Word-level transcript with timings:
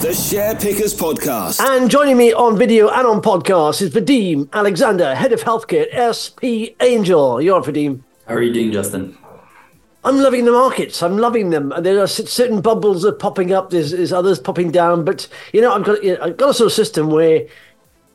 The 0.00 0.14
Share 0.14 0.54
Pickers 0.54 0.94
Podcast. 0.94 1.60
And 1.60 1.90
joining 1.90 2.16
me 2.16 2.32
on 2.32 2.56
video 2.56 2.88
and 2.88 3.04
on 3.04 3.20
podcast 3.20 3.82
is 3.82 3.90
Vadim 3.92 4.48
Alexandre, 4.52 5.12
Head 5.12 5.32
of 5.32 5.40
Healthcare 5.40 5.92
at 5.92 6.14
SP 6.14 6.78
Angel. 6.80 7.42
You're 7.42 7.56
on, 7.56 7.64
Vadim. 7.64 8.04
How 8.28 8.34
are 8.34 8.42
you 8.42 8.52
doing, 8.52 8.70
Justin? 8.70 9.18
I'm 10.04 10.18
loving 10.18 10.44
the 10.44 10.52
markets. 10.52 11.02
I'm 11.02 11.18
loving 11.18 11.50
them. 11.50 11.72
There 11.80 12.00
are 12.00 12.06
certain 12.06 12.60
bubbles 12.60 13.02
that 13.02 13.08
are 13.08 13.16
popping 13.16 13.52
up. 13.52 13.70
There's, 13.70 13.90
there's 13.90 14.12
others 14.12 14.38
popping 14.38 14.70
down. 14.70 15.04
But 15.04 15.26
you 15.52 15.60
know, 15.60 15.72
I've 15.72 15.84
got 15.84 16.04
you 16.04 16.14
know, 16.16 16.22
I've 16.22 16.36
got 16.36 16.50
a 16.50 16.54
sort 16.54 16.68
of 16.68 16.72
system 16.74 17.10
where 17.10 17.48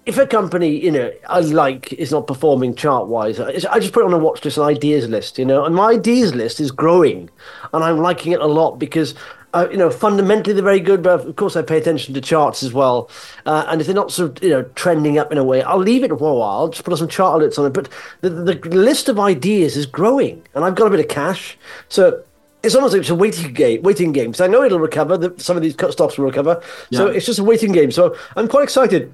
if 0.06 0.18
a 0.18 0.26
company 0.26 0.70
you 0.82 0.92
know 0.92 1.12
I 1.28 1.42
like 1.42 1.92
is 1.92 2.14
not 2.14 2.28
performing 2.28 2.76
chart 2.76 3.08
wise, 3.08 3.42
I 3.42 3.52
just 3.80 3.92
put 3.92 4.04
it 4.04 4.06
on 4.06 4.14
a 4.14 4.18
watch 4.18 4.46
list, 4.46 4.58
an 4.58 4.64
ideas 4.64 5.10
list. 5.10 5.38
You 5.38 5.44
know, 5.44 5.66
and 5.66 5.76
my 5.76 5.92
ideas 5.92 6.34
list 6.34 6.62
is 6.62 6.72
growing, 6.72 7.30
and 7.74 7.84
I'm 7.84 7.98
liking 7.98 8.32
it 8.32 8.40
a 8.40 8.48
lot 8.48 8.80
because 8.80 9.16
uh, 9.54 9.68
you 9.72 9.78
know, 9.78 9.90
fundamentally 9.90 10.54
they're 10.54 10.64
very 10.64 10.80
good, 10.80 11.04
but 11.04 11.22
of 11.22 11.36
course 11.36 11.56
I 11.56 11.62
pay 11.62 11.78
attention 11.78 12.14
to 12.14 12.22
charts 12.22 12.64
as 12.64 12.74
well. 12.74 13.10
Uh, 13.46 13.66
and 13.68 13.80
if 13.80 13.88
they're 13.88 13.96
not 13.96 14.12
sort 14.12 14.38
of, 14.38 14.44
you 14.44 14.50
know, 14.50 14.64
trending 14.76 15.18
up 15.18 15.32
in 15.32 15.38
a 15.38 15.44
way, 15.44 15.62
I'll 15.62 15.78
leave 15.78 16.04
it 16.04 16.10
for 16.10 16.32
a 16.32 16.36
while, 16.36 16.70
just 16.70 16.84
put 16.84 16.98
some 16.98 17.08
chart 17.08 17.40
alerts 17.40 17.60
on 17.60 17.66
it. 17.66 17.74
But 17.74 17.90
the, 18.22 18.30
the 18.30 18.54
list 18.70 19.10
of 19.10 19.20
ideas 19.20 19.78
is 19.78 19.86
growing, 19.86 20.44
and 20.56 20.66
I've 20.66 20.76
got 20.76 20.88
a 20.88 20.90
bit 20.90 21.00
of 21.00 21.08
cash, 21.08 21.58
so 21.88 22.24
it's 22.64 22.76
almost 22.76 22.94
like 22.94 23.02
it's 23.02 23.10
a 23.10 23.16
waiting 23.16 23.54
game. 23.54 23.82
Waiting 23.84 24.14
game. 24.14 24.32
because 24.32 24.42
I 24.42 24.48
know 24.48 24.64
it'll 24.64 24.80
recover. 24.80 25.18
That 25.18 25.42
some 25.42 25.58
of 25.58 25.64
these 25.64 25.76
cut 25.76 25.92
stocks 25.92 26.18
will 26.18 26.26
recover. 26.26 26.62
Yeah. 26.90 27.00
So 27.00 27.08
it's 27.08 27.26
just 27.26 27.40
a 27.40 27.44
waiting 27.44 27.74
game. 27.74 27.92
So 27.92 28.16
I'm 28.38 28.48
quite 28.48 28.64
excited. 28.64 29.14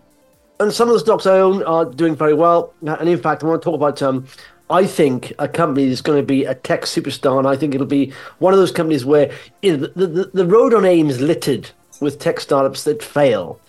And 0.59 0.71
some 0.71 0.87
of 0.87 0.93
the 0.93 0.99
stocks 0.99 1.25
I 1.25 1.39
own 1.39 1.63
are 1.63 1.85
doing 1.85 2.15
very 2.15 2.33
well. 2.33 2.73
And 2.85 3.09
in 3.09 3.19
fact, 3.19 3.43
I 3.43 3.47
want 3.47 3.61
to 3.61 3.65
talk 3.65 3.75
about 3.75 4.01
um, 4.03 4.27
I 4.69 4.85
think 4.85 5.33
a 5.39 5.47
company 5.47 5.87
is 5.87 6.01
going 6.01 6.19
to 6.19 6.25
be 6.25 6.45
a 6.45 6.53
tech 6.53 6.81
superstar, 6.81 7.39
and 7.39 7.47
I 7.47 7.55
think 7.55 7.73
it'll 7.73 7.87
be 7.87 8.13
one 8.37 8.53
of 8.53 8.59
those 8.59 8.71
companies 8.71 9.03
where 9.03 9.31
you 9.61 9.77
know, 9.77 9.87
the, 9.95 10.07
the, 10.07 10.31
the 10.33 10.45
road 10.45 10.73
on 10.73 10.85
AIM 10.85 11.09
is 11.09 11.19
littered 11.19 11.71
with 11.99 12.19
tech 12.19 12.39
startups 12.39 12.83
that 12.83 13.01
fail 13.01 13.59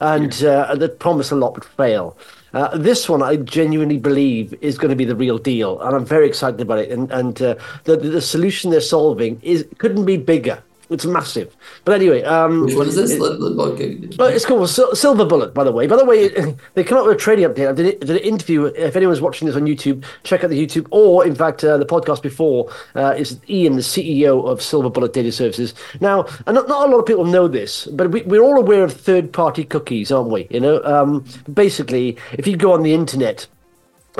and 0.00 0.44
uh, 0.44 0.74
that 0.74 0.98
promise 0.98 1.30
a 1.30 1.36
lot 1.36 1.54
but 1.54 1.64
fail. 1.64 2.16
Uh, 2.52 2.76
this 2.76 3.08
one, 3.08 3.22
I 3.22 3.36
genuinely 3.36 3.98
believe, 3.98 4.54
is 4.60 4.76
going 4.76 4.90
to 4.90 4.96
be 4.96 5.04
the 5.04 5.14
real 5.14 5.38
deal, 5.38 5.80
and 5.80 5.94
I'm 5.94 6.04
very 6.04 6.26
excited 6.26 6.60
about 6.60 6.78
it. 6.78 6.90
And 6.90 7.10
and 7.12 7.40
uh, 7.40 7.54
the 7.84 7.96
the 7.96 8.20
solution 8.20 8.70
they're 8.70 8.80
solving 8.80 9.40
is 9.42 9.66
couldn't 9.78 10.04
be 10.04 10.16
bigger. 10.16 10.62
It's 10.90 11.06
massive. 11.06 11.56
But 11.84 11.94
anyway, 11.94 12.24
um, 12.24 12.64
which 12.66 12.74
one 12.74 12.88
is 12.88 12.96
this? 12.96 13.12
It, 13.12 13.20
it's 14.34 14.44
called 14.44 14.68
Silver 14.68 15.24
Bullet, 15.24 15.54
by 15.54 15.62
the 15.62 15.70
way. 15.70 15.86
By 15.86 15.96
the 15.96 16.04
way, 16.04 16.28
they 16.74 16.82
come 16.82 16.98
up 16.98 17.06
with 17.06 17.16
a 17.16 17.18
trading 17.18 17.48
update. 17.48 17.68
I 17.68 17.72
did, 17.72 18.00
did 18.00 18.10
an 18.10 18.16
interview. 18.18 18.64
If 18.64 18.96
anyone's 18.96 19.20
watching 19.20 19.46
this 19.46 19.56
on 19.56 19.66
YouTube, 19.66 20.04
check 20.24 20.42
out 20.42 20.50
the 20.50 20.66
YouTube, 20.66 20.88
or 20.90 21.24
in 21.24 21.36
fact, 21.36 21.62
uh, 21.62 21.78
the 21.78 21.86
podcast 21.86 22.22
before 22.22 22.72
uh, 22.96 23.14
is 23.16 23.38
Ian, 23.48 23.76
the 23.76 23.82
CEO 23.82 24.44
of 24.48 24.60
Silver 24.60 24.90
Bullet 24.90 25.12
Data 25.12 25.30
Services. 25.30 25.74
Now, 26.00 26.26
and 26.46 26.56
not, 26.56 26.66
not 26.68 26.88
a 26.88 26.90
lot 26.90 26.98
of 26.98 27.06
people 27.06 27.24
know 27.24 27.46
this, 27.46 27.86
but 27.86 28.10
we, 28.10 28.22
we're 28.22 28.42
all 28.42 28.58
aware 28.58 28.82
of 28.82 28.92
third-party 28.92 29.64
cookies, 29.64 30.10
aren't 30.10 30.30
we? 30.30 30.48
You 30.50 30.58
know, 30.58 30.82
um, 30.82 31.24
basically, 31.52 32.18
if 32.32 32.48
you 32.48 32.56
go 32.56 32.72
on 32.72 32.82
the 32.82 32.94
internet 32.94 33.46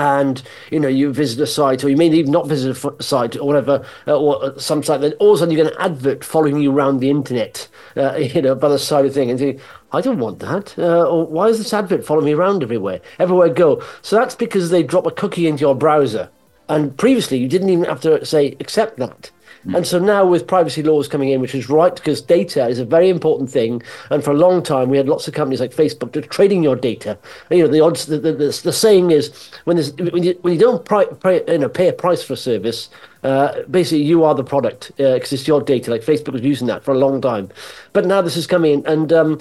and 0.00 0.42
you 0.70 0.80
know 0.80 0.88
you 0.88 1.12
visit 1.12 1.38
a 1.40 1.46
site 1.46 1.84
or 1.84 1.90
you 1.90 1.96
may 1.96 2.08
even 2.08 2.32
not 2.32 2.48
visit 2.48 2.76
a 2.84 3.02
site 3.02 3.36
or 3.36 3.46
whatever 3.46 3.84
uh, 4.08 4.18
or 4.18 4.42
uh, 4.42 4.58
some 4.58 4.82
site 4.82 5.02
then 5.02 5.12
all 5.20 5.32
of 5.32 5.36
a 5.36 5.38
sudden 5.38 5.52
you 5.54 5.62
get 5.62 5.72
an 5.72 5.78
advert 5.78 6.24
following 6.24 6.58
you 6.58 6.72
around 6.72 7.00
the 7.00 7.10
internet 7.10 7.68
uh, 7.98 8.14
you 8.16 8.40
know 8.40 8.54
by 8.54 8.68
the 8.68 8.78
side 8.78 9.04
of 9.04 9.12
the 9.12 9.20
thing 9.20 9.30
and 9.30 9.38
think 9.38 9.60
I 9.92 10.00
don't 10.00 10.20
want 10.20 10.38
that. 10.38 10.78
Uh, 10.78 11.02
or 11.02 11.26
why 11.26 11.48
is 11.48 11.58
this 11.58 11.74
advert 11.74 12.06
following 12.06 12.26
me 12.26 12.32
around 12.32 12.62
everywhere, 12.62 13.00
everywhere 13.18 13.48
I 13.48 13.52
go? 13.52 13.82
So 14.02 14.14
that's 14.14 14.36
because 14.36 14.70
they 14.70 14.84
drop 14.84 15.04
a 15.04 15.10
cookie 15.10 15.48
into 15.48 15.62
your 15.62 15.74
browser, 15.74 16.30
and 16.68 16.96
previously 16.96 17.38
you 17.38 17.48
didn't 17.48 17.70
even 17.70 17.86
have 17.86 18.00
to 18.02 18.24
say 18.24 18.56
accept 18.60 18.98
that. 18.98 19.32
Mm. 19.66 19.76
And 19.76 19.86
so 19.86 19.98
now 19.98 20.24
with 20.24 20.46
privacy 20.46 20.82
laws 20.82 21.06
coming 21.06 21.28
in, 21.28 21.40
which 21.40 21.54
is 21.54 21.68
right 21.68 21.94
because 21.94 22.22
data 22.22 22.66
is 22.66 22.78
a 22.78 22.84
very 22.84 23.10
important 23.10 23.50
thing, 23.50 23.82
and 24.10 24.24
for 24.24 24.30
a 24.30 24.34
long 24.34 24.62
time 24.62 24.88
we 24.88 24.96
had 24.96 25.08
lots 25.08 25.28
of 25.28 25.34
companies 25.34 25.60
like 25.60 25.72
Facebook 25.72 26.16
are 26.16 26.22
trading 26.22 26.62
your 26.62 26.76
data. 26.76 27.18
You 27.50 27.64
know 27.64 27.68
the 27.68 27.80
odds. 27.80 28.06
The, 28.06 28.18
the, 28.18 28.32
the, 28.32 28.60
the 28.64 28.72
saying 28.72 29.10
is 29.10 29.50
when 29.64 29.76
when 30.12 30.22
you 30.22 30.38
when 30.40 30.54
you 30.54 30.60
don't 30.60 30.84
pri- 30.84 31.06
pri- 31.06 31.42
you 31.46 31.58
know, 31.58 31.68
pay 31.68 31.88
a 31.88 31.92
price 31.92 32.22
for 32.22 32.32
a 32.32 32.36
service, 32.36 32.88
uh, 33.22 33.62
basically 33.70 34.02
you 34.02 34.24
are 34.24 34.34
the 34.34 34.44
product 34.44 34.92
because 34.96 35.32
uh, 35.32 35.36
it's 35.36 35.46
your 35.46 35.60
data. 35.60 35.90
Like 35.90 36.02
Facebook 36.02 36.32
was 36.32 36.42
using 36.42 36.66
that 36.68 36.82
for 36.82 36.92
a 36.92 36.98
long 36.98 37.20
time, 37.20 37.50
but 37.92 38.06
now 38.06 38.22
this 38.22 38.36
is 38.36 38.46
coming 38.46 38.80
in, 38.80 38.86
and 38.86 39.12
um, 39.12 39.38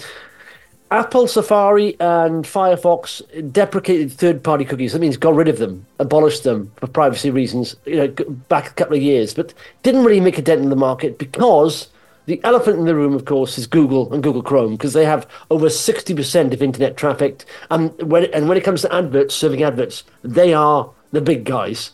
Apple, 0.91 1.27
Safari, 1.27 1.95
and 1.99 2.45
Firefox 2.45 3.21
deprecated 3.51 4.11
third-party 4.11 4.65
cookies. 4.65 4.93
That 4.93 4.99
means 4.99 5.17
got 5.17 5.35
rid 5.35 5.47
of 5.47 5.59
them, 5.59 5.85
abolished 5.99 6.43
them 6.43 6.71
for 6.77 6.87
privacy 6.87 7.29
reasons. 7.29 7.75
You 7.85 7.95
know, 7.95 8.07
back 8.47 8.71
a 8.71 8.73
couple 8.73 8.97
of 8.97 9.03
years, 9.03 9.33
but 9.33 9.53
didn't 9.83 10.03
really 10.03 10.19
make 10.19 10.39
a 10.39 10.41
dent 10.41 10.61
in 10.61 10.69
the 10.69 10.75
market 10.75 11.19
because 11.19 11.89
the 12.25 12.41
elephant 12.43 12.79
in 12.79 12.85
the 12.85 12.95
room, 12.95 13.13
of 13.13 13.25
course, 13.25 13.57
is 13.57 13.67
Google 13.67 14.11
and 14.13 14.23
Google 14.23 14.43
Chrome 14.43 14.71
because 14.71 14.93
they 14.93 15.05
have 15.05 15.27
over 15.51 15.69
sixty 15.69 16.13
percent 16.15 16.53
of 16.53 16.61
internet 16.61 16.97
traffic. 16.97 17.45
And 17.69 17.91
when 18.01 18.25
and 18.33 18.47
when 18.47 18.57
it 18.57 18.63
comes 18.63 18.81
to 18.81 18.93
adverts, 18.93 19.35
serving 19.35 19.63
adverts, 19.63 20.03
they 20.23 20.53
are 20.53 20.91
the 21.11 21.21
big 21.21 21.45
guys. 21.45 21.91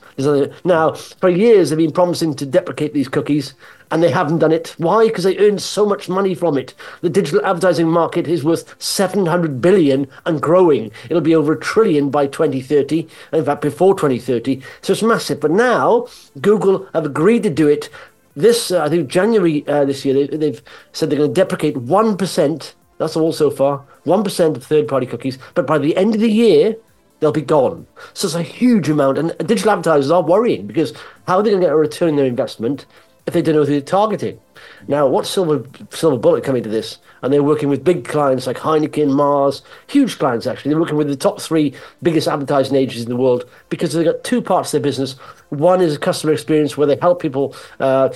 Now, 0.64 0.94
for 0.94 1.30
years, 1.30 1.70
they've 1.70 1.78
been 1.78 1.92
promising 1.92 2.36
to 2.36 2.46
deprecate 2.46 2.94
these 2.94 3.08
cookies, 3.08 3.54
and 3.92 4.02
they 4.02 4.12
haven't 4.12 4.40
done 4.40 4.52
it. 4.52 4.76
Why? 4.78 5.08
Because 5.08 5.24
they 5.24 5.38
earn 5.38 5.60
so 5.60 5.86
much 5.86 6.10
money 6.10 6.36
from 6.36 6.58
it. 6.58 6.74
The 7.02 7.10
digital 7.10 7.46
advertising 7.46 7.90
market 7.90 8.28
is 8.28 8.44
worth 8.44 8.76
700 8.82 9.62
billion 9.62 10.08
and 10.26 10.42
growing. 10.42 10.92
It'll 11.06 11.22
be 11.22 11.36
over 11.36 11.54
a 11.54 11.60
trillion 11.60 12.10
by 12.10 12.28
2030, 12.28 13.08
in 13.34 13.46
fact, 13.46 13.62
before 13.62 13.96
2030. 13.96 14.62
So 14.82 14.94
it's 14.94 15.04
massive. 15.04 15.40
But 15.40 15.52
now, 15.52 16.08
Google 16.42 16.88
have 16.94 17.06
agreed 17.06 17.44
to 17.44 17.50
do 17.50 17.68
it. 17.68 17.90
This, 18.36 18.72
uh, 18.72 18.84
I 18.84 18.90
think, 18.90 19.08
January 19.08 19.66
uh, 19.68 19.86
this 19.86 20.04
year, 20.04 20.28
they, 20.28 20.38
they've 20.38 20.62
said 20.92 21.10
they're 21.10 21.20
going 21.20 21.34
to 21.34 21.42
deprecate 21.42 21.76
1%. 21.76 22.74
That's 22.98 23.16
all 23.16 23.32
so 23.32 23.50
far. 23.50 23.86
1% 24.06 24.56
of 24.56 24.64
third 24.64 24.88
party 24.88 25.06
cookies. 25.06 25.38
But 25.54 25.68
by 25.68 25.78
the 25.78 25.96
end 25.96 26.16
of 26.16 26.22
the 26.22 26.32
year, 26.32 26.76
they'll 27.20 27.32
be 27.32 27.42
gone. 27.42 27.88
So 28.14 28.28
it's 28.28 28.36
a 28.36 28.44
huge 28.44 28.90
amount. 28.90 29.18
And 29.18 29.36
digital 29.40 29.72
advertisers 29.72 30.12
are 30.12 30.24
worrying 30.24 30.68
because 30.68 30.94
how 31.28 31.38
are 31.38 31.44
they 31.44 31.50
going 31.50 31.62
to 31.62 31.68
get 31.68 31.74
a 31.74 31.78
return 31.78 32.10
on 32.10 32.16
their 32.16 32.26
investment 32.26 32.86
if 33.26 33.34
they 33.34 33.42
don't 33.42 33.56
know 33.56 33.64
who 33.64 33.72
they're 33.72 33.82
targeting? 33.82 34.40
Now, 34.88 35.08
what's 35.08 35.30
Silver, 35.30 35.68
Silver 35.90 36.18
Bullet 36.18 36.44
coming 36.44 36.64
to 36.64 36.70
this? 36.70 37.00
And 37.22 37.34
they're 37.34 37.44
working 37.44 37.70
with 37.70 37.84
big 37.84 38.06
clients 38.06 38.46
like 38.46 38.58
Heineken, 38.58 39.12
Mars, 39.12 39.64
huge 39.88 40.20
clients 40.20 40.46
actually. 40.46 40.70
They're 40.70 40.80
working 40.80 40.98
with 40.98 41.08
the 41.08 41.16
top 41.16 41.42
three 41.42 41.74
biggest 42.04 42.28
advertising 42.28 42.76
agencies 42.76 43.04
in 43.04 43.10
the 43.10 43.16
world 43.16 43.50
because 43.70 43.94
they've 43.94 44.06
got 44.06 44.24
two 44.24 44.42
parts 44.42 44.70
of 44.70 44.82
their 44.82 44.90
business. 44.90 45.14
One 45.50 45.82
is 45.82 45.96
a 45.96 46.00
customer 46.00 46.34
experience 46.34 46.78
where 46.78 46.88
they 46.88 46.98
help 47.02 47.22
people 47.22 47.56
uh, 47.80 48.10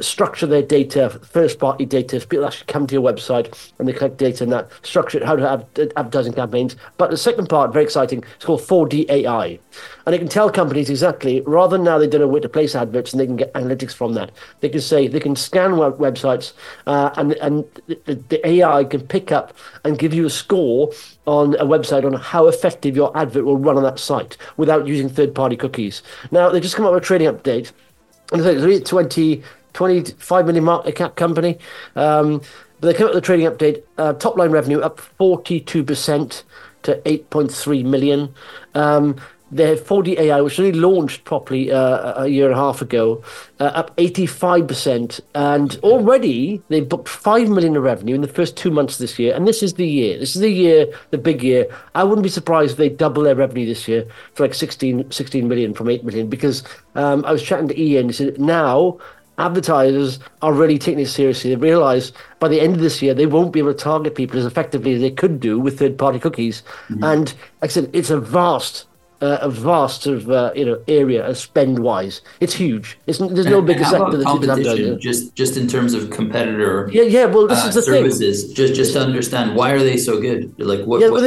structure 0.00 0.46
their 0.46 0.62
data, 0.62 1.10
first 1.10 1.58
party 1.58 1.84
data. 1.84 2.20
People 2.20 2.46
actually 2.46 2.66
come 2.66 2.86
to 2.86 2.94
your 2.94 3.02
website 3.02 3.72
and 3.78 3.88
they 3.88 3.92
collect 3.92 4.16
data 4.16 4.44
and 4.44 4.52
that 4.52 4.70
structure 4.82 5.24
how 5.24 5.36
to 5.36 5.48
have 5.48 5.66
advertising 5.96 6.32
campaigns. 6.32 6.76
But 6.96 7.10
the 7.10 7.16
second 7.16 7.48
part, 7.48 7.72
very 7.72 7.84
exciting, 7.84 8.24
it's 8.36 8.44
called 8.44 8.60
4D 8.60 9.08
AI. 9.10 9.58
And 10.06 10.14
it 10.14 10.18
can 10.18 10.28
tell 10.28 10.50
companies 10.50 10.90
exactly, 10.90 11.40
rather 11.42 11.76
than 11.76 11.84
now 11.84 11.98
they 11.98 12.06
don't 12.06 12.20
know 12.20 12.28
where 12.28 12.40
to 12.40 12.48
place 12.48 12.74
adverts 12.74 13.12
and 13.12 13.20
they 13.20 13.26
can 13.26 13.36
get 13.36 13.52
analytics 13.54 13.92
from 13.92 14.14
that. 14.14 14.30
They 14.60 14.68
can 14.68 14.80
say, 14.80 15.08
they 15.08 15.20
can 15.20 15.36
scan 15.36 15.76
web- 15.76 15.98
websites 15.98 16.52
uh, 16.86 17.10
and, 17.16 17.32
and 17.34 17.64
the, 17.86 18.14
the 18.28 18.46
AI 18.46 18.84
can 18.84 19.06
pick 19.06 19.32
up 19.32 19.54
and 19.84 19.98
give 19.98 20.14
you 20.14 20.26
a 20.26 20.30
score 20.30 20.92
on 21.26 21.54
a 21.56 21.64
website 21.64 22.04
on 22.04 22.14
how 22.14 22.48
effective 22.48 22.96
your 22.96 23.16
advert 23.16 23.44
will 23.44 23.58
run 23.58 23.76
on 23.76 23.82
that 23.82 23.98
site 23.98 24.36
without 24.56 24.86
using 24.86 25.08
third 25.08 25.34
party 25.34 25.56
cookies. 25.56 26.02
Now, 26.30 26.48
they 26.50 26.60
just 26.60 26.76
come 26.76 26.86
up 26.86 26.92
with 26.92 27.02
a 27.02 27.06
trading 27.06 27.28
update. 27.28 27.72
And 28.32 28.40
it's 28.46 28.88
20, 28.88 29.42
25 29.72 30.46
million 30.46 30.64
market 30.64 30.94
cap 30.94 31.16
company. 31.16 31.58
Um, 31.96 32.40
but 32.80 32.88
they 32.88 32.94
came 32.94 33.06
up 33.06 33.14
with 33.14 33.22
a 33.22 33.26
trading 33.26 33.46
update. 33.46 33.82
Uh, 33.98 34.14
top 34.14 34.36
line 34.36 34.50
revenue 34.50 34.80
up 34.80 35.00
42% 35.18 36.42
to 36.82 36.94
8.3 36.96 37.84
million. 37.84 38.34
Um, 38.74 39.16
their 39.52 39.76
4D 39.76 40.18
AI, 40.18 40.40
which 40.40 40.58
only 40.58 40.72
launched 40.72 41.24
properly 41.24 41.72
uh, 41.72 42.22
a 42.22 42.28
year 42.28 42.46
and 42.46 42.54
a 42.54 42.56
half 42.56 42.80
ago, 42.80 43.22
uh, 43.58 43.64
up 43.64 43.96
85%. 43.96 45.20
And 45.34 45.76
already 45.82 46.62
they 46.68 46.80
booked 46.80 47.08
5 47.08 47.48
million 47.48 47.76
of 47.76 47.82
revenue 47.82 48.14
in 48.14 48.20
the 48.20 48.28
first 48.28 48.56
two 48.56 48.70
months 48.70 48.98
this 48.98 49.18
year. 49.18 49.34
And 49.34 49.46
this 49.48 49.62
is 49.62 49.74
the 49.74 49.86
year. 49.86 50.18
This 50.18 50.36
is 50.36 50.40
the 50.40 50.50
year, 50.50 50.86
the 51.10 51.18
big 51.18 51.42
year. 51.42 51.66
I 51.94 52.04
wouldn't 52.04 52.22
be 52.22 52.28
surprised 52.28 52.72
if 52.72 52.76
they 52.78 52.88
double 52.88 53.24
their 53.24 53.34
revenue 53.34 53.66
this 53.66 53.88
year 53.88 54.06
for 54.34 54.44
like 54.44 54.54
16, 54.54 55.10
16 55.10 55.48
million 55.48 55.74
from 55.74 55.90
8 55.90 56.04
million 56.04 56.28
because 56.28 56.62
um, 56.94 57.24
I 57.24 57.32
was 57.32 57.42
chatting 57.42 57.68
to 57.68 57.80
Ian. 57.80 58.08
He 58.08 58.12
said 58.12 58.40
now 58.40 58.98
advertisers 59.40 60.18
are 60.42 60.52
really 60.52 60.78
taking 60.78 61.00
it 61.00 61.08
seriously. 61.08 61.50
They 61.50 61.56
realize 61.56 62.12
by 62.38 62.48
the 62.48 62.60
end 62.60 62.74
of 62.74 62.80
this 62.80 63.00
year 63.02 63.14
they 63.14 63.26
won't 63.26 63.52
be 63.52 63.60
able 63.60 63.72
to 63.72 63.78
target 63.78 64.14
people 64.14 64.38
as 64.38 64.46
effectively 64.46 64.94
as 64.94 65.00
they 65.00 65.10
could 65.10 65.40
do 65.40 65.58
with 65.58 65.78
third-party 65.78 66.20
cookies. 66.20 66.62
Mm-hmm. 66.88 67.04
And 67.04 67.34
like 67.62 67.70
I 67.70 67.72
said, 67.72 67.90
it's 67.92 68.10
a 68.10 68.20
vast 68.20 68.86
uh, 69.20 69.38
a 69.40 69.50
vast 69.50 70.02
sort 70.02 70.16
of 70.16 70.30
uh, 70.30 70.52
you 70.54 70.64
know 70.64 70.82
area 70.88 71.34
spend 71.34 71.80
wise. 71.80 72.22
It's 72.40 72.54
huge. 72.54 72.98
It's, 73.06 73.18
there's 73.18 73.46
no 73.46 73.60
bigger 73.62 73.84
sector 73.84 74.16
than 74.16 74.24
competition. 74.24 75.00
Just 75.00 75.34
just 75.34 75.56
in 75.56 75.66
terms 75.68 75.94
of 75.94 76.10
competitor. 76.10 76.88
Yeah, 76.92 77.02
yeah. 77.02 77.24
Well, 77.26 77.46
this 77.46 77.64
uh, 77.64 77.68
is 77.68 77.74
the 77.74 77.82
services. 77.82 78.44
Thing. 78.46 78.54
Just 78.54 78.74
just 78.74 78.92
to 78.94 79.00
understand 79.00 79.56
why 79.56 79.72
are 79.72 79.78
they 79.78 79.96
so 79.96 80.20
good? 80.20 80.54
Like 80.58 80.84
what? 80.84 81.00
Yeah, 81.00 81.08
well, 81.08 81.22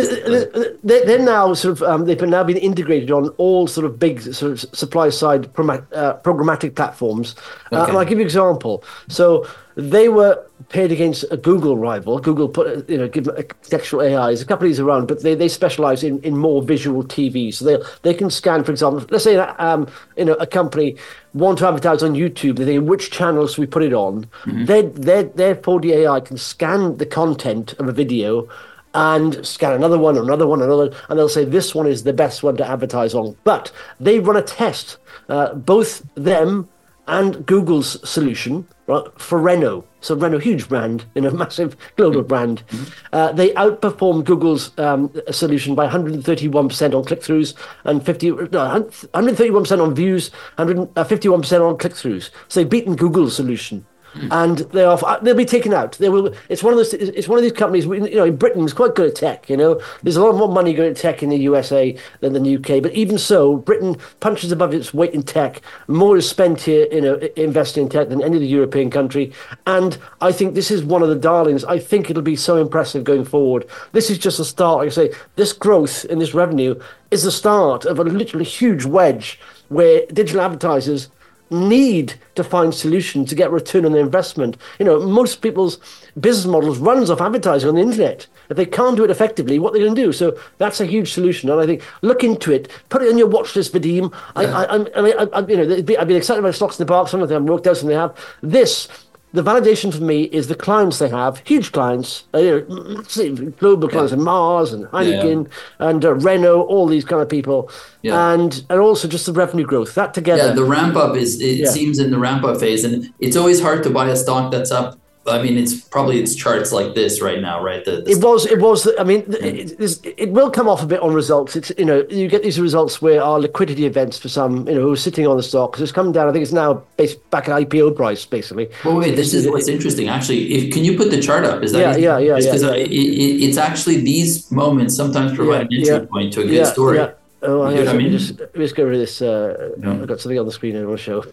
they, 0.83 1.05
they're 1.05 1.19
now 1.19 1.53
sort 1.53 1.73
of 1.73 1.83
um, 1.83 2.05
they've 2.05 2.21
now 2.21 2.43
been 2.43 2.57
integrated 2.57 3.11
on 3.11 3.29
all 3.37 3.67
sort 3.67 3.85
of 3.85 3.99
big 3.99 4.21
sort 4.21 4.51
of 4.51 4.59
supply 4.75 5.09
side 5.09 5.45
uh, 5.45 6.17
programmatic 6.23 6.75
platforms. 6.75 7.35
Uh, 7.71 7.81
okay. 7.81 7.89
and 7.89 7.97
I'll 7.97 8.05
give 8.05 8.17
you 8.17 8.23
an 8.23 8.27
example. 8.27 8.83
So 9.07 9.47
they 9.75 10.09
were 10.09 10.45
paired 10.69 10.91
against 10.91 11.25
a 11.31 11.37
Google 11.37 11.77
rival. 11.77 12.19
Google 12.19 12.47
put, 12.47 12.89
you 12.89 12.97
know, 12.97 13.07
give 13.07 13.25
contextual 13.25 14.03
AIs. 14.03 14.41
A 14.41 14.45
couple 14.45 14.65
of 14.65 14.69
these 14.69 14.79
around, 14.79 15.07
but 15.07 15.23
they, 15.23 15.35
they 15.35 15.47
specialize 15.47 16.03
in, 16.03 16.21
in 16.21 16.37
more 16.37 16.61
visual 16.61 17.03
TV. 17.03 17.53
So 17.53 17.65
they 17.65 17.77
they 18.01 18.13
can 18.13 18.29
scan, 18.29 18.63
for 18.63 18.71
example, 18.71 19.05
let's 19.09 19.23
say 19.23 19.35
that, 19.35 19.59
um, 19.59 19.87
you 20.17 20.25
know, 20.25 20.33
a 20.35 20.47
company 20.47 20.97
want 21.33 21.59
to 21.59 21.67
advertise 21.67 22.03
on 22.03 22.13
YouTube. 22.13 22.57
They 22.57 22.65
think 22.65 22.87
which 22.87 23.11
channels 23.11 23.57
we 23.57 23.65
put 23.65 23.83
it 23.83 23.93
on. 23.93 24.25
Mm-hmm. 24.45 24.65
Their 24.65 24.83
their 24.83 25.23
their 25.23 25.55
4D 25.55 25.91
AI 25.91 26.19
can 26.19 26.37
scan 26.37 26.97
the 26.97 27.05
content 27.05 27.73
of 27.73 27.87
a 27.87 27.91
video 27.91 28.47
and 28.93 29.45
scan 29.45 29.73
another 29.73 29.97
one, 29.97 30.17
another 30.17 30.45
one, 30.45 30.61
another, 30.61 30.91
and 31.09 31.17
they'll 31.17 31.29
say 31.29 31.43
this 31.43 31.73
one 31.73 31.87
is 31.87 32.03
the 32.03 32.13
best 32.13 32.43
one 32.43 32.57
to 32.57 32.67
advertise 32.67 33.15
on. 33.15 33.35
But 33.43 33.71
they 33.99 34.19
run 34.19 34.37
a 34.37 34.41
test, 34.41 34.97
uh, 35.29 35.55
both 35.55 36.03
them 36.15 36.69
and 37.07 37.45
Google's 37.45 38.07
solution 38.09 38.67
right, 38.87 39.03
for 39.17 39.39
Renault. 39.39 39.85
So 40.01 40.15
Renault, 40.15 40.39
huge 40.39 40.67
brand, 40.67 41.05
you 41.15 41.21
know, 41.21 41.31
massive 41.43 41.75
global 41.95 42.19
mm-hmm. 42.21 42.27
brand. 42.27 42.63
Uh, 43.11 43.31
they 43.31 43.49
outperformed 43.51 44.25
Google's 44.25 44.77
um, 44.79 45.13
solution 45.31 45.75
by 45.75 45.87
131% 45.87 46.95
on 46.95 47.03
click-throughs 47.05 47.53
and 47.83 48.05
50, 48.05 48.29
no, 48.29 48.37
131% 48.37 49.81
on 49.81 49.95
views, 49.95 50.31
151% 50.57 51.59
uh, 51.59 51.65
on 51.65 51.77
click-throughs. 51.77 52.29
So 52.47 52.59
they've 52.59 52.69
beaten 52.69 52.95
Google's 52.95 53.35
solution 53.35 53.85
and 54.31 54.59
they 54.59 54.83
are 54.83 54.99
uh, 55.03 55.19
they'll 55.19 55.35
be 55.35 55.45
taken 55.45 55.73
out. 55.73 55.93
They 55.93 56.09
will. 56.09 56.33
It's 56.49 56.63
one 56.63 56.73
of 56.73 56.77
those. 56.77 56.93
It's 56.93 57.27
one 57.27 57.37
of 57.37 57.43
these 57.43 57.51
companies. 57.51 57.85
You 57.85 58.15
know, 58.15 58.25
in 58.25 58.35
Britain, 58.35 58.63
it's 58.63 58.73
quite 58.73 58.95
good 58.95 59.09
at 59.09 59.15
tech. 59.15 59.49
You 59.49 59.57
know, 59.57 59.81
there's 60.03 60.15
a 60.15 60.23
lot 60.23 60.35
more 60.35 60.47
money 60.47 60.73
going 60.73 60.91
at 60.91 60.97
tech 60.97 61.23
in 61.23 61.29
the 61.29 61.37
USA 61.37 61.97
than 62.19 62.33
the 62.33 62.55
UK. 62.55 62.81
But 62.81 62.93
even 62.93 63.17
so, 63.17 63.57
Britain 63.57 63.97
punches 64.19 64.51
above 64.51 64.73
its 64.73 64.93
weight 64.93 65.13
in 65.13 65.23
tech. 65.23 65.61
More 65.87 66.17
is 66.17 66.29
spent 66.29 66.61
here, 66.61 66.87
you 66.91 67.01
know, 67.01 67.15
investing 67.35 67.83
in 67.83 67.89
tech 67.89 68.09
than 68.09 68.21
any 68.21 68.37
other 68.37 68.45
European 68.45 68.89
country. 68.89 69.31
And 69.65 69.97
I 70.21 70.31
think 70.31 70.53
this 70.53 70.71
is 70.71 70.83
one 70.83 71.03
of 71.03 71.09
the 71.09 71.15
darlings. 71.15 71.63
I 71.65 71.79
think 71.79 72.09
it'll 72.09 72.23
be 72.23 72.35
so 72.35 72.57
impressive 72.57 73.03
going 73.03 73.25
forward. 73.25 73.65
This 73.91 74.09
is 74.09 74.17
just 74.17 74.39
a 74.39 74.45
start. 74.45 74.79
Like 74.79 74.87
I 74.87 74.91
say, 74.91 75.13
this 75.35 75.53
growth 75.53 76.05
in 76.05 76.19
this 76.19 76.33
revenue 76.33 76.79
is 77.11 77.23
the 77.23 77.31
start 77.31 77.85
of 77.85 77.99
a 77.99 78.03
literally 78.03 78.45
huge 78.45 78.85
wedge 78.85 79.39
where 79.69 80.05
digital 80.07 80.41
advertisers 80.41 81.09
need 81.53 82.15
to 82.35 82.43
find 82.43 82.73
solutions 82.73 83.29
to 83.29 83.35
get 83.35 83.51
return 83.51 83.85
on 83.85 83.91
their 83.91 84.01
investment. 84.01 84.57
You 84.79 84.85
know, 84.85 84.99
most 84.99 85.41
people's 85.41 85.77
business 86.19 86.51
models 86.51 86.79
runs 86.79 87.09
off 87.09 87.21
advertising 87.21 87.69
on 87.69 87.75
the 87.75 87.81
internet. 87.81 88.27
If 88.49 88.57
they 88.57 88.65
can't 88.65 88.97
do 88.97 89.03
it 89.03 89.11
effectively, 89.11 89.59
what 89.59 89.69
are 89.69 89.73
they 89.73 89.85
going 89.85 89.95
to 89.95 90.01
do? 90.01 90.11
So 90.11 90.37
that's 90.57 90.81
a 90.81 90.85
huge 90.85 91.13
solution. 91.13 91.49
And 91.49 91.61
I 91.61 91.65
think 91.65 91.83
look 92.01 92.23
into 92.23 92.51
it, 92.51 92.69
put 92.89 93.01
it 93.01 93.09
on 93.09 93.17
your 93.17 93.27
watch 93.27 93.55
list, 93.55 93.73
Vadim. 93.73 94.13
I, 94.35 94.45
I, 94.45 94.63
I, 94.63 94.85
I 94.95 95.01
mean, 95.01 95.13
I, 95.17 95.39
you 95.47 95.57
know, 95.57 95.99
I've 95.99 96.07
been 96.07 96.17
excited 96.17 96.39
about 96.39 96.55
stocks 96.55 96.79
in 96.79 96.85
the 96.85 96.91
park. 96.91 97.07
Some 97.07 97.21
of 97.21 97.29
them 97.29 97.45
worked 97.45 97.67
out, 97.67 97.77
some 97.77 97.87
they 97.87 97.95
have. 97.95 98.17
This 98.41 98.87
the 99.33 99.43
validation 99.43 99.93
for 99.93 100.03
me 100.03 100.23
is 100.25 100.47
the 100.47 100.55
clients 100.55 100.99
they 100.99 101.09
have, 101.09 101.41
huge 101.45 101.71
clients, 101.71 102.25
uh, 102.33 102.61
massive 102.69 103.57
global 103.57 103.89
clients, 103.89 104.11
yeah. 104.11 104.15
and 104.15 104.23
Mars 104.23 104.71
and 104.71 104.85
Heineken 104.85 105.47
yeah. 105.47 105.87
and 105.89 106.05
uh, 106.05 106.13
Renault, 106.13 106.61
all 106.61 106.85
these 106.85 107.03
kind 107.03 107.21
of 107.21 107.27
people, 107.27 107.69
yeah. 108.03 108.31
and 108.31 108.63
and 108.69 108.79
also 108.79 109.07
just 109.07 109.25
the 109.25 109.33
revenue 109.33 109.65
growth. 109.65 109.95
That 109.95 110.13
together, 110.13 110.49
yeah, 110.49 110.53
the 110.53 110.63
ramp 110.63 110.95
up 110.95 111.15
is 111.15 111.41
it 111.41 111.67
seems 111.67 111.97
in 111.97 112.11
the 112.11 112.19
ramp 112.19 112.43
up 112.43 112.59
phase, 112.59 112.83
and 112.83 113.11
it's 113.19 113.35
always 113.35 113.59
hard 113.59 113.83
to 113.83 113.89
buy 113.89 114.07
a 114.07 114.15
stock 114.15 114.51
that's 114.51 114.71
up 114.71 114.99
I 115.25 115.41
mean, 115.41 115.57
it's 115.57 115.79
probably 115.79 116.19
it's 116.19 116.35
charts 116.35 116.73
like 116.73 116.95
this 116.95 117.21
right 117.21 117.41
now, 117.41 117.63
right? 117.63 117.83
The, 117.85 118.01
the 118.01 118.11
it 118.11 118.21
was, 118.21 118.45
it 118.45 118.59
was. 118.59 118.89
I 118.99 119.03
mean, 119.03 119.23
it, 119.29 119.79
it, 120.17 120.29
will 120.31 120.51
come 120.51 120.67
off 120.67 120.83
a 120.83 120.85
bit 120.85 120.99
on 120.99 121.13
results. 121.13 121.55
It's 121.55 121.71
you 121.77 121.85
know, 121.85 122.05
you 122.09 122.27
get 122.27 122.43
these 122.43 122.59
results 122.59 123.01
where 123.01 123.23
are 123.23 123.39
liquidity 123.39 123.85
events 123.85 124.17
for 124.19 124.27
some, 124.27 124.67
you 124.67 124.75
know, 124.75 124.81
who 124.81 124.91
are 124.91 124.97
sitting 124.97 125.25
on 125.25 125.37
the 125.37 125.43
stock 125.43 125.71
because 125.71 125.83
it's 125.83 125.91
come 125.93 126.11
down. 126.11 126.27
I 126.27 126.33
think 126.33 126.43
it's 126.43 126.51
now 126.51 126.83
based 126.97 127.29
back 127.29 127.47
at 127.47 127.69
IPO 127.69 127.95
price, 127.95 128.25
basically. 128.25 128.69
Well, 128.83 128.97
wait, 128.97 129.15
this 129.15 129.33
is 129.33 129.47
what's 129.47 129.69
interesting. 129.69 130.09
Actually, 130.09 130.53
if, 130.53 130.73
can 130.73 130.83
you 130.83 130.97
put 130.97 131.09
the 131.09 131.21
chart 131.21 131.45
up? 131.45 131.63
Is 131.63 131.71
that 131.71 132.01
yeah, 132.01 132.17
yeah, 132.17 132.35
yeah, 132.35 132.35
Because 132.35 132.63
yeah. 132.63 132.73
It, 132.73 132.89
it's 132.91 133.57
actually 133.57 134.01
these 134.01 134.51
moments 134.51 134.95
sometimes 134.95 135.33
provide 135.33 135.71
yeah, 135.71 135.77
an 135.77 135.83
entry 135.83 136.03
yeah, 136.03 136.11
point 136.11 136.33
to 136.33 136.41
a 136.41 136.45
good 136.45 136.67
story. 136.67 136.97
Yeah. 136.97 137.11
Oh, 137.43 137.69
you 137.69 137.83
know 137.83 137.91
I 137.91 137.97
mean? 137.97 138.11
just, 138.11 138.39
just 138.55 138.75
get 138.75 138.83
rid 138.83 138.95
of 138.95 138.99
this. 138.99 139.21
Uh. 139.21 139.71
I've 139.83 140.07
got 140.07 140.19
something 140.19 140.39
on 140.39 140.45
the 140.45 140.51
screen 140.51 140.77
I 140.77 140.85
want 140.85 140.99
to 140.99 141.03
show. 141.03 141.23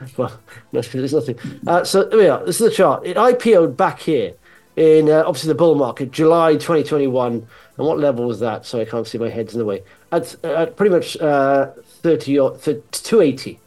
Well, 0.16 0.38
there's 0.72 1.12
nothing. 1.12 1.38
Uh, 1.66 1.84
so 1.84 2.04
there 2.04 2.18
we 2.18 2.26
are. 2.26 2.44
This 2.44 2.60
is 2.60 2.70
the 2.70 2.74
chart. 2.74 3.06
It 3.06 3.16
IPO'd 3.16 3.76
back 3.76 4.00
here 4.00 4.34
in 4.76 5.08
uh, 5.08 5.22
obviously 5.26 5.48
the 5.48 5.54
bull 5.54 5.74
market, 5.74 6.10
July 6.10 6.54
2021. 6.54 7.32
And 7.76 7.86
what 7.86 7.98
level 7.98 8.26
was 8.26 8.40
that? 8.40 8.66
So 8.66 8.80
I 8.80 8.84
can't 8.84 9.06
see 9.06 9.18
my 9.18 9.28
head's 9.28 9.54
in 9.54 9.58
the 9.58 9.64
way. 9.64 9.82
At, 10.12 10.42
at 10.44 10.76
pretty 10.76 10.94
much 10.94 11.16
uh, 11.18 11.70
30 12.02 12.38
or 12.38 12.56
280. 12.58 13.58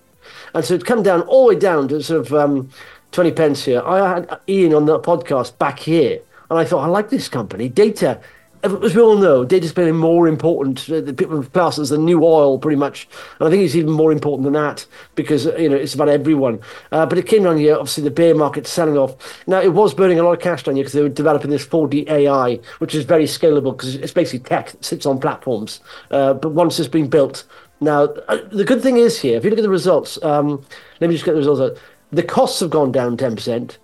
And 0.53 0.65
so 0.65 0.75
it 0.75 0.85
come 0.85 1.03
down 1.03 1.21
all 1.21 1.47
the 1.47 1.55
way 1.55 1.59
down 1.59 1.87
to 1.89 2.01
sort 2.01 2.25
of 2.25 2.33
um, 2.33 2.69
20 3.11 3.31
pence 3.31 3.65
here. 3.65 3.81
I 3.81 4.15
had 4.15 4.39
Ian 4.47 4.73
on 4.73 4.85
the 4.85 4.99
podcast 4.99 5.57
back 5.57 5.79
here. 5.79 6.19
And 6.49 6.57
I 6.57 6.63
thought, 6.63 6.83
I 6.83 6.87
like 6.87 7.09
this 7.09 7.27
company. 7.27 7.67
Data 7.67 8.21
as 8.63 8.95
we 8.95 9.01
all 9.01 9.17
know, 9.17 9.45
data 9.45 9.65
is 9.65 9.73
becoming 9.73 9.97
more 9.97 10.27
important. 10.27 10.89
Uh, 10.89 11.01
the 11.01 11.13
people 11.13 11.43
class 11.43 11.77
as 11.77 11.89
the 11.89 11.97
new 11.97 12.23
oil, 12.23 12.57
pretty 12.59 12.77
much, 12.77 13.07
and 13.39 13.47
I 13.47 13.51
think 13.51 13.63
it's 13.63 13.75
even 13.75 13.91
more 13.91 14.11
important 14.11 14.43
than 14.45 14.53
that 14.53 14.85
because 15.15 15.47
uh, 15.47 15.55
you 15.57 15.69
know 15.69 15.75
it's 15.75 15.93
about 15.93 16.09
everyone. 16.09 16.59
Uh, 16.91 17.05
but 17.05 17.17
it 17.17 17.27
came 17.27 17.43
down 17.43 17.57
here, 17.57 17.75
obviously 17.75 18.03
the 18.03 18.11
bear 18.11 18.35
market 18.35 18.67
selling 18.67 18.97
off. 18.97 19.45
Now 19.47 19.61
it 19.61 19.73
was 19.73 19.93
burning 19.93 20.19
a 20.19 20.23
lot 20.23 20.33
of 20.33 20.39
cash 20.39 20.63
down 20.63 20.75
here 20.75 20.83
because 20.83 20.93
they 20.93 21.01
were 21.01 21.09
developing 21.09 21.51
this 21.51 21.65
4D 21.65 22.09
AI, 22.09 22.59
which 22.79 22.95
is 22.95 23.05
very 23.05 23.25
scalable 23.25 23.75
because 23.75 23.95
it's 23.95 24.13
basically 24.13 24.47
tech 24.47 24.71
that 24.71 24.83
sits 24.83 25.05
on 25.05 25.19
platforms. 25.19 25.79
Uh, 26.11 26.33
but 26.33 26.51
once 26.51 26.79
it's 26.79 26.89
been 26.89 27.09
built, 27.09 27.45
now 27.79 28.03
uh, 28.27 28.37
the 28.51 28.65
good 28.65 28.81
thing 28.81 28.97
is 28.97 29.19
here, 29.19 29.37
if 29.37 29.43
you 29.43 29.49
look 29.49 29.59
at 29.59 29.63
the 29.63 29.69
results, 29.69 30.21
um, 30.23 30.63
let 30.99 31.09
me 31.09 31.15
just 31.15 31.25
get 31.25 31.33
the 31.33 31.39
results. 31.39 31.61
Out. 31.61 31.83
The 32.11 32.23
costs 32.23 32.59
have 32.61 32.69
gone 32.69 32.91
down 32.91 33.17
ten 33.17 33.35
percent 33.35 33.77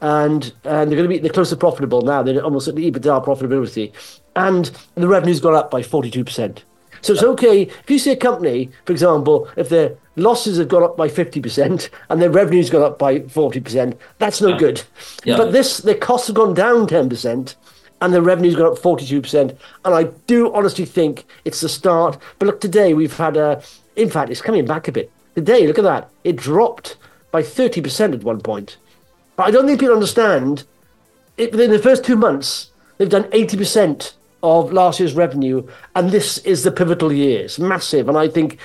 and 0.00 0.52
and 0.64 0.90
they're 0.90 0.96
going 0.96 1.04
to 1.04 1.08
be 1.08 1.18
they're 1.18 1.32
close 1.32 1.50
to 1.50 1.56
profitable 1.56 2.02
now. 2.02 2.22
They're 2.22 2.42
almost 2.42 2.68
at 2.68 2.74
the 2.74 2.90
EBITDA 2.90 3.24
profitability, 3.24 3.92
and 4.34 4.70
the 4.94 5.08
revenue's 5.08 5.40
gone 5.40 5.54
up 5.54 5.70
by 5.70 5.82
forty 5.82 6.10
two 6.10 6.24
percent. 6.24 6.64
So 7.02 7.12
it's 7.12 7.22
okay 7.22 7.62
if 7.62 7.90
you 7.90 7.98
see 7.98 8.10
a 8.10 8.16
company, 8.16 8.70
for 8.84 8.92
example, 8.92 9.48
if 9.56 9.68
their 9.68 9.96
losses 10.16 10.58
have 10.58 10.68
gone 10.68 10.82
up 10.82 10.96
by 10.96 11.08
fifty 11.08 11.40
percent 11.40 11.90
and 12.08 12.20
their 12.20 12.30
revenue's 12.30 12.70
gone 12.70 12.82
up 12.82 12.98
by 12.98 13.20
forty 13.20 13.60
percent, 13.60 13.98
that's 14.18 14.40
no 14.40 14.48
yeah. 14.48 14.58
good. 14.58 14.82
Yeah. 15.24 15.36
But 15.36 15.52
this, 15.52 15.78
their 15.78 15.94
costs 15.94 16.26
have 16.28 16.36
gone 16.36 16.54
down 16.54 16.86
ten 16.86 17.08
percent 17.08 17.56
and 18.00 18.12
the 18.12 18.22
revenue's 18.22 18.56
gone 18.56 18.66
up 18.66 18.78
42%. 18.78 19.56
And 19.84 19.94
I 19.94 20.04
do 20.26 20.52
honestly 20.52 20.84
think 20.84 21.24
it's 21.44 21.60
the 21.60 21.68
start. 21.68 22.18
But 22.38 22.46
look, 22.46 22.60
today 22.60 22.94
we've 22.94 23.16
had 23.16 23.36
a, 23.36 23.62
in 23.96 24.10
fact, 24.10 24.30
it's 24.30 24.42
coming 24.42 24.66
back 24.66 24.88
a 24.88 24.92
bit. 24.92 25.10
Today, 25.34 25.66
look 25.66 25.78
at 25.78 25.84
that. 25.84 26.10
It 26.24 26.36
dropped 26.36 26.96
by 27.30 27.42
30% 27.42 28.14
at 28.14 28.22
one 28.22 28.40
point. 28.40 28.76
But 29.36 29.46
I 29.46 29.50
don't 29.50 29.66
think 29.66 29.80
people 29.80 29.94
understand. 29.94 30.64
It, 31.36 31.52
within 31.52 31.70
the 31.70 31.78
first 31.78 32.04
two 32.04 32.16
months, 32.16 32.70
they've 32.96 33.10
done 33.10 33.24
80% 33.24 34.14
of 34.42 34.72
last 34.72 35.00
year's 35.00 35.14
revenue, 35.14 35.66
and 35.94 36.10
this 36.10 36.38
is 36.38 36.62
the 36.64 36.72
pivotal 36.72 37.12
year. 37.12 37.44
It's 37.44 37.58
massive, 37.58 38.08
and 38.08 38.16
I 38.16 38.28
think 38.28 38.58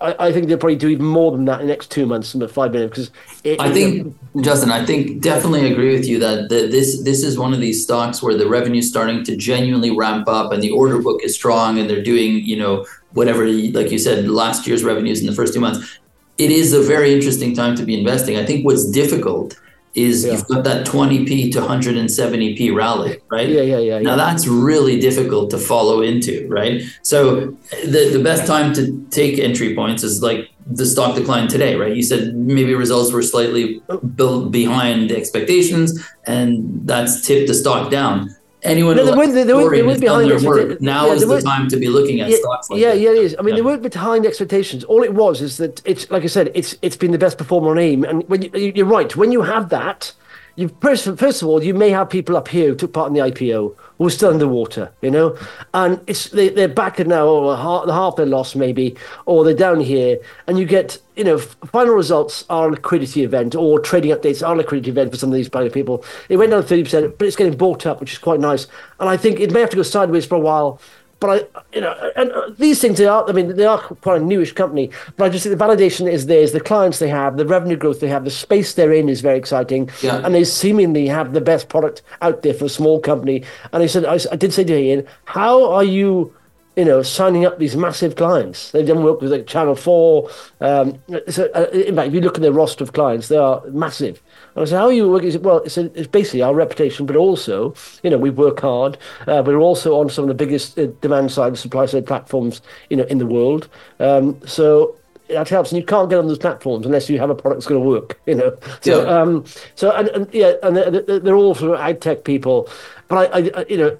I, 0.00 0.26
I, 0.26 0.32
think 0.32 0.48
they'll 0.48 0.58
probably 0.58 0.76
do 0.76 0.88
even 0.88 1.06
more 1.06 1.32
than 1.32 1.44
that 1.46 1.60
in 1.60 1.66
the 1.66 1.72
next 1.72 1.90
two 1.90 2.04
months 2.04 2.32
the 2.32 2.48
five 2.48 2.72
minutes. 2.72 2.90
Because 2.90 3.10
it, 3.44 3.60
I 3.60 3.72
think, 3.72 4.14
Justin, 4.40 4.70
I 4.70 4.84
think 4.84 5.22
definitely 5.22 5.70
agree 5.70 5.94
with 5.94 6.06
you 6.06 6.18
that 6.18 6.48
the, 6.48 6.66
this 6.66 7.02
this 7.02 7.22
is 7.22 7.38
one 7.38 7.54
of 7.54 7.60
these 7.60 7.82
stocks 7.82 8.22
where 8.22 8.36
the 8.36 8.48
revenue 8.48 8.80
is 8.80 8.88
starting 8.88 9.24
to 9.24 9.36
genuinely 9.36 9.90
ramp 9.90 10.28
up, 10.28 10.52
and 10.52 10.62
the 10.62 10.70
order 10.70 11.00
book 11.00 11.20
is 11.22 11.34
strong, 11.34 11.78
and 11.78 11.88
they're 11.88 12.02
doing 12.02 12.44
you 12.44 12.56
know 12.56 12.86
whatever 13.12 13.46
like 13.46 13.90
you 13.90 13.98
said 13.98 14.28
last 14.28 14.66
year's 14.66 14.84
revenues 14.84 15.20
in 15.20 15.26
the 15.26 15.34
first 15.34 15.54
two 15.54 15.60
months. 15.60 15.98
It 16.36 16.50
is 16.50 16.72
a 16.72 16.82
very 16.82 17.14
interesting 17.14 17.54
time 17.54 17.76
to 17.76 17.84
be 17.84 17.96
investing. 17.98 18.36
I 18.36 18.44
think 18.44 18.64
what's 18.64 18.90
difficult 18.90 19.56
is 19.94 20.24
yeah. 20.24 20.32
you've 20.32 20.46
got 20.48 20.64
that 20.64 20.86
20p 20.86 21.52
to 21.52 21.60
170p 21.60 22.74
rally, 22.74 23.18
right? 23.30 23.48
Yeah, 23.48 23.62
yeah, 23.62 23.78
yeah. 23.78 23.98
Now 24.00 24.10
yeah. 24.10 24.16
that's 24.16 24.46
really 24.46 24.98
difficult 24.98 25.50
to 25.50 25.58
follow 25.58 26.02
into, 26.02 26.46
right? 26.48 26.82
So 27.02 27.56
the 27.84 28.10
the 28.12 28.20
best 28.22 28.46
time 28.46 28.72
to 28.74 29.06
take 29.10 29.38
entry 29.38 29.74
points 29.74 30.02
is 30.02 30.22
like 30.22 30.50
the 30.66 30.86
stock 30.86 31.14
decline 31.14 31.48
today, 31.48 31.76
right? 31.76 31.94
You 31.94 32.02
said 32.02 32.34
maybe 32.34 32.74
results 32.74 33.12
were 33.12 33.22
slightly 33.22 33.82
oh. 33.88 33.98
built 33.98 34.50
behind 34.50 35.12
expectations, 35.12 36.04
and 36.26 36.86
that's 36.86 37.24
tipped 37.24 37.48
the 37.48 37.54
stock 37.54 37.90
down. 37.90 38.34
Anyone 38.64 38.96
No, 38.96 39.04
they 39.04 39.10
who 39.12 39.32
they- 39.32 39.42
they 39.44 39.52
weren't- 39.54 39.70
they 39.70 39.76
has 39.78 39.86
weren't 39.86 40.00
done 40.00 40.26
behind 40.26 40.30
their 40.42 40.48
work. 40.68 40.80
Now 40.80 41.06
yeah, 41.06 41.12
is 41.14 41.26
the 41.26 41.40
time 41.40 41.68
to 41.68 41.76
be 41.76 41.88
looking 41.88 42.20
at 42.20 42.30
yeah, 42.30 42.36
stocks 42.38 42.70
like 42.70 42.80
yeah, 42.80 42.90
that. 42.90 43.00
yeah, 43.00 43.10
it 43.10 43.16
is. 43.18 43.36
I 43.38 43.42
mean, 43.42 43.50
Yeah. 43.54 43.56
they 43.56 43.62
weren't 43.62 43.82
behind 43.82 44.26
expectations. 44.26 44.84
All 44.84 45.02
it 45.02 45.14
was 45.14 45.40
is 45.40 45.56
that 45.58 45.80
it's 45.84 46.10
like 46.10 46.22
I 46.24 46.26
said, 46.26 46.50
it's 46.54 46.76
it's 46.82 46.96
been 46.96 47.12
the 47.12 47.18
best 47.18 47.38
performer 47.38 47.70
on 47.70 47.78
AIM, 47.78 48.04
and 48.04 48.28
when 48.28 48.42
you, 48.42 48.50
you're 48.74 48.86
right, 48.86 49.14
when 49.16 49.30
you 49.32 49.42
have 49.42 49.68
that, 49.70 50.12
you 50.56 50.68
first 50.80 51.04
first 51.18 51.42
of 51.42 51.48
all, 51.48 51.62
you 51.62 51.74
may 51.74 51.90
have 51.90 52.08
people 52.08 52.36
up 52.36 52.48
here 52.48 52.68
who 52.68 52.74
took 52.74 52.92
part 52.92 53.08
in 53.08 53.14
the 53.14 53.20
IPO 53.20 53.74
who 53.98 54.06
are 54.06 54.10
still 54.10 54.30
underwater, 54.30 54.92
you 55.02 55.10
know, 55.10 55.36
and 55.72 56.00
it's 56.06 56.30
they, 56.30 56.48
they're 56.48 56.68
back 56.68 56.98
now, 57.00 57.26
or 57.26 57.56
half, 57.56 57.88
half 57.88 58.16
their 58.16 58.26
loss 58.26 58.54
maybe, 58.54 58.96
or 59.26 59.44
they're 59.44 59.54
down 59.54 59.80
here, 59.80 60.18
and 60.46 60.58
you 60.58 60.64
get 60.64 60.98
you 61.16 61.24
know 61.24 61.38
final 61.38 61.94
results 61.94 62.44
are 62.50 62.68
a 62.68 62.70
liquidity 62.72 63.22
event 63.24 63.54
or 63.54 63.80
trading 63.80 64.12
updates 64.12 64.46
are 64.46 64.54
a 64.54 64.58
liquidity 64.58 64.90
event 64.90 65.10
for 65.10 65.16
some 65.16 65.30
of 65.30 65.34
these 65.34 65.48
people. 65.48 66.04
It 66.28 66.36
went 66.36 66.52
down 66.52 66.62
thirty 66.62 66.84
percent, 66.84 67.18
but 67.18 67.26
it's 67.26 67.36
getting 67.36 67.56
bought 67.56 67.86
up, 67.86 68.00
which 68.00 68.12
is 68.12 68.18
quite 68.18 68.40
nice, 68.40 68.66
and 69.00 69.08
I 69.08 69.16
think 69.16 69.40
it 69.40 69.52
may 69.52 69.60
have 69.60 69.70
to 69.70 69.76
go 69.76 69.82
sideways 69.82 70.26
for 70.26 70.36
a 70.36 70.40
while. 70.40 70.80
But 71.20 71.30
I, 71.30 71.60
you 71.74 71.80
know, 71.80 71.94
and 72.16 72.30
uh, 72.32 72.50
these 72.58 72.80
things 72.80 72.98
they 72.98 73.06
are. 73.06 73.28
I 73.28 73.32
mean, 73.32 73.56
they 73.56 73.64
are 73.66 73.78
quite 73.78 74.20
a 74.20 74.24
newish 74.24 74.52
company. 74.52 74.90
But 75.16 75.24
I 75.24 75.28
just 75.30 75.44
think 75.44 75.56
the 75.58 75.64
validation 75.64 76.10
is 76.10 76.26
there, 76.26 76.40
is 76.40 76.52
the 76.52 76.60
clients 76.60 76.98
they 76.98 77.08
have, 77.08 77.36
the 77.36 77.46
revenue 77.46 77.76
growth 77.76 78.00
they 78.00 78.08
have, 78.08 78.24
the 78.24 78.30
space 78.30 78.74
they're 78.74 78.92
in 78.92 79.08
is 79.08 79.20
very 79.20 79.38
exciting, 79.38 79.88
Yeah. 80.02 80.20
and 80.24 80.34
they 80.34 80.44
seemingly 80.44 81.06
have 81.08 81.32
the 81.32 81.40
best 81.40 81.68
product 81.68 82.02
out 82.20 82.42
there 82.42 82.54
for 82.54 82.66
a 82.66 82.68
small 82.68 83.00
company. 83.00 83.42
And 83.72 83.82
I 83.82 83.86
said, 83.86 84.04
I 84.04 84.18
did 84.36 84.52
say 84.52 84.64
to 84.64 84.76
Ian, 84.76 85.06
how 85.24 85.70
are 85.72 85.84
you? 85.84 86.34
You 86.76 86.84
know, 86.84 87.02
signing 87.02 87.44
up 87.46 87.60
these 87.60 87.76
massive 87.76 88.16
clients. 88.16 88.72
They've 88.72 88.84
done 88.86 89.04
work 89.04 89.20
with 89.20 89.30
like 89.30 89.46
Channel 89.46 89.76
Four. 89.76 90.28
Um, 90.60 90.98
so, 91.28 91.48
uh, 91.54 91.66
in 91.72 91.94
fact, 91.94 92.08
if 92.08 92.14
you 92.14 92.20
look 92.20 92.34
at 92.34 92.42
their 92.42 92.50
roster 92.52 92.82
of 92.82 92.92
clients, 92.92 93.28
they 93.28 93.36
are 93.36 93.62
massive. 93.70 94.20
And 94.56 94.62
I 94.62 94.64
said, 94.64 94.78
"How 94.78 94.86
are 94.86 94.92
you 94.92 95.08
working?" 95.08 95.28
He 95.28 95.32
said, 95.32 95.44
well, 95.44 95.58
it's, 95.58 95.78
a, 95.78 95.84
it's 95.96 96.08
basically 96.08 96.42
our 96.42 96.52
reputation, 96.52 97.06
but 97.06 97.14
also, 97.14 97.74
you 98.02 98.10
know, 98.10 98.18
we 98.18 98.30
work 98.30 98.60
hard. 98.60 98.98
Uh, 99.28 99.40
we're 99.46 99.58
also 99.58 100.00
on 100.00 100.10
some 100.10 100.24
of 100.24 100.28
the 100.28 100.34
biggest 100.34 100.76
uh, 100.76 100.86
demand 101.00 101.30
side, 101.30 101.56
supply 101.56 101.86
side 101.86 102.06
platforms, 102.06 102.60
you 102.90 102.96
know, 102.96 103.04
in 103.04 103.18
the 103.18 103.26
world. 103.26 103.68
Um, 104.00 104.40
so 104.44 104.96
that 105.28 105.48
helps, 105.48 105.70
and 105.70 105.80
you 105.80 105.86
can't 105.86 106.10
get 106.10 106.18
on 106.18 106.26
those 106.26 106.38
platforms 106.38 106.86
unless 106.86 107.08
you 107.08 107.20
have 107.20 107.30
a 107.30 107.34
product 107.36 107.60
that's 107.60 107.68
going 107.68 107.80
to 107.82 107.88
work. 107.88 108.20
You 108.26 108.34
know, 108.34 108.56
so 108.80 109.00
Yeah. 109.00 109.20
um, 109.20 109.44
so 109.76 109.92
and, 109.92 110.08
and 110.08 110.28
yeah, 110.34 110.54
and 110.64 110.76
they're, 110.76 111.20
they're 111.20 111.36
all 111.36 111.54
sort 111.54 111.74
of 111.74 111.80
ag 111.80 112.00
tech 112.00 112.24
people, 112.24 112.68
but 113.06 113.32
I, 113.32 113.38
I, 113.38 113.50
I 113.60 113.66
you 113.68 113.76
know. 113.76 113.96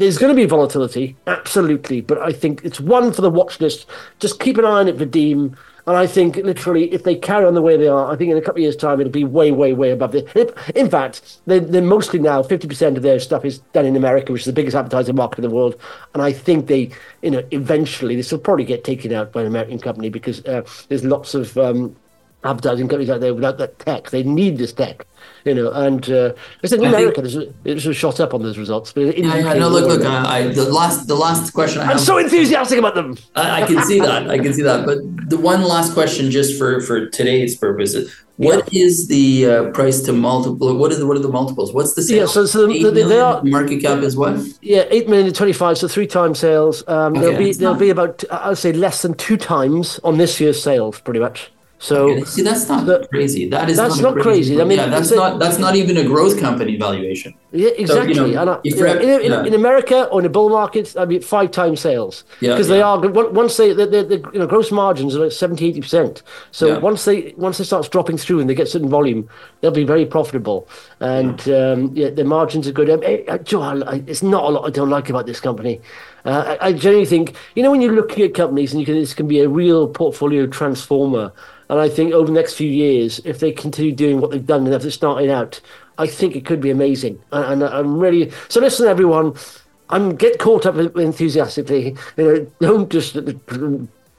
There's 0.00 0.16
going 0.16 0.34
to 0.34 0.34
be 0.34 0.46
volatility, 0.46 1.14
absolutely, 1.26 2.00
but 2.00 2.16
I 2.16 2.32
think 2.32 2.64
it's 2.64 2.80
one 2.80 3.12
for 3.12 3.20
the 3.20 3.28
watch 3.28 3.60
list. 3.60 3.84
Just 4.18 4.40
keep 4.40 4.56
an 4.56 4.64
eye 4.64 4.80
on 4.80 4.88
it 4.88 5.10
Deem, 5.10 5.54
and 5.86 5.94
I 5.94 6.06
think 6.06 6.36
literally, 6.36 6.90
if 6.90 7.04
they 7.04 7.14
carry 7.14 7.44
on 7.44 7.52
the 7.52 7.60
way 7.60 7.76
they 7.76 7.86
are, 7.86 8.10
I 8.10 8.16
think 8.16 8.30
in 8.30 8.38
a 8.38 8.40
couple 8.40 8.60
of 8.60 8.62
years' 8.62 8.76
time 8.76 8.98
it'll 8.98 9.12
be 9.12 9.24
way, 9.24 9.52
way, 9.52 9.74
way 9.74 9.90
above 9.90 10.12
the. 10.12 10.72
In 10.74 10.88
fact, 10.88 11.40
they, 11.44 11.58
they're 11.58 11.82
mostly 11.82 12.18
now 12.18 12.42
fifty 12.42 12.66
percent 12.66 12.96
of 12.96 13.02
their 13.02 13.20
stuff 13.20 13.44
is 13.44 13.58
done 13.74 13.84
in 13.84 13.94
America, 13.94 14.32
which 14.32 14.40
is 14.40 14.46
the 14.46 14.54
biggest 14.54 14.74
advertising 14.74 15.16
market 15.16 15.40
in 15.40 15.50
the 15.50 15.54
world, 15.54 15.78
and 16.14 16.22
I 16.22 16.32
think 16.32 16.68
they, 16.68 16.90
you 17.20 17.32
know, 17.32 17.44
eventually 17.50 18.16
this 18.16 18.32
will 18.32 18.38
probably 18.38 18.64
get 18.64 18.84
taken 18.84 19.12
out 19.12 19.32
by 19.32 19.42
an 19.42 19.48
American 19.48 19.78
company 19.78 20.08
because 20.08 20.42
uh, 20.46 20.62
there's 20.88 21.04
lots 21.04 21.34
of 21.34 21.58
um, 21.58 21.94
advertising 22.44 22.88
companies 22.88 23.10
out 23.10 23.20
there 23.20 23.34
without 23.34 23.58
that 23.58 23.78
tech. 23.78 24.10
They 24.10 24.22
need 24.22 24.56
this 24.58 24.72
tech, 24.72 25.06
you 25.44 25.54
know. 25.54 25.70
And 25.72 26.08
uh, 26.10 26.32
I 26.64 26.66
said 26.66 26.78
in 26.78 26.84
think- 26.86 26.94
America, 26.94 27.20
there's 27.20 27.36
a- 27.36 27.52
it 27.64 27.84
was 27.84 27.96
shot 27.96 28.18
up 28.20 28.32
on 28.34 28.42
those 28.42 28.56
results, 28.58 28.92
but 28.92 29.16
Yeah, 29.18 29.36
yeah, 29.36 29.52
no, 29.54 29.68
look, 29.68 29.86
look. 29.88 30.06
I, 30.06 30.38
I 30.38 30.48
the 30.48 30.64
last, 30.64 31.06
the 31.06 31.14
last 31.16 31.52
question 31.52 31.82
I 31.82 31.84
have. 31.84 31.92
I'm 31.94 31.98
so 31.98 32.18
enthusiastic 32.18 32.78
about 32.78 32.94
them. 32.94 33.16
I, 33.36 33.62
I 33.62 33.66
can 33.66 33.82
see 33.84 34.00
that. 34.00 34.30
I 34.30 34.38
can 34.38 34.54
see 34.54 34.62
that. 34.62 34.86
But 34.86 34.98
the 35.28 35.38
one 35.38 35.62
last 35.62 35.92
question, 35.94 36.30
just 36.30 36.58
for 36.58 36.80
for 36.80 37.06
today's 37.10 37.56
purposes, 37.56 38.10
what 38.36 38.72
is 38.72 39.08
the 39.08 39.44
uh, 39.46 39.70
price 39.72 40.00
to 40.04 40.14
multiple? 40.14 40.74
What 40.78 40.92
is 40.92 40.98
the, 40.98 41.06
what 41.06 41.18
are 41.18 41.20
the 41.20 41.28
multiples? 41.28 41.74
What's 41.74 41.92
the 41.92 42.02
sales? 42.02 42.18
Yeah, 42.20 42.26
so- 42.26 42.46
so 42.46 42.70
Eight 42.70 42.82
they- 42.82 43.02
they 43.02 43.20
are- 43.20 43.42
market 43.44 43.82
cap 43.82 44.02
is 44.02 44.16
what? 44.16 44.40
Yeah, 44.62 44.84
eight 44.90 45.06
million 45.10 45.26
to 45.26 45.32
twenty-five, 45.32 45.76
so 45.76 45.86
three 45.88 46.06
times 46.06 46.38
sales. 46.38 46.82
Um, 46.88 47.12
there'll 47.12 47.36
be 47.36 47.50
it's 47.50 47.58
there'll 47.58 47.74
not- 47.74 47.80
be 47.80 47.90
about 47.90 48.24
I'd 48.30 48.56
say 48.56 48.72
less 48.72 49.02
than 49.02 49.12
two 49.14 49.36
times 49.36 50.00
on 50.04 50.16
this 50.16 50.40
year's 50.40 50.62
sales, 50.62 50.98
pretty 51.00 51.20
much. 51.20 51.50
So 51.82 52.10
Okay, 52.10 52.24
See, 52.24 52.42
that's 52.42 52.68
not 52.68 52.84
the- 52.84 53.08
crazy. 53.10 53.48
That 53.48 53.70
is 53.70 53.78
that's 53.78 53.98
not, 54.00 54.14
not 54.14 54.22
crazy. 54.22 54.60
I 54.60 54.64
mean, 54.64 54.76
yeah, 54.76 54.86
that's 54.86 55.10
not 55.10 55.38
that's 55.38 55.58
not 55.58 55.76
even 55.76 55.96
a 55.96 56.04
growth 56.04 56.38
company 56.38 56.76
valuation. 56.76 57.32
Yeah, 57.52 57.70
exactly. 57.70 58.12
know, 58.14 58.24
I, 58.26 58.60
you 58.62 58.76
know, 58.76 58.84
in, 59.00 59.20
in, 59.26 59.32
yeah. 59.32 59.44
in 59.44 59.54
America 59.54 60.04
or 60.12 60.20
in 60.20 60.26
a 60.26 60.28
bull 60.28 60.50
market, 60.50 60.94
I 60.96 61.06
mean, 61.06 61.22
five 61.22 61.50
times 61.52 61.80
sales. 61.80 62.24
Yeah, 62.40 62.52
because 62.52 62.68
they 62.68 62.78
yeah. 62.80 62.84
are 62.86 63.02
on- 63.02 63.34
once 63.34 63.56
they 63.56 63.72
the, 63.72 64.22
you 64.34 64.38
know 64.38 64.46
gross 64.46 64.70
margins 64.70 65.16
are 65.16 65.20
like 65.20 65.32
70 65.32 65.66
80 65.68 65.80
percent. 65.80 66.22
So 66.50 66.78
once 66.80 67.06
they 67.06 67.32
once 67.38 67.56
they 67.56 67.64
start 67.64 67.90
dropping 67.90 68.18
through 68.18 68.40
and 68.40 68.50
they 68.50 68.54
get 68.54 68.68
certain 68.68 68.90
volume, 68.90 69.26
they'll 69.62 69.70
be 69.70 69.84
very 69.84 70.04
profitable. 70.04 70.68
And 71.00 71.40
um, 71.48 71.92
yeah, 71.94 72.10
their 72.10 72.26
margins 72.26 72.68
are 72.68 72.72
good. 72.72 72.90
Um, 72.90 73.00
eh, 73.04 73.24
uh, 73.26 73.38
Joe, 73.38 73.62
I- 73.62 73.92
I- 73.94 74.04
it's 74.06 74.22
not 74.22 74.44
a 74.44 74.48
lot 74.48 74.66
I 74.66 74.70
don't 74.70 74.90
like 74.90 75.08
about 75.08 75.24
this 75.24 75.40
company. 75.40 75.80
Uh, 76.26 76.56
I, 76.60 76.66
I 76.68 76.72
generally 76.74 77.06
think 77.06 77.34
you 77.54 77.62
know 77.62 77.70
when 77.70 77.80
you're 77.80 77.94
looking 77.94 78.22
at 78.22 78.34
companies 78.34 78.72
and 78.74 78.80
you 78.80 78.84
can 78.86 78.96
this 78.96 79.14
can 79.14 79.26
be 79.26 79.40
a 79.40 79.48
real 79.48 79.88
portfolio 79.88 80.46
transformer. 80.46 81.32
And 81.70 81.78
I 81.78 81.88
think 81.88 82.12
over 82.12 82.26
the 82.26 82.32
next 82.32 82.54
few 82.54 82.68
years, 82.68 83.20
if 83.24 83.38
they 83.38 83.52
continue 83.52 83.92
doing 83.92 84.20
what 84.20 84.32
they've 84.32 84.44
done 84.44 84.66
and 84.66 84.74
if 84.74 84.82
they're 84.82 84.90
starting 84.90 85.30
out, 85.30 85.60
I 85.98 86.08
think 86.08 86.34
it 86.34 86.44
could 86.44 86.60
be 86.60 86.70
amazing. 86.70 87.22
And, 87.30 87.62
and 87.62 87.64
I'm 87.72 87.96
really 87.96 88.32
so. 88.48 88.58
Listen, 88.58 88.88
everyone, 88.88 89.34
I'm 89.88 90.16
get 90.16 90.40
caught 90.40 90.66
up 90.66 90.76
enthusiastically. 90.96 91.96
You 92.16 92.24
know, 92.24 92.46
don't 92.60 92.90
just 92.90 93.14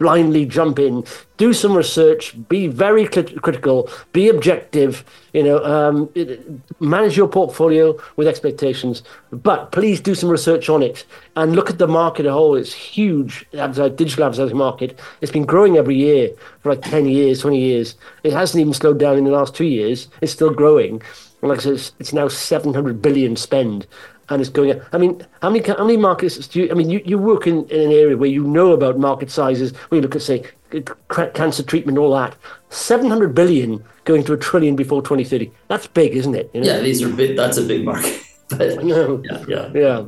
blindly 0.05 0.45
jump 0.45 0.79
in. 0.79 1.03
Do 1.37 1.53
some 1.53 1.77
research. 1.77 2.35
Be 2.49 2.65
very 2.67 3.05
crit- 3.07 3.39
critical. 3.43 3.87
Be 4.13 4.27
objective. 4.29 5.05
You 5.33 5.43
know, 5.43 5.63
um, 5.63 6.09
it- 6.15 6.41
manage 6.79 7.15
your 7.15 7.27
portfolio 7.27 7.95
with 8.17 8.27
expectations. 8.27 9.03
But 9.31 9.71
please 9.71 10.01
do 10.01 10.15
some 10.15 10.29
research 10.29 10.69
on 10.69 10.81
it 10.81 11.05
and 11.35 11.55
look 11.55 11.69
at 11.69 11.77
the 11.77 11.87
market 11.87 12.25
as 12.25 12.31
a 12.31 12.33
whole. 12.33 12.55
It's 12.55 12.73
huge. 12.73 13.45
advertising- 13.53 13.95
Digital 13.95 14.25
advertising 14.25 14.57
market. 14.57 14.99
It's 15.21 15.31
been 15.31 15.45
growing 15.45 15.77
every 15.77 15.95
year 15.95 16.31
for 16.61 16.69
like 16.71 16.81
ten 16.81 17.05
years, 17.07 17.41
twenty 17.41 17.59
years. 17.59 17.95
It 18.23 18.33
hasn't 18.33 18.59
even 18.59 18.73
slowed 18.73 18.97
down 18.99 19.17
in 19.19 19.25
the 19.25 19.31
last 19.39 19.53
two 19.55 19.65
years. 19.79 20.07
It's 20.21 20.31
still 20.33 20.49
growing. 20.49 21.01
Like 21.43 21.59
I 21.59 21.61
said, 21.61 21.73
it's, 21.73 21.91
it's 21.99 22.13
now 22.13 22.27
700 22.27 23.01
billion 23.01 23.35
spend 23.35 23.87
and 24.31 24.39
it's 24.41 24.49
going 24.49 24.71
up. 24.71 24.81
I 24.93 24.97
mean, 24.97 25.25
how 25.41 25.49
many 25.49 25.63
how 25.67 25.85
many 25.85 25.97
markets 25.97 26.47
do 26.47 26.61
you? 26.61 26.71
I 26.71 26.73
mean, 26.73 26.89
you, 26.89 27.01
you 27.05 27.17
work 27.17 27.47
in, 27.47 27.65
in 27.69 27.81
an 27.81 27.91
area 27.91 28.17
where 28.17 28.29
you 28.29 28.43
know 28.43 28.71
about 28.71 28.97
market 28.97 29.29
sizes. 29.29 29.73
When 29.89 29.97
you 29.97 30.01
look 30.01 30.15
at 30.15 30.21
say 30.21 30.45
cancer 31.33 31.63
treatment, 31.63 31.97
all 31.97 32.13
that, 32.15 32.35
700 32.69 33.35
billion 33.35 33.83
going 34.05 34.23
to 34.23 34.33
a 34.33 34.37
trillion 34.37 34.75
before 34.75 35.01
2030. 35.01 35.51
That's 35.67 35.85
big, 35.87 36.15
isn't 36.15 36.33
it? 36.33 36.49
You 36.53 36.61
know? 36.61 36.67
Yeah, 36.67 36.79
these 36.79 37.03
are 37.03 37.09
big. 37.09 37.35
That's 37.35 37.57
a 37.57 37.63
big 37.63 37.85
market. 37.85 38.23
But 38.51 38.83
yeah, 38.83 39.15
yeah. 39.47 39.69
Yeah. 39.73 40.03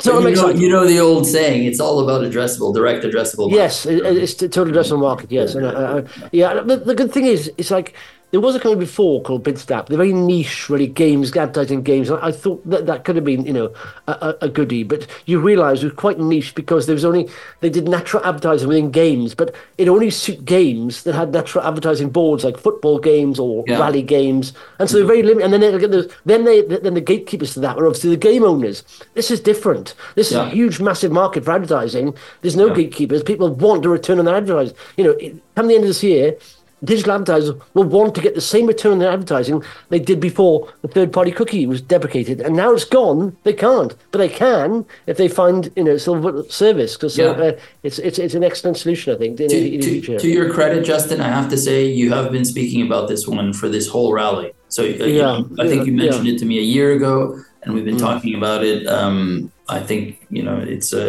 So 0.00 0.26
you 0.26 0.34
know, 0.34 0.48
you 0.48 0.68
know 0.70 0.86
the 0.86 0.98
old 0.98 1.26
saying, 1.26 1.64
it's 1.64 1.78
all 1.78 2.00
about 2.00 2.22
addressable, 2.22 2.74
direct 2.74 3.04
addressable. 3.04 3.50
market. 3.50 3.56
Yes, 3.56 3.84
it, 3.84 4.04
it's 4.04 4.40
a 4.40 4.48
total 4.48 4.72
addressable 4.72 5.00
market. 5.00 5.30
Yes, 5.30 5.54
and 5.54 5.66
I, 5.66 5.98
I, 5.98 6.04
yeah. 6.32 6.54
The, 6.54 6.78
the 6.78 6.94
good 6.94 7.12
thing 7.12 7.26
is, 7.26 7.52
it's 7.58 7.70
like 7.70 7.94
there 8.32 8.40
was 8.40 8.56
a 8.56 8.58
company 8.58 8.80
before 8.80 9.20
called 9.22 9.44
Bidstack. 9.44 9.86
They're 9.86 9.98
very 9.98 10.14
niche, 10.14 10.70
really 10.70 10.86
games, 10.86 11.36
advertising 11.36 11.82
games. 11.82 12.08
And 12.08 12.18
I 12.20 12.32
thought 12.32 12.66
that 12.68 12.86
that 12.86 13.04
could 13.04 13.14
have 13.14 13.26
been, 13.26 13.44
you 13.44 13.52
know, 13.52 13.74
a, 14.08 14.34
a 14.40 14.48
goodie. 14.48 14.84
But 14.84 15.06
you 15.26 15.38
realise 15.38 15.82
it 15.82 15.84
was 15.84 15.92
quite 15.92 16.18
niche 16.18 16.54
because 16.54 16.86
there 16.86 16.94
was 16.94 17.04
only 17.04 17.28
they 17.60 17.68
did 17.68 17.86
natural 17.86 18.24
advertising 18.24 18.68
within 18.68 18.90
games, 18.90 19.34
but 19.34 19.54
it 19.76 19.86
only 19.86 20.08
suit 20.08 20.46
games 20.46 21.02
that 21.02 21.14
had 21.14 21.32
natural 21.32 21.62
advertising 21.62 22.08
boards 22.08 22.42
like 22.42 22.56
football 22.56 22.98
games 22.98 23.38
or 23.38 23.64
Yeah. 23.66 23.78
rally 23.78 24.02
games, 24.02 24.54
and 24.78 24.88
so 24.88 24.96
they're 24.96 25.04
mm-hmm. 25.04 25.08
very 25.08 25.22
limited. 25.22 25.44
And 25.52 25.62
then 25.62 25.90
they, 25.90 26.08
then 26.24 26.44
they 26.44 26.78
then 26.78 26.94
the 26.94 27.00
gatekeepers 27.02 27.52
to 27.54 27.60
that 27.60 27.76
were 27.76 27.86
obviously 27.86 28.10
the 28.10 28.16
game 28.16 28.44
owners. 28.44 28.82
This 29.12 29.30
is 29.30 29.40
different. 29.40 29.94
This 30.14 30.28
is 30.28 30.38
Yeah. 30.38 30.46
a 30.46 30.50
huge, 30.50 30.80
massive 30.80 31.12
market 31.12 31.44
for 31.44 31.52
advertising. 31.52 32.14
There's 32.40 32.56
no 32.56 32.68
Yeah. 32.68 32.76
gatekeepers. 32.76 33.22
People 33.22 33.50
want 33.50 33.82
to 33.82 33.90
return 33.90 34.18
on 34.18 34.24
their 34.24 34.36
advertising. 34.36 34.74
You 34.96 35.04
know, 35.04 35.10
it- 35.10 35.36
come 35.54 35.66
the 35.68 35.74
end 35.74 35.84
of 35.84 35.88
this 35.88 36.02
year, 36.02 36.36
digital 36.84 37.12
advertisers 37.12 37.54
will 37.74 37.84
want 37.84 38.14
to 38.14 38.20
get 38.20 38.34
the 38.34 38.40
same 38.40 38.66
return 38.66 38.92
on 38.92 38.98
their 38.98 39.10
advertising 39.12 39.62
they 39.88 39.98
did 39.98 40.20
before 40.20 40.68
the 40.82 40.88
third-party 40.88 41.30
cookie 41.32 41.66
was 41.66 41.80
deprecated, 41.80 42.40
and 42.40 42.56
now 42.56 42.72
it's 42.72 42.84
gone. 42.84 43.36
They 43.44 43.52
can't, 43.52 43.94
but 44.10 44.18
they 44.18 44.28
can 44.28 44.84
if 45.06 45.16
they 45.16 45.28
find 45.28 45.70
you 45.76 45.84
know 45.84 45.92
a 45.92 45.98
silver 45.98 46.42
service 46.48 46.94
because 46.96 47.16
Yeah. 47.18 47.26
uh, 47.30 47.52
it's 47.82 47.98
it's 47.98 48.18
it's 48.18 48.34
an 48.34 48.44
excellent 48.44 48.76
solution. 48.76 49.14
I 49.14 49.18
think 49.18 49.40
in, 49.40 49.48
To, 49.48 49.56
in 49.56 49.80
the 49.80 49.86
to, 49.86 49.90
future. 49.90 50.18
to 50.18 50.28
your 50.28 50.52
credit, 50.52 50.84
Justin, 50.84 51.20
I 51.20 51.28
have 51.28 51.48
to 51.50 51.56
say 51.56 51.86
you 51.86 52.12
have 52.12 52.30
been 52.32 52.44
speaking 52.44 52.82
about 52.86 53.08
this 53.08 53.26
one 53.28 53.52
for 53.52 53.68
this 53.68 53.86
whole 53.88 54.12
rally. 54.12 54.52
So 54.68 54.82
uh, 54.84 54.86
Yeah, 54.86 55.22
know, 55.22 55.48
I 55.60 55.68
think 55.68 55.86
you 55.86 55.92
yeah, 55.92 56.02
mentioned 56.04 56.28
it 56.28 56.38
to 56.38 56.46
me 56.46 56.58
a 56.58 56.62
year 56.76 56.92
ago, 56.98 57.38
and 57.62 57.74
we've 57.74 57.84
been 57.84 57.96
Mm. 57.96 58.08
talking 58.10 58.34
about 58.34 58.64
it. 58.64 58.86
Um, 58.86 59.52
I 59.68 59.80
think 59.88 60.02
you 60.30 60.42
know 60.42 60.56
it's 60.74 60.92
a 60.92 61.06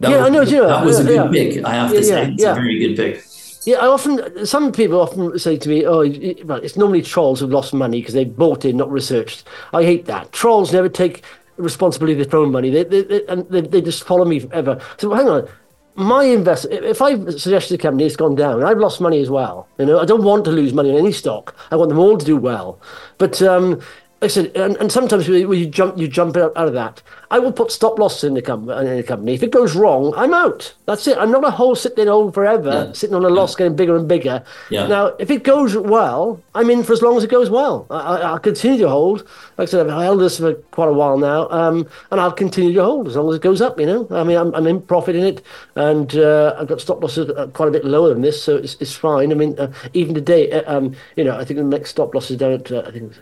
that 0.00 0.10
Yeah, 0.10 0.18
was, 0.18 0.26
I 0.26 0.28
know, 0.30 0.42
yeah, 0.42 0.66
that 0.72 0.84
was 0.84 0.98
a 0.98 1.04
good 1.04 1.14
yeah. 1.16 1.28
pick. 1.52 1.64
I 1.64 1.74
have 1.80 1.90
Yeah, 1.92 1.98
to 2.00 2.04
say, 2.04 2.22
yeah, 2.22 2.32
it's 2.32 2.42
yeah. 2.42 2.52
a 2.52 2.54
very 2.54 2.78
good 2.82 2.96
pick. 2.96 3.14
Yeah, 3.66 3.76
I 3.76 3.86
often 3.88 4.46
some 4.46 4.72
people 4.72 5.00
often 5.00 5.38
say 5.38 5.56
to 5.58 5.68
me, 5.68 5.84
"Oh, 5.86 6.00
well, 6.44 6.58
it's 6.58 6.76
normally 6.76 7.02
trolls 7.02 7.40
who've 7.40 7.50
lost 7.50 7.74
money 7.74 8.00
because 8.00 8.14
they've 8.14 8.36
bought 8.36 8.64
in, 8.64 8.76
not 8.76 8.90
researched." 8.90 9.44
I 9.74 9.84
hate 9.84 10.06
that. 10.06 10.32
Trolls 10.32 10.72
never 10.72 10.88
take 10.88 11.22
responsibility 11.56 12.22
for 12.22 12.30
their 12.30 12.40
own 12.40 12.52
money. 12.52 12.70
They 12.70 12.84
they, 12.84 13.02
they 13.02 13.26
and 13.26 13.46
they, 13.50 13.60
they 13.60 13.82
just 13.82 14.04
follow 14.04 14.24
me 14.24 14.40
forever. 14.40 14.80
So 14.96 15.12
hang 15.12 15.28
on, 15.28 15.46
my 15.94 16.24
invest. 16.24 16.66
If 16.70 17.02
I've 17.02 17.38
suggested 17.38 17.74
a 17.74 17.82
company, 17.82 18.04
it's 18.04 18.16
gone 18.16 18.34
down. 18.34 18.64
I've 18.64 18.78
lost 18.78 19.00
money 19.00 19.20
as 19.20 19.28
well. 19.28 19.68
You 19.78 19.86
know, 19.86 20.00
I 20.00 20.06
don't 20.06 20.24
want 20.24 20.44
to 20.46 20.50
lose 20.50 20.72
money 20.72 20.90
on 20.90 20.96
any 20.96 21.12
stock. 21.12 21.54
I 21.70 21.76
want 21.76 21.90
them 21.90 21.98
all 21.98 22.16
to 22.16 22.24
do 22.24 22.36
well. 22.38 22.80
But 23.18 23.42
um, 23.42 23.80
I 24.22 24.26
said, 24.26 24.54
and, 24.54 24.76
and 24.76 24.92
sometimes 24.92 25.26
you 25.28 25.66
jump, 25.66 25.96
you 25.96 26.06
jump 26.06 26.36
out, 26.36 26.52
out 26.54 26.68
of 26.68 26.74
that. 26.74 27.02
I 27.30 27.38
will 27.38 27.52
put 27.52 27.72
stop 27.72 27.98
loss 27.98 28.22
in 28.22 28.34
the, 28.34 28.42
com- 28.42 28.68
in 28.68 28.96
the 28.96 29.02
company. 29.02 29.32
If 29.32 29.42
it 29.42 29.50
goes 29.50 29.74
wrong, 29.74 30.12
I'm 30.16 30.34
out. 30.34 30.74
That's 30.84 31.06
it. 31.06 31.16
I'm 31.16 31.30
not 31.30 31.44
a 31.44 31.50
whole 31.50 31.74
sitting 31.74 32.08
on 32.08 32.32
forever, 32.32 32.86
yeah. 32.88 32.92
sitting 32.92 33.16
on 33.16 33.24
a 33.24 33.30
loss, 33.30 33.54
getting 33.54 33.76
bigger 33.76 33.96
and 33.96 34.06
bigger. 34.06 34.44
Yeah. 34.68 34.88
Now, 34.88 35.06
if 35.18 35.30
it 35.30 35.42
goes 35.42 35.74
well, 35.76 36.42
I'm 36.54 36.68
in 36.68 36.82
for 36.82 36.92
as 36.92 37.00
long 37.00 37.16
as 37.16 37.24
it 37.24 37.30
goes 37.30 37.48
well. 37.48 37.86
I, 37.88 38.32
will 38.32 38.38
continue 38.40 38.78
to 38.80 38.88
hold. 38.88 39.20
Like 39.56 39.68
I 39.68 39.70
said, 39.70 39.88
I've 39.88 40.02
held 40.02 40.20
this 40.20 40.38
for 40.38 40.54
quite 40.54 40.88
a 40.88 40.92
while 40.92 41.16
now, 41.16 41.48
um, 41.50 41.88
and 42.10 42.20
I'll 42.20 42.32
continue 42.32 42.74
to 42.74 42.82
hold 42.82 43.08
as 43.08 43.16
long 43.16 43.30
as 43.30 43.36
it 43.36 43.42
goes 43.42 43.62
up. 43.62 43.80
You 43.80 43.86
know, 43.86 44.08
I 44.10 44.24
mean, 44.24 44.36
I'm, 44.36 44.54
I'm 44.54 44.66
in 44.66 44.82
profit 44.82 45.16
in 45.16 45.24
it, 45.24 45.42
and 45.76 46.14
uh, 46.16 46.56
I've 46.58 46.68
got 46.68 46.80
stop 46.80 47.00
losses 47.00 47.30
quite 47.54 47.68
a 47.68 47.72
bit 47.72 47.84
lower 47.86 48.10
than 48.10 48.20
this, 48.20 48.42
so 48.42 48.56
it's, 48.56 48.76
it's 48.80 48.94
fine. 48.94 49.32
I 49.32 49.34
mean, 49.34 49.58
uh, 49.58 49.72
even 49.94 50.14
today, 50.14 50.50
uh, 50.50 50.76
um, 50.76 50.94
you 51.16 51.24
know, 51.24 51.38
I 51.38 51.44
think 51.44 51.58
the 51.58 51.64
next 51.64 51.90
stop 51.90 52.14
loss 52.14 52.30
is 52.30 52.36
down 52.36 52.52
at 52.52 52.70
uh, 52.70 52.82
I 52.86 52.90
think 52.90 53.14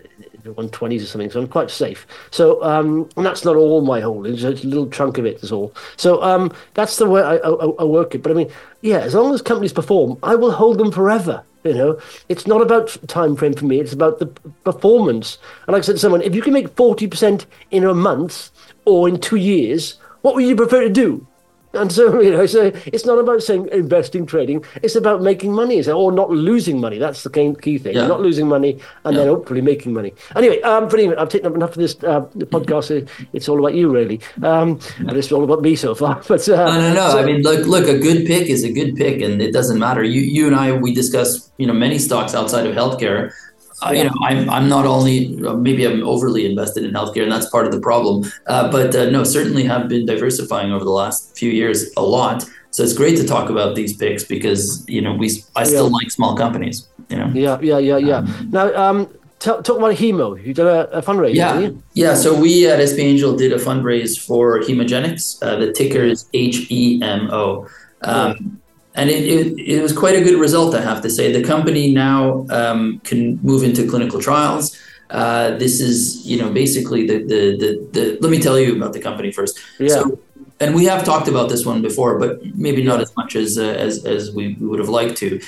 120s 0.55 1.02
or 1.02 1.07
something, 1.07 1.31
so 1.31 1.40
I'm 1.40 1.49
quite 1.49 1.71
safe. 1.71 2.07
So, 2.31 2.62
um, 2.62 3.09
and 3.17 3.25
that's 3.25 3.45
not 3.45 3.57
all 3.57 3.81
my 3.81 4.00
holdings; 4.00 4.45
it's 4.45 4.64
a 4.64 4.67
little 4.67 4.88
chunk 4.90 5.19
of 5.19 5.26
it 5.26 5.43
is 5.43 5.52
all. 5.52 5.75
So, 5.97 6.23
um, 6.23 6.52
that's 6.75 6.97
the 6.97 7.09
way 7.09 7.23
I, 7.23 7.37
I, 7.37 7.50
I, 7.50 7.85
work 7.85 8.14
it. 8.14 8.23
But 8.23 8.33
I 8.33 8.35
mean, 8.35 8.50
yeah, 8.83 8.99
as 8.99 9.14
long 9.14 9.35
as 9.35 9.43
companies 9.43 9.73
perform, 9.73 10.19
I 10.23 10.35
will 10.35 10.52
hold 10.52 10.78
them 10.78 10.93
forever. 10.93 11.43
You 11.64 11.75
know, 11.75 12.00
it's 12.28 12.47
not 12.47 12.62
about 12.62 12.97
time 13.09 13.37
frame 13.37 13.55
for 13.55 13.64
me; 13.64 13.81
it's 13.81 13.93
about 13.93 14.19
the 14.19 14.26
performance. 14.64 15.38
And 15.67 15.73
like 15.73 15.83
I 15.83 15.87
said 15.87 15.93
to 15.93 15.99
someone, 15.99 16.23
if 16.23 16.35
you 16.35 16.43
can 16.43 16.52
make 16.52 16.69
forty 16.76 17.07
percent 17.07 17.47
in 17.71 17.85
a 17.85 17.95
month 17.95 18.50
or 18.85 19.09
in 19.09 19.21
two 19.21 19.37
years, 19.37 19.99
what 20.23 20.35
would 20.35 20.45
you 20.45 20.57
prefer 20.57 20.83
to 20.83 20.88
do? 20.88 21.26
And 21.73 21.93
so, 21.93 22.21
you 22.21 22.31
know, 22.31 22.47
so 22.47 22.73
it's 22.87 23.05
not 23.05 23.19
about 23.19 23.43
saying 23.43 23.69
investing, 23.73 24.27
trading. 24.27 24.65
It's 24.83 24.97
about 24.97 25.23
making 25.23 25.53
money, 25.53 25.87
or 25.89 26.13
not 26.13 26.31
losing 26.31 26.81
money. 26.81 26.99
That's 26.99 27.23
the 27.23 27.31
key 27.61 27.79
thing. 27.79 27.97
Yeah. 27.97 28.07
Not 28.07 28.21
losing 28.21 28.49
money 28.49 28.81
and 29.05 29.15
yeah. 29.15 29.21
then 29.21 29.29
hopefully 29.29 29.61
making 29.61 29.93
money. 29.93 30.13
Anyway, 30.35 30.61
um, 30.63 30.89
for 30.89 30.99
I've 31.19 31.29
taken 31.29 31.49
up 31.49 31.55
enough 31.55 31.71
of 31.71 31.77
this 31.77 31.95
uh, 32.05 32.23
podcast. 32.53 33.09
It's 33.33 33.49
all 33.49 33.59
about 33.59 33.75
you, 33.75 33.91
really. 33.91 34.21
Um, 34.43 34.81
and 34.99 35.13
it's 35.13 35.31
all 35.33 35.45
about 35.45 35.63
me 35.63 35.77
so 35.77 35.95
far. 35.95 36.23
But 36.29 36.47
uh, 36.49 36.57
no, 36.57 36.81
no, 36.81 36.95
no. 36.95 37.11
So, 37.11 37.19
I 37.19 37.25
mean, 37.25 37.43
look, 37.43 37.67
look. 37.67 37.89
A 37.89 37.99
good 37.99 38.27
pick 38.27 38.49
is 38.49 38.65
a 38.65 38.73
good 38.73 38.97
pick, 38.97 39.23
and 39.23 39.41
it 39.41 39.53
doesn't 39.53 39.79
matter. 39.79 40.03
You, 40.03 40.21
you 40.21 40.47
and 40.47 40.55
I, 40.55 40.73
we 40.73 40.93
discuss, 40.93 41.51
you 41.57 41.67
know, 41.67 41.73
many 41.73 41.99
stocks 41.99 42.35
outside 42.35 42.67
of 42.67 42.75
healthcare 42.75 43.33
uh, 43.82 43.92
you 43.92 44.04
know, 44.04 44.14
I'm, 44.23 44.50
I'm 44.50 44.68
not 44.68 44.87
only 44.87 45.28
maybe 45.37 45.87
I'm 45.87 46.06
overly 46.06 46.47
invested 46.47 46.85
in 46.85 46.92
healthcare, 46.92 47.23
and 47.23 47.32
that's 47.32 47.49
part 47.49 47.66
of 47.66 47.73
the 47.73 47.80
problem. 47.80 48.30
Uh, 48.47 48.70
but 48.70 48.94
uh, 48.94 49.11
no, 49.11 49.25
certainly 49.25 49.64
have 49.64 49.88
been 49.88 50.06
diversifying 50.06 50.73
over 50.73 50.85
the 50.85 50.90
last 50.90 51.37
few 51.37 51.50
years 51.50 51.90
a 51.97 52.02
lot. 52.02 52.44
So 52.70 52.82
it's 52.82 52.92
great 52.92 53.16
to 53.16 53.26
talk 53.26 53.50
about 53.50 53.75
these 53.75 53.97
picks 53.97 54.25
because 54.25 54.85
you 54.88 55.00
know 55.00 55.14
we 55.14 55.30
I 55.56 55.64
still 55.64 55.88
yeah. 55.88 55.97
like 55.97 56.11
small 56.11 56.37
companies. 56.37 56.88
You 57.08 57.18
know. 57.18 57.30
Yeah, 57.35 57.58
yeah, 57.61 57.78
yeah, 57.78 57.97
yeah. 57.97 58.16
Um, 58.18 58.49
now, 58.52 58.75
um, 58.75 59.08
talk, 59.38 59.64
talk 59.64 59.78
about 59.78 59.94
Hemo. 59.94 60.44
You 60.44 60.52
did 60.52 60.66
a, 60.66 60.99
a 60.99 61.02
fundraiser. 61.02 61.35
Yeah, 61.35 61.70
yeah. 61.94 62.14
So 62.14 62.38
we 62.38 62.68
at 62.68 62.82
SP 62.82 62.99
Angel 63.00 63.37
did 63.37 63.52
a 63.52 63.58
fundraise 63.58 64.18
for 64.18 64.61
Hemogenyx. 64.61 65.42
Uh, 65.42 65.56
the 65.56 65.73
ticker 65.73 66.02
is 66.02 66.28
H 66.35 66.70
E 66.70 67.00
M 67.02 67.30
O. 67.30 67.68
Um, 68.02 68.61
and 68.99 69.11
it, 69.11 69.23
it, 69.25 69.59
it, 69.75 69.81
was 69.81 69.93
quite 69.93 70.17
a 70.17 70.21
good 70.21 70.38
result, 70.40 70.75
I 70.75 70.81
have 70.81 71.00
to 71.02 71.11
say. 71.11 71.33
The 71.33 71.45
company 71.45 71.93
now 71.93 72.47
um, 72.50 72.99
can 73.05 73.38
move 73.43 73.62
into 73.62 73.88
clinical 73.88 74.21
trials. 74.21 74.76
Uh, 75.11 75.57
this 75.57 75.81
is, 75.81 76.26
you 76.26 76.37
know, 76.37 76.50
basically 76.52 77.07
the, 77.07 77.19
the, 77.19 77.57
the, 77.62 77.88
the, 77.93 78.19
let 78.21 78.31
me 78.31 78.40
tell 78.40 78.59
you 78.59 78.76
about 78.76 78.93
the 78.93 79.00
company 79.00 79.31
first. 79.31 79.61
Yeah. 79.78 79.88
So, 79.88 80.19
and 80.59 80.75
we 80.75 80.85
have 80.87 81.05
talked 81.05 81.28
about 81.28 81.49
this 81.49 81.64
one 81.64 81.81
before, 81.81 82.19
but 82.19 82.45
maybe 82.57 82.83
not 82.83 83.00
as 83.00 83.14
much 83.17 83.37
as, 83.37 83.57
uh, 83.57 83.62
as, 83.62 84.05
as 84.05 84.35
we, 84.35 84.57
we 84.61 84.67
would 84.67 84.81
have 84.81 84.88
liked 84.88 85.17
to. 85.19 85.40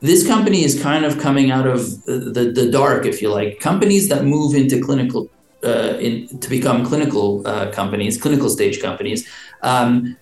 This 0.00 0.26
company 0.26 0.64
is 0.64 0.82
kind 0.82 1.04
of 1.04 1.18
coming 1.20 1.52
out 1.52 1.66
of 1.66 2.04
the, 2.06 2.52
the 2.52 2.68
dark, 2.70 3.06
if 3.06 3.22
you 3.22 3.30
like. 3.30 3.60
Companies 3.60 4.08
that 4.08 4.24
move 4.24 4.54
into 4.56 4.82
clinical, 4.82 5.30
uh, 5.64 5.96
in, 6.00 6.26
to 6.40 6.50
become 6.50 6.84
clinical 6.84 7.46
uh, 7.46 7.70
companies, 7.70 8.20
clinical 8.20 8.50
stage 8.50 8.82
companies, 8.82 9.28
um, 9.62 10.16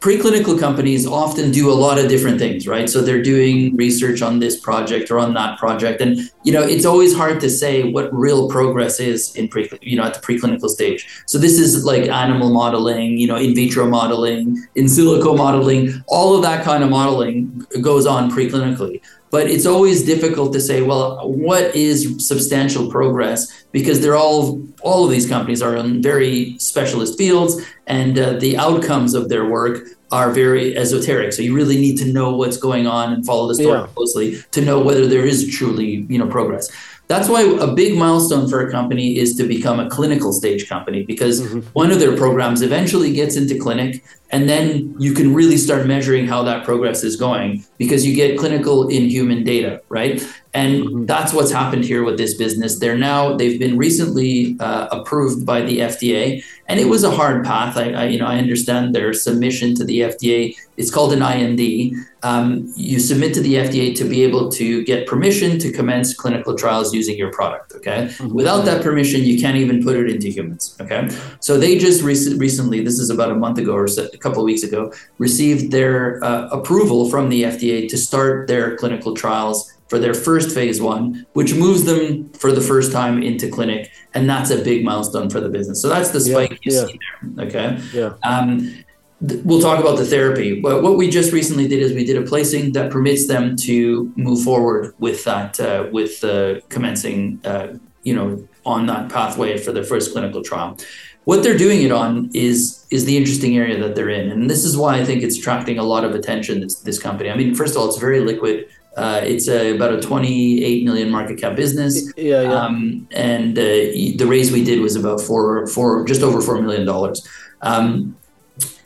preclinical 0.00 0.58
companies 0.58 1.06
often 1.06 1.50
do 1.50 1.70
a 1.70 1.74
lot 1.74 1.98
of 1.98 2.08
different 2.08 2.38
things 2.38 2.66
right? 2.66 2.88
So 2.88 3.02
they're 3.02 3.22
doing 3.22 3.76
research 3.76 4.22
on 4.22 4.38
this 4.38 4.58
project 4.58 5.10
or 5.10 5.18
on 5.18 5.34
that 5.34 5.58
project. 5.58 6.00
And 6.00 6.18
you 6.42 6.52
know 6.52 6.62
it's 6.62 6.86
always 6.86 7.14
hard 7.14 7.40
to 7.40 7.50
say 7.50 7.90
what 7.90 8.12
real 8.12 8.48
progress 8.48 8.98
is 8.98 9.34
in 9.36 9.48
pre 9.48 9.70
you 9.82 9.96
know 9.96 10.04
at 10.04 10.14
the 10.14 10.20
preclinical 10.20 10.68
stage. 10.68 11.06
So 11.26 11.36
this 11.36 11.58
is 11.58 11.84
like 11.84 12.08
animal 12.08 12.50
modeling 12.50 13.18
you 13.18 13.26
know 13.26 13.36
in 13.36 13.54
vitro 13.54 13.86
modeling 13.86 14.66
in 14.74 14.86
silico 14.86 15.36
modeling 15.36 16.02
all 16.06 16.34
of 16.34 16.42
that 16.42 16.64
kind 16.64 16.82
of 16.82 16.90
modeling 16.90 17.66
goes 17.82 18.06
on 18.06 18.30
preclinically. 18.30 19.02
But 19.30 19.48
it's 19.48 19.64
always 19.64 20.04
difficult 20.04 20.52
to 20.54 20.60
say 20.60 20.80
well 20.80 21.30
what 21.30 21.76
is 21.76 22.26
substantial 22.26 22.90
progress? 22.90 23.64
Because 23.70 24.00
they're 24.00 24.16
all 24.16 24.66
all 24.82 25.04
of 25.04 25.10
these 25.10 25.28
companies 25.28 25.60
are 25.60 25.76
in 25.76 26.02
very 26.02 26.58
specialist 26.58 27.18
fields 27.18 27.62
and 27.86 28.18
uh, 28.18 28.32
the 28.34 28.56
outcomes 28.56 29.14
of 29.14 29.28
their 29.28 29.44
work 29.44 29.86
are 30.10 30.30
very 30.30 30.76
esoteric 30.76 31.32
so 31.32 31.42
you 31.42 31.54
really 31.54 31.76
need 31.76 31.96
to 31.96 32.04
know 32.04 32.34
what's 32.34 32.56
going 32.56 32.86
on 32.86 33.12
and 33.12 33.24
follow 33.24 33.46
the 33.48 33.54
story 33.54 33.78
yeah. 33.78 33.86
closely 33.94 34.42
to 34.50 34.60
know 34.60 34.80
whether 34.80 35.06
there 35.06 35.24
is 35.24 35.48
truly 35.48 36.06
you 36.08 36.18
know 36.18 36.26
progress 36.26 36.70
that's 37.10 37.28
why 37.28 37.42
a 37.42 37.66
big 37.66 37.98
milestone 37.98 38.48
for 38.48 38.64
a 38.64 38.70
company 38.70 39.18
is 39.18 39.34
to 39.34 39.42
become 39.42 39.80
a 39.80 39.90
clinical 39.90 40.32
stage 40.32 40.68
company 40.68 41.02
because 41.04 41.42
mm-hmm. 41.42 41.58
one 41.72 41.90
of 41.90 41.98
their 41.98 42.16
programs 42.16 42.62
eventually 42.62 43.12
gets 43.12 43.34
into 43.36 43.58
clinic 43.58 44.04
and 44.32 44.48
then 44.48 44.94
you 44.98 45.12
can 45.12 45.34
really 45.34 45.56
start 45.56 45.86
measuring 45.86 46.26
how 46.26 46.42
that 46.42 46.64
progress 46.64 47.02
is 47.02 47.16
going 47.16 47.64
because 47.78 48.06
you 48.06 48.14
get 48.14 48.38
clinical 48.38 48.88
in 48.88 49.08
human 49.08 49.44
data 49.44 49.82
right? 49.88 50.22
And 50.52 50.84
mm-hmm. 50.84 51.06
that's 51.06 51.32
what's 51.32 51.52
happened 51.52 51.84
here 51.84 52.02
with 52.02 52.16
this 52.16 52.34
business. 52.34 52.78
They're 52.78 52.98
now 52.98 53.36
they've 53.36 53.58
been 53.58 53.76
recently 53.76 54.56
uh, 54.60 54.88
approved 54.90 55.46
by 55.46 55.62
the 55.62 55.78
fda 55.78 56.42
and 56.68 56.78
it 56.78 56.88
was 56.88 57.04
a 57.04 57.10
hard 57.10 57.44
path. 57.44 57.76
I, 57.76 57.92
I, 57.92 58.04
you 58.04 58.18
know 58.18 58.26
i 58.26 58.38
understand 58.38 58.94
their 58.94 59.12
submission 59.12 59.74
to 59.76 59.84
the 59.84 60.00
fda 60.00 60.56
it's 60.76 60.90
called 60.90 61.12
an 61.12 61.22
ind 61.22 61.94
um, 62.22 62.72
you 62.76 62.98
submit 63.00 63.34
to 63.34 63.40
the 63.40 63.54
fda 63.54 63.94
to 63.96 64.04
be 64.04 64.22
able 64.22 64.50
to 64.52 64.84
get 64.84 65.06
permission 65.06 65.58
to 65.58 65.72
commence 65.72 66.14
clinical 66.14 66.54
trials 66.54 66.92
using 66.94 67.16
your 67.16 67.32
product 67.32 67.69
okay 67.80 68.00
mm-hmm. 68.06 68.34
without 68.40 68.62
that 68.68 68.82
permission 68.82 69.22
you 69.30 69.36
can't 69.42 69.56
even 69.56 69.82
put 69.82 69.96
it 69.96 70.08
into 70.14 70.28
humans 70.28 70.76
okay 70.80 71.08
so 71.40 71.58
they 71.58 71.72
just 71.86 72.02
rec- 72.02 72.38
recently 72.38 72.78
this 72.88 72.98
is 72.98 73.10
about 73.10 73.30
a 73.30 73.38
month 73.44 73.58
ago 73.58 73.72
or 73.72 73.88
so 73.88 74.08
a 74.12 74.18
couple 74.18 74.40
of 74.40 74.44
weeks 74.44 74.62
ago, 74.62 74.92
received 75.18 75.72
their 75.72 76.22
uh, 76.24 76.48
approval 76.48 77.10
from 77.10 77.28
the 77.28 77.42
FDA 77.44 77.88
to 77.88 77.96
start 77.96 78.48
their 78.48 78.76
clinical 78.76 79.14
trials 79.14 79.72
for 79.88 79.98
their 79.98 80.14
first 80.14 80.54
phase 80.54 80.80
one, 80.80 81.26
which 81.32 81.54
moves 81.54 81.84
them 81.84 82.30
for 82.34 82.52
the 82.52 82.60
first 82.60 82.92
time 82.92 83.22
into 83.22 83.50
clinic. 83.50 83.90
And 84.14 84.28
that's 84.28 84.50
a 84.50 84.62
big 84.62 84.84
milestone 84.84 85.28
for 85.30 85.40
the 85.40 85.48
business. 85.48 85.82
So 85.82 85.88
that's 85.88 86.10
the 86.10 86.20
spike 86.20 86.50
yeah, 86.50 86.58
you 86.62 86.74
yeah. 86.74 86.86
see 86.86 86.98
there. 87.34 87.46
Okay. 87.46 87.82
Yeah. 87.92 88.14
Um, 88.22 88.84
we'll 89.20 89.60
talk 89.60 89.78
about 89.78 89.98
the 89.98 90.04
therapy. 90.04 90.60
But 90.60 90.82
what 90.82 90.96
we 90.96 91.10
just 91.10 91.32
recently 91.32 91.68
did 91.68 91.80
is 91.80 91.92
we 91.92 92.04
did 92.04 92.16
a 92.16 92.22
placing 92.22 92.72
that 92.72 92.90
permits 92.90 93.26
them 93.26 93.56
to 93.56 94.12
move 94.16 94.42
forward 94.42 94.94
with 94.98 95.24
that, 95.24 95.60
uh, 95.60 95.88
with 95.92 96.22
uh, 96.24 96.60
commencing, 96.68 97.40
uh, 97.44 97.78
you 98.02 98.14
know, 98.14 98.48
on 98.66 98.86
that 98.86 99.10
pathway 99.10 99.56
for 99.56 99.72
their 99.72 99.84
first 99.84 100.12
clinical 100.12 100.42
trial 100.42 100.76
what 101.24 101.42
they're 101.42 101.56
doing 101.56 101.82
it 101.82 101.92
on 101.92 102.30
is 102.34 102.86
is 102.90 103.04
the 103.04 103.16
interesting 103.16 103.56
area 103.56 103.78
that 103.78 103.94
they're 103.94 104.08
in, 104.08 104.30
and 104.30 104.48
this 104.48 104.64
is 104.64 104.76
why 104.76 104.98
I 104.98 105.04
think 105.04 105.22
it's 105.22 105.38
attracting 105.38 105.78
a 105.78 105.82
lot 105.82 106.04
of 106.04 106.14
attention. 106.14 106.60
This 106.60 106.76
this 106.80 106.98
company. 106.98 107.30
I 107.30 107.36
mean, 107.36 107.54
first 107.54 107.74
of 107.74 107.80
all, 107.80 107.88
it's 107.88 107.98
very 107.98 108.20
liquid. 108.20 108.66
Uh, 108.96 109.20
it's 109.22 109.48
a, 109.48 109.76
about 109.76 109.92
a 109.92 110.00
28 110.00 110.84
million 110.84 111.08
market 111.10 111.38
cap 111.38 111.54
business. 111.54 112.12
Yeah, 112.16 112.42
yeah. 112.42 112.52
Um, 112.52 113.06
and 113.12 113.56
uh, 113.56 113.62
the 113.62 114.26
raise 114.26 114.50
we 114.50 114.64
did 114.64 114.80
was 114.80 114.96
about 114.96 115.20
four, 115.20 115.68
four, 115.68 116.04
just 116.04 116.22
over 116.22 116.40
four 116.40 116.60
million 116.60 116.84
dollars. 116.84 117.26
Um, 117.62 118.16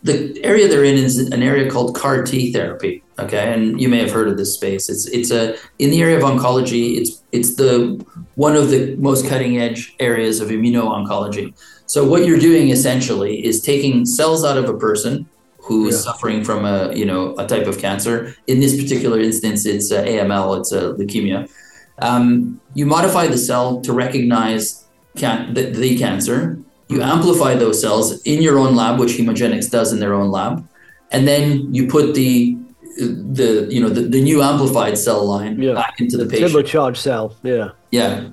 the 0.05 0.39
area 0.45 0.69
they're 0.69 0.85
in 0.85 0.97
is 0.97 1.19
an 1.19 1.43
area 1.43 1.71
called 1.71 1.97
CAR 1.97 2.23
T 2.23 2.53
therapy. 2.53 3.03
Okay, 3.19 3.53
and 3.53 3.81
you 3.81 3.89
may 3.89 3.99
have 3.99 4.11
heard 4.11 4.29
of 4.29 4.37
this 4.37 4.55
space. 4.55 4.89
It's 4.89 5.07
it's 5.07 5.31
a 5.31 5.57
in 5.79 5.91
the 5.91 6.03
area 6.03 6.17
of 6.17 6.23
oncology. 6.23 6.99
It's 6.99 7.23
it's 7.33 7.57
the 7.57 8.05
one 8.35 8.55
of 8.55 8.71
the 8.71 8.97
most 8.97 9.27
cutting 9.29 9.59
edge 9.59 9.95
areas 10.01 10.41
of 10.41 10.49
immuno 10.49 10.85
oncology. 10.85 11.55
So 11.87 12.05
what 12.05 12.27
you're 12.27 12.39
doing 12.39 12.69
essentially 12.69 13.45
is 13.45 13.63
taking 13.63 14.05
cells 14.05 14.45
out 14.45 14.59
of 14.59 14.69
a 14.69 14.77
person 14.77 15.29
who 15.59 15.87
is 15.87 15.95
yeah. 15.95 16.13
suffering 16.13 16.45
from 16.45 16.65
a 16.65 16.93
you 16.95 17.07
know 17.07 17.35
a 17.39 17.47
type 17.47 17.67
of 17.67 17.79
cancer. 17.79 18.35
In 18.47 18.61
this 18.61 18.81
particular 18.81 19.19
instance, 19.21 19.65
it's 19.65 19.91
AML. 19.91 20.61
It's 20.61 20.73
a 20.73 20.93
leukemia. 20.95 21.51
Um, 21.99 22.61
you 22.75 22.85
modify 22.85 23.29
the 23.29 23.39
cell 23.39 23.81
to 23.83 23.93
recognize 23.93 24.85
can- 25.17 25.55
the, 25.55 25.71
the 25.71 25.97
cancer. 25.97 26.59
You 26.89 27.03
amplify 27.03 27.55
those 27.55 27.81
cells 27.81 28.23
in 28.23 28.43
your 28.43 28.59
own 28.59 28.77
lab, 28.77 29.01
which 29.01 29.13
Hemogenyx 29.13 29.71
does 29.71 29.93
in 29.93 30.01
their 30.01 30.15
own 30.15 30.31
lab, 30.31 30.69
and 31.11 31.27
then 31.27 31.75
you 31.75 31.87
put 31.87 32.15
the 32.15 32.57
the 32.99 33.67
you 33.71 33.81
know 33.81 33.89
the, 33.89 34.03
the 34.03 34.21
new 34.21 34.43
amplified 34.43 34.97
cell 34.97 35.25
line 35.25 35.61
yeah. 35.61 35.75
back 35.75 36.01
into 36.01 36.17
the, 36.17 36.25
the 36.25 36.31
patient. 36.31 36.53
Turbocharged 36.53 36.97
cell, 36.97 37.37
yeah. 37.43 37.71
Yeah 37.91 38.29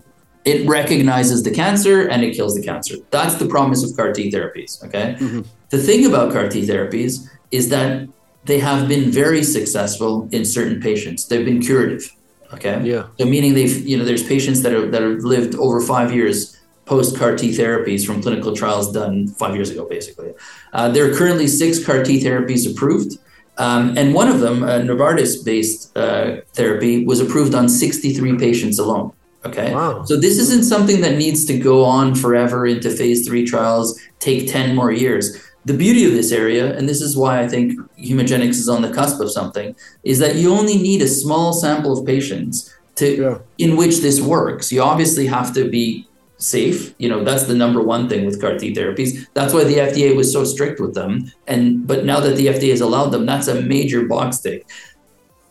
it 0.46 0.68
recognizes 0.68 1.44
the 1.44 1.52
cancer 1.52 2.08
and 2.08 2.24
it 2.24 2.36
kills 2.36 2.56
the 2.56 2.64
cancer. 2.64 2.96
That's 3.12 3.36
the 3.36 3.46
promise 3.46 3.84
of 3.84 3.96
CAR 3.96 4.12
T 4.12 4.32
therapies. 4.32 4.84
Okay. 4.86 5.16
Mm-hmm. 5.20 5.42
The 5.70 5.78
thing 5.78 6.06
about 6.06 6.34
CAR 6.34 6.50
T 6.50 6.66
therapies 6.66 7.28
is 7.52 7.70
that 7.70 8.08
they 8.46 8.60
have 8.60 8.88
been 8.88 9.12
very 9.12 9.44
successful 9.44 10.28
in 10.32 10.46
certain 10.46 10.82
patients. 10.82 11.28
They've 11.28 11.46
been 11.46 11.62
curative. 11.62 12.12
Okay. 12.54 12.82
Yeah. 12.84 13.08
So 13.20 13.26
meaning 13.26 13.54
they've 13.54 13.88
you 13.88 13.98
know 13.98 14.04
there's 14.04 14.24
patients 14.24 14.64
that 14.64 14.74
are 14.74 14.90
that 14.90 15.02
have 15.02 15.20
lived 15.20 15.56
over 15.56 15.80
five 15.80 16.14
years 16.14 16.58
post 16.92 17.18
CAR 17.18 17.38
T 17.38 17.52
therapies 17.52 18.06
from 18.06 18.22
clinical 18.22 18.54
trials 18.54 18.92
done 18.92 19.26
five 19.42 19.56
years 19.56 19.70
ago, 19.70 19.88
basically. 19.88 20.34
Uh, 20.74 20.90
there 20.94 21.10
are 21.10 21.16
currently 21.16 21.48
six 21.48 21.84
CAR 21.86 22.04
T 22.04 22.22
therapies 22.22 22.70
approved. 22.70 23.18
Um, 23.58 23.98
and 23.98 24.14
one 24.14 24.28
of 24.28 24.42
them, 24.42 24.64
a 24.64 24.76
Novartis 24.90 25.34
based 25.46 25.96
uh, 25.98 26.42
therapy, 26.54 27.06
was 27.06 27.22
approved 27.22 27.56
on 27.56 27.70
63 27.70 28.38
patients 28.38 28.78
alone. 28.78 29.14
Okay. 29.46 29.74
Wow. 29.74 30.04
So 30.04 30.18
this 30.18 30.38
isn't 30.38 30.66
something 30.66 31.00
that 31.00 31.16
needs 31.18 31.46
to 31.46 31.58
go 31.58 31.86
on 31.86 32.14
forever 32.14 32.68
into 32.68 32.90
phase 32.90 33.26
three 33.26 33.46
trials, 33.46 33.98
take 34.20 34.52
10 34.52 34.76
more 34.76 34.92
years. 34.92 35.24
The 35.64 35.78
beauty 35.86 36.04
of 36.06 36.12
this 36.12 36.32
area, 36.34 36.76
and 36.76 36.90
this 36.90 37.02
is 37.02 37.16
why 37.16 37.40
I 37.44 37.48
think 37.48 37.80
Hemogenyx 37.98 38.56
is 38.64 38.68
on 38.68 38.82
the 38.82 38.92
cusp 38.92 39.22
of 39.22 39.32
something, 39.32 39.76
is 40.04 40.20
that 40.20 40.36
you 40.36 40.52
only 40.52 40.78
need 40.78 41.02
a 41.02 41.08
small 41.08 41.54
sample 41.54 41.98
of 41.98 42.06
patients 42.06 42.54
to 42.96 43.06
Yeah. 43.26 43.38
in 43.66 43.78
which 43.78 43.96
this 44.06 44.20
works. 44.20 44.74
You 44.74 44.82
obviously 44.82 45.28
have 45.28 45.54
to 45.54 45.70
be 45.70 46.08
safe. 46.42 46.94
You 46.98 47.10
know, 47.10 47.24
that's 47.24 47.44
the 47.44 47.56
number 47.56 47.82
one 47.82 48.10
thing 48.10 48.26
with 48.26 48.42
CAR 48.42 48.58
T 48.58 48.74
therapies. 48.74 49.28
That's 49.34 49.54
why 49.54 49.64
the 49.64 49.76
FDA 49.76 50.16
was 50.16 50.32
so 50.32 50.44
strict 50.44 50.80
with 50.80 50.94
them. 50.94 51.32
And 51.48 51.88
but 51.88 52.06
now 52.06 52.20
that 52.20 52.36
the 52.36 52.48
FDA 52.48 52.70
has 52.72 52.82
allowed 52.82 53.10
them, 53.10 53.26
that's 53.26 53.48
a 53.48 53.62
major 53.62 54.06
box 54.06 54.40
tick. 54.40 54.68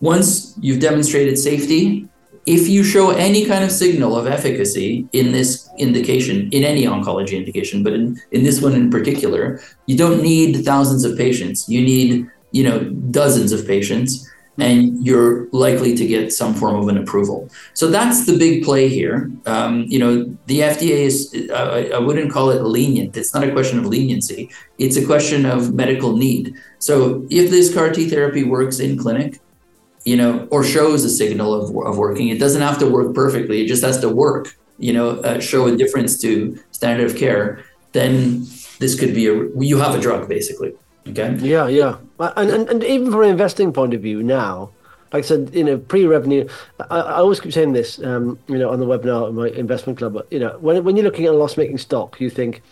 Once 0.00 0.56
you've 0.60 0.80
demonstrated 0.80 1.38
safety, 1.38 2.08
if 2.46 2.68
you 2.68 2.82
show 2.82 3.10
any 3.10 3.44
kind 3.44 3.62
of 3.62 3.70
signal 3.70 4.16
of 4.16 4.26
efficacy 4.26 5.06
in 5.12 5.30
this 5.30 5.68
indication, 5.78 6.48
in 6.50 6.64
any 6.64 6.84
oncology 6.84 7.36
indication, 7.36 7.82
but 7.82 7.92
in, 7.92 8.18
in 8.32 8.42
this 8.42 8.62
one 8.62 8.72
in 8.72 8.90
particular, 8.90 9.60
you 9.86 9.96
don't 9.96 10.22
need 10.22 10.64
thousands 10.64 11.04
of 11.04 11.16
patients. 11.18 11.68
You 11.68 11.82
need, 11.82 12.26
you 12.50 12.64
know, 12.64 12.80
dozens 13.10 13.52
of 13.52 13.66
patients, 13.66 14.28
and 14.58 15.04
you're 15.04 15.48
likely 15.52 15.94
to 15.96 16.06
get 16.06 16.32
some 16.32 16.54
form 16.54 16.76
of 16.76 16.88
an 16.88 16.98
approval. 16.98 17.48
So 17.74 17.88
that's 17.88 18.26
the 18.26 18.36
big 18.36 18.62
play 18.62 18.88
here. 18.88 19.30
Um, 19.46 19.84
you 19.88 19.98
know, 19.98 20.36
the 20.46 20.60
FDA 20.60 20.98
is, 21.10 21.34
I, 21.54 21.90
I 21.94 21.98
wouldn't 21.98 22.30
call 22.30 22.50
it 22.50 22.62
lenient. 22.62 23.16
It's 23.16 23.32
not 23.32 23.44
a 23.44 23.52
question 23.52 23.78
of 23.78 23.86
leniency. 23.86 24.50
It's 24.78 24.96
a 24.96 25.06
question 25.06 25.46
of 25.46 25.72
medical 25.72 26.16
need. 26.16 26.54
So 26.78 27.26
if 27.30 27.50
this 27.50 27.72
CAR 27.72 27.90
T 27.90 28.08
therapy 28.08 28.44
works 28.44 28.80
in 28.80 28.98
clinic, 28.98 29.40
you 30.04 30.16
know, 30.16 30.48
or 30.50 30.64
shows 30.64 31.04
a 31.04 31.10
signal 31.10 31.54
of, 31.54 31.76
of 31.86 31.98
working. 31.98 32.28
It 32.28 32.38
doesn't 32.38 32.62
have 32.62 32.78
to 32.78 32.86
work 32.86 33.14
perfectly. 33.14 33.62
It 33.62 33.66
just 33.66 33.84
has 33.84 34.00
to 34.00 34.08
work, 34.08 34.56
you 34.78 34.92
know, 34.92 35.10
uh, 35.20 35.40
show 35.40 35.66
a 35.66 35.76
difference 35.76 36.20
to 36.22 36.58
standard 36.70 37.10
of 37.10 37.16
care. 37.16 37.64
Then 37.92 38.46
this 38.78 38.98
could 38.98 39.14
be 39.14 39.26
a, 39.26 39.48
you 39.58 39.78
have 39.78 39.94
a 39.94 40.00
drug 40.00 40.28
basically. 40.28 40.72
Okay. 41.08 41.34
Yeah, 41.40 41.66
yeah, 41.66 41.96
and, 42.18 42.50
and 42.50 42.68
and 42.68 42.84
even 42.84 43.10
from 43.10 43.22
an 43.22 43.30
investing 43.30 43.72
point 43.72 43.94
of 43.94 44.02
view 44.02 44.22
now, 44.22 44.70
like 45.12 45.24
I 45.24 45.26
said, 45.26 45.50
you 45.54 45.64
know, 45.64 45.78
pre-revenue, 45.78 46.46
I, 46.78 47.00
I 47.00 47.16
always 47.16 47.40
keep 47.40 47.52
saying 47.52 47.72
this, 47.72 47.98
um, 48.04 48.38
you 48.48 48.58
know, 48.58 48.70
on 48.70 48.80
the 48.80 48.86
webinar 48.86 49.28
at 49.28 49.34
my 49.34 49.48
investment 49.48 49.98
club. 49.98 50.12
but, 50.12 50.30
You 50.30 50.38
know, 50.40 50.58
when 50.60 50.84
when 50.84 50.96
you're 50.96 51.04
looking 51.04 51.26
at 51.26 51.32
a 51.32 51.36
loss-making 51.36 51.78
stock, 51.78 52.20
you 52.20 52.30
think, 52.30 52.62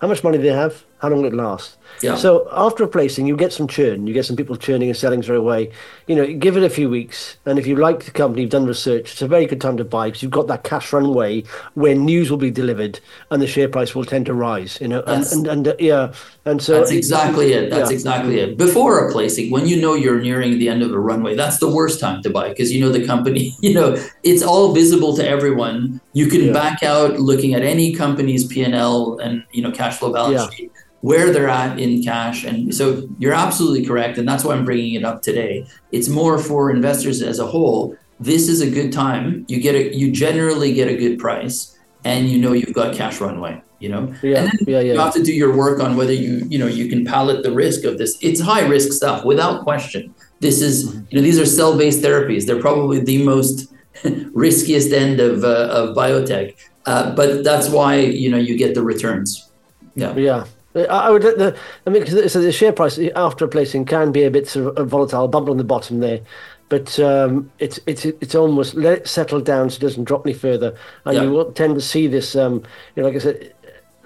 how 0.00 0.08
much 0.08 0.24
money 0.24 0.38
do 0.38 0.44
they 0.44 0.48
have? 0.48 0.84
How 1.00 1.08
long 1.08 1.20
will 1.22 1.28
it 1.28 1.34
last? 1.34 1.76
Yeah. 2.02 2.16
So 2.16 2.48
after 2.52 2.84
a 2.84 2.88
placing, 2.88 3.26
you 3.26 3.36
get 3.36 3.52
some 3.52 3.66
churn. 3.68 4.06
You 4.06 4.14
get 4.14 4.24
some 4.26 4.36
people 4.36 4.56
churning 4.56 4.88
and 4.88 4.96
selling 4.96 5.22
straight 5.22 5.36
away. 5.36 5.70
You 6.06 6.16
know, 6.16 6.26
give 6.34 6.56
it 6.56 6.62
a 6.62 6.70
few 6.70 6.88
weeks, 6.90 7.36
and 7.46 7.58
if 7.58 7.66
you 7.66 7.76
like 7.76 8.04
the 8.04 8.10
company, 8.10 8.42
you've 8.42 8.50
done 8.50 8.66
research. 8.66 9.12
It's 9.12 9.22
a 9.22 9.28
very 9.28 9.46
good 9.46 9.60
time 9.60 9.76
to 9.78 9.84
buy 9.84 10.08
because 10.08 10.22
you've 10.22 10.30
got 10.32 10.46
that 10.48 10.64
cash 10.64 10.92
runway 10.92 11.44
where 11.74 11.94
news 11.94 12.30
will 12.30 12.36
be 12.38 12.50
delivered 12.50 13.00
and 13.30 13.40
the 13.40 13.46
share 13.46 13.68
price 13.68 13.94
will 13.94 14.04
tend 14.04 14.26
to 14.26 14.34
rise. 14.34 14.78
You 14.80 14.88
know, 14.88 15.02
and 15.06 15.22
Yes. 15.22 15.32
and, 15.32 15.46
and 15.46 15.68
uh, 15.68 15.74
yeah, 15.78 16.12
and 16.44 16.60
so 16.62 16.74
That's 16.78 16.90
exactly 16.90 17.52
it. 17.52 17.70
That's 17.70 17.90
Yeah. 17.90 17.94
exactly 17.94 18.40
it. 18.40 18.58
Before 18.58 19.08
a 19.08 19.12
placing, 19.12 19.50
when 19.50 19.66
you 19.68 19.80
know 19.80 19.94
you're 19.94 20.20
nearing 20.20 20.58
the 20.58 20.68
end 20.68 20.82
of 20.82 20.92
a 20.92 20.98
runway, 20.98 21.34
that's 21.36 21.58
the 21.58 21.68
worst 21.70 22.00
time 22.00 22.22
to 22.22 22.30
buy 22.30 22.48
because 22.50 22.72
you 22.72 22.80
know 22.80 22.90
the 22.90 23.04
company, 23.06 23.54
you 23.60 23.72
know, 23.74 23.96
it's 24.24 24.42
all 24.42 24.72
visible 24.72 25.16
to 25.16 25.26
everyone. 25.28 26.00
You 26.12 26.26
can 26.26 26.42
Yeah. 26.46 26.52
back 26.52 26.82
out 26.82 27.18
looking 27.20 27.54
at 27.54 27.62
any 27.62 27.94
company's 27.94 28.44
P&L 28.46 29.18
and, 29.22 29.44
you 29.52 29.62
know, 29.62 29.70
cash 29.70 29.98
flow 29.98 30.12
balance 30.12 30.52
sheet, 30.54 30.72
where 31.00 31.32
they're 31.32 31.48
at 31.48 31.78
in 31.78 32.02
cash. 32.02 32.44
And 32.44 32.74
so 32.74 33.08
you're 33.18 33.34
absolutely 33.34 33.86
correct. 33.86 34.18
And 34.18 34.26
that's 34.28 34.44
why 34.44 34.54
I'm 34.54 34.64
bringing 34.64 34.94
it 34.94 35.04
up 35.04 35.22
today. 35.22 35.66
It's 35.92 36.08
more 36.08 36.38
for 36.38 36.70
investors 36.70 37.22
as 37.22 37.38
a 37.38 37.46
whole. 37.46 37.96
This 38.20 38.48
is 38.48 38.60
a 38.60 38.68
good 38.70 38.92
time. 38.92 39.44
You 39.48 39.60
get 39.60 39.74
a, 39.76 39.94
you 39.96 40.10
generally 40.10 40.72
get 40.74 40.88
a 40.88 40.96
good 40.96 41.18
price 41.18 41.78
and 42.04 42.28
you 42.28 42.38
know 42.38 42.52
you've 42.52 42.72
got 42.74 42.94
cash 42.96 43.20
runway, 43.20 43.62
you 43.78 43.88
know? 43.88 44.12
Yeah, 44.22 44.38
And 44.38 44.46
then 44.48 44.58
yeah, 44.66 44.80
yeah. 44.80 44.92
you 44.94 44.98
have 45.00 45.14
to 45.14 45.22
do 45.22 45.32
your 45.32 45.56
work 45.56 45.80
on 45.80 45.96
whether 45.96 46.12
you 46.12 46.44
you 46.48 46.58
know 46.58 46.66
you 46.66 46.88
can 46.88 47.04
palate 47.04 47.42
the 47.44 47.52
risk 47.52 47.84
of 47.84 47.98
this 47.98 48.16
it's 48.20 48.40
high 48.40 48.64
risk 48.66 48.92
stuff 48.92 49.24
without 49.24 49.62
question 49.62 50.14
this 50.40 50.60
is 50.62 50.76
Mm-hmm. 50.88 51.04
you 51.10 51.14
know 51.18 51.22
these 51.22 51.38
are 51.40 51.46
cell 51.46 51.76
based 51.76 52.00
therapies 52.02 52.46
they're 52.46 52.60
probably 52.60 53.00
the 53.00 53.22
most 53.24 53.72
riskiest 54.32 54.92
end 54.92 55.18
of 55.20 55.42
uh, 55.44 55.68
of 55.80 55.96
biotech 55.96 56.54
uh, 56.86 57.14
but 57.14 57.42
that's 57.44 57.68
why 57.68 57.96
you 57.96 58.30
know 58.30 58.38
you 58.38 58.56
get 58.56 58.74
the 58.74 58.82
returns 58.82 59.50
yeah 59.96 60.14
Yeah. 60.14 60.44
I 60.86 61.06
I 61.08 61.10
would. 61.10 61.22
The, 61.22 61.56
I 61.86 61.90
mean, 61.90 62.04
'cause 62.04 62.32
so 62.32 62.40
the 62.40 62.52
share 62.52 62.72
price 62.72 62.98
after 63.16 63.44
a 63.44 63.48
placing 63.48 63.84
can 63.86 64.12
be 64.12 64.24
a 64.24 64.30
bit 64.30 64.48
sort 64.48 64.76
of 64.76 64.88
volatile, 64.88 65.28
bump 65.28 65.48
on 65.48 65.56
the 65.56 65.64
bottom 65.64 66.00
there, 66.00 66.20
but 66.68 66.98
um, 67.00 67.50
it's 67.58 67.80
it's 67.86 68.04
it's 68.04 68.34
almost 68.34 68.74
let 68.74 68.98
it 68.98 69.08
settle 69.08 69.40
down 69.40 69.70
so 69.70 69.76
it 69.76 69.80
doesn't 69.80 70.04
drop 70.04 70.26
any 70.26 70.34
further, 70.34 70.74
and 71.04 71.16
Yeah. 71.16 71.22
you 71.24 71.30
will 71.30 71.52
tend 71.52 71.74
to 71.74 71.80
see 71.80 72.06
this. 72.06 72.36
Um, 72.36 72.62
you 72.94 73.02
know, 73.02 73.08
like 73.08 73.16
I 73.16 73.20
said, 73.20 73.52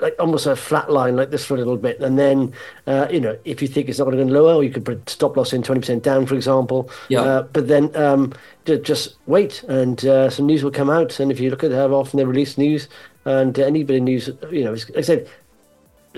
like 0.00 0.16
almost 0.18 0.46
a 0.46 0.56
flat 0.56 0.90
line 0.90 1.14
like 1.14 1.30
this 1.30 1.44
for 1.44 1.54
a 1.54 1.58
little 1.58 1.76
bit, 1.76 2.00
and 2.00 2.18
then 2.18 2.52
uh, 2.86 3.06
you 3.10 3.20
know 3.20 3.36
if 3.44 3.62
you 3.62 3.68
think 3.68 3.88
it's 3.88 3.98
not 3.98 4.06
going 4.06 4.18
to 4.18 4.24
go 4.24 4.42
lower, 4.42 4.62
you 4.62 4.70
could 4.70 4.84
put 4.84 5.08
stop 5.08 5.36
loss 5.36 5.52
in 5.52 5.62
twenty 5.62 5.80
percent 5.80 6.02
down, 6.02 6.26
for 6.26 6.34
example. 6.34 6.90
Yeah. 7.08 7.20
Uh, 7.22 7.42
but 7.42 7.68
then 7.68 7.94
um, 7.96 8.32
just 8.64 9.16
wait, 9.26 9.62
and 9.68 10.04
uh, 10.04 10.28
some 10.30 10.46
news 10.46 10.62
will 10.64 10.70
come 10.72 10.90
out, 10.90 11.20
and 11.20 11.30
if 11.30 11.38
you 11.40 11.50
look 11.50 11.64
at 11.64 11.72
how 11.72 11.92
often 11.94 12.16
they 12.18 12.24
release 12.24 12.58
news, 12.58 12.88
and 13.24 13.56
uh, 13.58 13.62
any 13.62 13.84
bit 13.84 13.96
of 13.98 14.02
news, 14.02 14.28
you 14.50 14.64
know, 14.64 14.72
like 14.72 14.96
I 14.96 15.02
said 15.02 15.28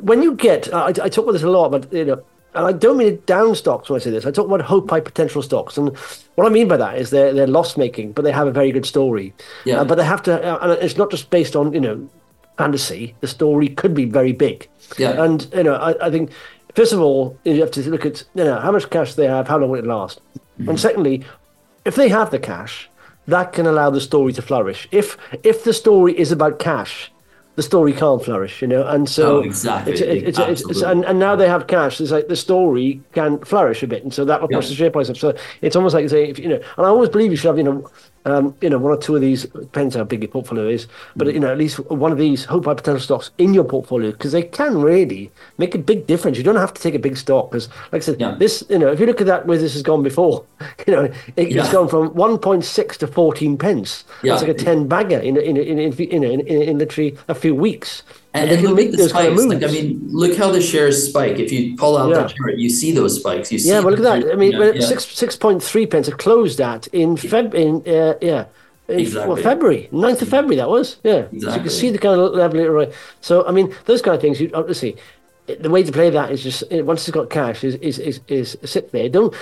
when 0.03 0.23
you 0.23 0.35
get, 0.35 0.73
I, 0.73 0.87
I 0.89 0.93
talk 1.09 1.19
about 1.25 1.33
this 1.33 1.43
a 1.43 1.49
lot, 1.51 1.71
but 1.71 1.93
you 1.93 2.05
know, 2.05 2.23
and 2.55 2.67
I 2.67 2.73
don't 2.73 2.97
mean 2.97 3.09
it 3.09 3.27
down 3.27 3.55
stocks 3.55 3.89
when 3.91 4.01
I 4.01 4.05
say 4.05 4.11
this. 4.11 4.27
I 4.27 4.31
talk 4.31 4.47
about 4.47 4.61
hope 4.63 4.89
high 4.91 5.01
potential 5.01 5.43
stocks, 5.43 5.77
and 5.77 5.97
what 6.37 6.47
I 6.47 6.51
mean 6.51 6.69
by 6.69 6.77
that 6.77 6.99
is 6.99 7.11
they're 7.11 7.33
they're 7.35 7.47
loss 7.49 7.77
making, 7.77 8.13
but 8.13 8.23
they 8.23 8.33
have 8.33 8.47
a 8.47 8.53
very 8.53 8.71
good 8.71 8.87
story. 8.87 9.35
Yeah. 9.65 9.81
Uh, 9.81 9.85
but 9.85 9.97
they 9.97 10.05
have 10.05 10.23
to, 10.25 10.41
uh, 10.41 10.59
and 10.63 10.73
it's 10.83 10.97
not 10.97 11.11
just 11.11 11.31
based 11.31 11.57
on 11.57 11.73
you 11.73 11.81
know 11.81 12.09
fantasy. 12.57 13.15
The 13.21 13.27
story 13.27 13.69
could 13.69 13.95
be 13.95 14.05
very 14.05 14.33
big. 14.33 14.69
Yeah. 14.99 15.23
And 15.23 15.49
you 15.53 15.65
know, 15.65 15.75
I, 15.75 16.07
I 16.07 16.11
think 16.11 16.31
first 16.77 16.93
of 16.93 17.01
all 17.01 17.37
you 17.45 17.61
have 17.61 17.73
to 17.73 17.91
look 17.91 18.07
at 18.07 18.23
you 18.35 18.45
know 18.45 18.61
how 18.61 18.71
much 18.71 18.89
cash 18.91 19.15
they 19.15 19.27
have, 19.27 19.49
how 19.49 19.59
long 19.59 19.71
will 19.71 19.79
it 19.81 19.87
last, 19.87 20.21
Mm-hmm. 20.59 20.69
and 20.71 20.79
secondly, 20.79 21.25
if 21.85 21.97
they 21.97 22.09
have 22.09 22.31
the 22.31 22.39
cash, 22.39 22.89
that 23.27 23.53
can 23.53 23.67
allow 23.67 23.91
the 23.91 24.01
story 24.01 24.33
to 24.33 24.43
flourish. 24.43 24.87
If 24.93 25.19
if 25.43 25.65
the 25.65 25.73
story 25.73 26.17
is 26.17 26.31
about 26.31 26.61
cash, 26.61 27.11
the 27.57 27.63
story 27.63 27.93
can't 27.93 28.25
flourish, 28.25 28.61
you 28.63 28.69
know. 28.69 28.87
And 28.87 29.09
so 29.09 29.37
Oh, 29.39 29.41
exactly. 29.41 29.93
it's, 29.93 30.01
it's, 30.01 30.39
it's, 30.39 30.71
it's, 30.71 30.83
and, 30.83 31.05
and 31.05 31.19
now 31.19 31.37
they 31.37 31.49
have 31.49 31.67
cash. 31.67 32.01
It's 32.01 32.11
like 32.11 32.29
the 32.29 32.37
story 32.37 33.01
can 33.13 33.39
flourish 33.45 33.83
a 33.83 33.87
bit, 33.87 34.03
and 34.03 34.13
so 34.13 34.25
that 34.25 34.41
will 34.41 34.49
push 34.49 34.65
Yeah. 34.65 34.69
the 34.71 34.75
share 34.75 34.91
price 34.91 35.09
up. 35.11 35.17
So 35.17 35.35
it's 35.63 35.77
almost 35.77 35.95
like 35.95 36.09
saying, 36.09 36.31
if, 36.31 36.39
you 36.39 36.49
know, 36.49 36.57
and 36.77 36.87
I 36.87 36.89
always 36.89 37.11
believe 37.11 37.31
you 37.31 37.37
should 37.37 37.49
have, 37.49 37.59
you 37.59 37.65
know, 37.65 37.89
um, 38.27 38.55
you 38.61 38.71
know, 38.71 38.79
one 38.79 38.93
or 38.93 38.97
two 38.97 39.15
of 39.15 39.21
these. 39.21 39.45
Depends 39.45 39.95
how 39.97 40.05
big 40.05 40.23
your 40.23 40.29
portfolio 40.29 40.67
is, 40.69 40.87
but 41.17 41.33
you 41.33 41.41
know, 41.41 41.51
at 41.51 41.59
least 41.59 41.79
one 41.91 42.13
of 42.13 42.19
these 42.19 42.45
hope 42.45 42.65
high 42.65 42.75
potential 42.75 43.01
stocks 43.01 43.31
in 43.39 43.53
your 43.55 43.65
portfolio 43.65 44.13
because 44.13 44.33
they 44.33 44.43
can 44.43 44.81
really 44.81 45.31
make 45.59 45.75
a 45.75 45.79
big 45.79 46.07
difference. 46.07 46.39
You 46.39 46.45
don't 46.45 46.57
have 46.57 46.73
to 46.75 46.81
take 46.83 46.95
a 46.95 46.99
big 46.99 47.17
stock 47.17 47.51
because, 47.51 47.69
like 47.93 48.03
I 48.03 48.05
said, 48.05 48.21
Yeah. 48.21 48.35
this, 48.39 48.65
you 48.69 48.79
know, 48.79 48.91
if 48.91 49.01
you 49.01 49.07
look 49.07 49.21
at 49.21 49.27
that 49.27 49.47
where 49.47 49.59
this 49.59 49.75
has 49.75 49.83
gone 49.83 50.03
before, 50.03 50.45
you 50.87 50.95
know, 50.95 51.05
it, 51.37 51.51
Yeah. 51.51 51.63
it's 51.63 51.73
gone 51.73 51.89
from 51.89 52.11
1.6 52.11 52.97
to 52.99 53.07
14 53.07 53.59
pence. 53.59 54.05
Yeah. 54.23 54.35
It's 54.35 54.43
like 54.43 54.51
a 54.51 54.55
10 54.55 54.89
bagger 54.89 55.19
in 55.19 55.37
in 55.37 55.57
in 55.57 55.79
in, 55.79 55.93
in, 55.93 56.23
in, 56.25 56.41
in, 56.41 56.63
in 56.63 56.79
literally 56.79 57.17
a 57.29 57.35
few 57.35 57.55
weeks. 57.55 58.03
And, 58.35 58.51
and 58.51 58.59
can 58.61 58.67
look 58.69 58.77
make 58.77 58.87
at 58.89 58.93
the 58.93 58.97
those 58.99 59.13
kind 59.13 59.29
of 59.29 59.39
spikes 59.39 59.55
like 59.63 59.71
i 59.71 59.73
mean 59.73 60.01
look 60.09 60.37
how 60.37 60.51
the 60.51 60.61
shares 60.61 61.09
spike 61.09 61.39
if 61.39 61.53
you 61.53 61.77
pull 61.77 61.97
out 61.97 62.09
Yeah. 62.11 62.17
that 62.23 62.35
chart 62.35 62.59
you 62.59 62.69
see 62.69 62.91
those 62.93 63.21
spikes 63.21 63.51
you 63.53 63.59
see 63.59 63.69
Yeah, 63.69 63.81
well, 63.81 63.91
look 63.95 64.01
at 64.05 64.23
that. 64.25 64.33
I 64.33 64.37
mean, 64.37 64.53
Yeah, 64.53 64.73
yeah. 64.75 64.87
six 64.87 65.07
six 65.07 65.37
point 65.37 65.63
three 65.63 65.87
pence. 65.87 66.09
It 66.09 66.19
closed 66.19 66.61
at 66.61 66.87
in 66.89 67.17
Feb 67.17 67.55
in 67.55 67.71
uh, 67.87 68.15
yeah. 68.21 68.45
In, 68.89 69.01
Exactly. 69.01 69.29
Well, 69.33 69.43
February, 69.43 69.89
9th 69.93 70.21
of 70.23 70.29
February, 70.29 70.57
that 70.57 70.69
was. 70.69 70.97
Yeah. 71.05 71.23
So 71.41 71.55
you 71.55 71.61
can 71.61 71.71
see 71.71 71.89
the 71.91 71.99
kind 72.07 72.21
of 72.21 72.35
level 72.35 72.61
it 72.61 72.65
right. 72.67 72.93
So, 73.23 73.47
I 73.47 73.51
mean, 73.51 73.75
those 73.87 74.03
kind 74.03 74.15
of 74.15 74.21
things, 74.21 74.39
you 74.43 74.51
obviously, 74.53 74.97
the 75.47 75.71
way 75.71 75.83
to 75.83 75.91
play 75.91 76.11
that 76.11 76.31
is 76.31 76.43
just, 76.43 76.65
once 76.71 77.01
it's 77.09 77.15
got 77.15 77.31
cash, 77.31 77.65
is, 77.65 77.77
is, 77.77 77.99
is, 77.99 78.21
is 78.29 78.59
sit 78.63 78.93
there. 78.93 79.09
Don't, 79.09 79.33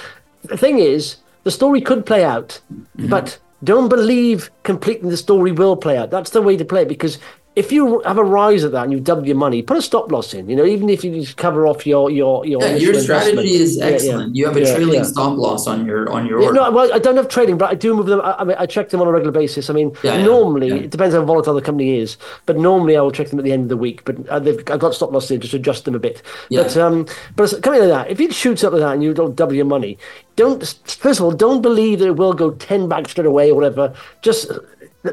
the 0.45 0.57
thing 0.57 0.79
is, 0.79 1.17
the 1.43 1.51
story 1.51 1.81
could 1.81 2.07
play 2.07 2.23
out, 2.25 2.61
Mm-hmm. 2.73 3.09
but 3.09 3.37
don't 3.65 3.89
believe 3.89 4.49
completely 4.63 5.11
the 5.11 5.17
story 5.17 5.51
will 5.51 5.77
play 5.77 5.97
out. 5.99 6.11
That's 6.13 6.31
the 6.31 6.43
way 6.43 6.57
to 6.57 6.65
play 6.65 6.83
it 6.83 6.89
because 6.89 7.19
if 7.55 7.71
you 7.71 8.01
have 8.07 8.17
a 8.17 8.25
rise 8.25 8.65
at 8.65 8.73
that 8.73 8.85
and 8.85 8.93
you've 8.93 9.05
doubled 9.05 9.27
your 9.27 9.37
money, 9.37 9.61
put 9.63 9.77
a 9.77 9.83
stop 9.83 10.11
loss 10.11 10.33
in. 10.33 10.49
You 10.49 10.57
know, 10.57 10.65
even 10.65 10.89
if 10.89 11.05
you 11.05 11.13
just 11.21 11.37
cover 11.37 11.67
off 11.67 11.87
your 11.87 12.11
your 12.11 12.47
your, 12.47 12.63
yeah, 12.63 12.77
your 12.77 12.95
strategy 12.95 13.55
is 13.55 13.77
Yeah, 13.77 13.89
yeah. 13.89 13.95
excellent 13.95 14.35
you 14.35 14.47
have 14.47 14.57
a 14.57 14.61
Yeah, 14.61 14.75
trailing 14.75 14.95
yeah. 14.95 15.03
stop 15.03 15.37
loss 15.37 15.67
on 15.67 15.85
your 15.85 16.11
on 16.11 16.27
your 16.27 16.41
Yeah, 16.41 16.47
order 16.49 16.61
no, 16.61 16.71
well, 16.71 16.93
I 16.95 16.99
don't 16.99 17.17
have 17.17 17.29
trading, 17.29 17.59
but 17.59 17.69
I 17.71 17.75
do 17.75 17.95
move 17.95 18.07
them. 18.07 18.23
I, 18.23 18.37
I 18.39 18.45
mean, 18.45 18.57
I 18.59 18.65
check 18.65 18.89
them 18.89 19.03
on 19.03 19.07
a 19.07 19.13
regular 19.13 19.33
basis. 19.33 19.69
I 19.69 19.75
mean, 19.75 19.95
Yeah, 20.03 20.17
yeah, 20.17 20.25
normally 20.25 20.69
yeah. 20.69 20.75
it 20.77 20.91
depends 20.91 21.15
how 21.15 21.23
volatile 21.25 21.55
the 21.55 21.61
company 21.61 21.99
is, 21.99 22.17
but 22.47 22.57
normally 22.57 22.97
I 22.97 23.03
will 23.03 23.13
check 23.13 23.29
them 23.29 23.39
at 23.39 23.45
the 23.45 23.53
end 23.53 23.65
of 23.65 23.69
the 23.69 23.77
week. 23.77 24.03
But 24.07 24.27
uh, 24.29 24.39
they've, 24.39 24.59
I've 24.71 24.81
got 24.81 24.95
stop 24.95 25.13
loss 25.13 25.31
in 25.31 25.41
just 25.41 25.51
to 25.51 25.59
adjust 25.59 25.85
them 25.85 25.95
a 25.95 25.99
bit. 25.99 26.23
Yeah. 26.49 26.63
But 26.63 26.77
um, 26.79 27.07
but 27.37 27.53
coming 27.63 27.81
like 27.81 27.91
that, 27.91 28.11
if 28.11 28.19
it 28.19 28.33
shoots 28.33 28.65
up 28.65 28.73
like 28.73 28.81
that 28.81 28.95
and 28.95 29.03
you 29.03 29.13
don't 29.13 29.37
double 29.37 29.53
your 29.55 29.67
money, 29.67 29.99
don't 30.37 30.65
first 30.87 31.21
of 31.21 31.25
all 31.27 31.33
don't 31.33 31.61
believe 31.61 31.99
that 31.99 32.09
it 32.09 32.17
will 32.17 32.33
go 32.33 32.53
ten 32.53 32.89
back 32.89 33.11
straight 33.11 33.27
away 33.27 33.51
or 33.51 33.55
whatever. 33.57 33.93
Just 34.23 34.51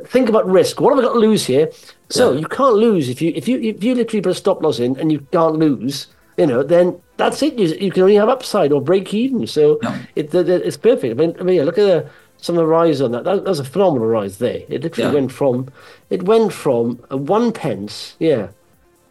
think 0.06 0.30
about 0.30 0.48
risk. 0.48 0.80
What 0.80 0.92
have 0.92 1.00
I 1.00 1.08
got 1.08 1.14
to 1.14 1.20
lose 1.20 1.46
here? 1.46 1.70
So 2.10 2.32
yeah. 2.32 2.40
you 2.40 2.48
can't 2.48 2.76
lose 2.76 3.10
if 3.10 3.22
you 3.22 3.32
if 3.36 3.48
you 3.48 3.60
if 3.60 3.84
you 3.84 3.96
literally 3.96 4.22
put 4.22 4.32
a 4.32 4.36
stop 4.36 4.62
loss 4.62 4.80
in 4.80 5.00
and 5.00 5.12
you 5.12 5.20
can't 5.32 5.56
lose. 5.56 6.08
You 6.38 6.48
know, 6.48 6.64
then 6.64 7.02
that's 7.18 7.44
it. 7.44 7.60
You, 7.60 7.68
you 7.68 7.92
can 7.92 8.04
only 8.04 8.16
have 8.16 8.30
upside 8.30 8.72
or 8.72 8.82
break 8.82 9.14
even. 9.14 9.46
So 9.46 9.78
no. 9.84 10.00
it, 10.16 10.34
it, 10.34 10.48
it's 10.48 10.78
perfect. 10.78 11.12
I 11.12 11.26
mean, 11.26 11.36
I 11.38 11.44
mean, 11.44 11.58
yeah, 11.58 11.64
look 11.64 11.78
at 11.78 11.86
the, 11.86 12.10
some 12.38 12.56
of 12.56 12.62
the 12.62 12.66
rise 12.66 13.02
on 13.02 13.12
that. 13.12 13.26
that. 13.26 13.44
That 13.44 13.50
was 13.50 13.60
a 13.60 13.66
phenomenal 13.66 14.08
rise 14.08 14.38
there. 14.38 14.64
It 14.70 14.84
literally 14.84 15.10
yeah. 15.10 15.14
went 15.14 15.32
from 15.34 15.70
it 16.10 16.24
went 16.24 16.54
from 16.54 16.96
one 17.10 17.52
pence, 17.52 18.16
yeah, 18.20 18.48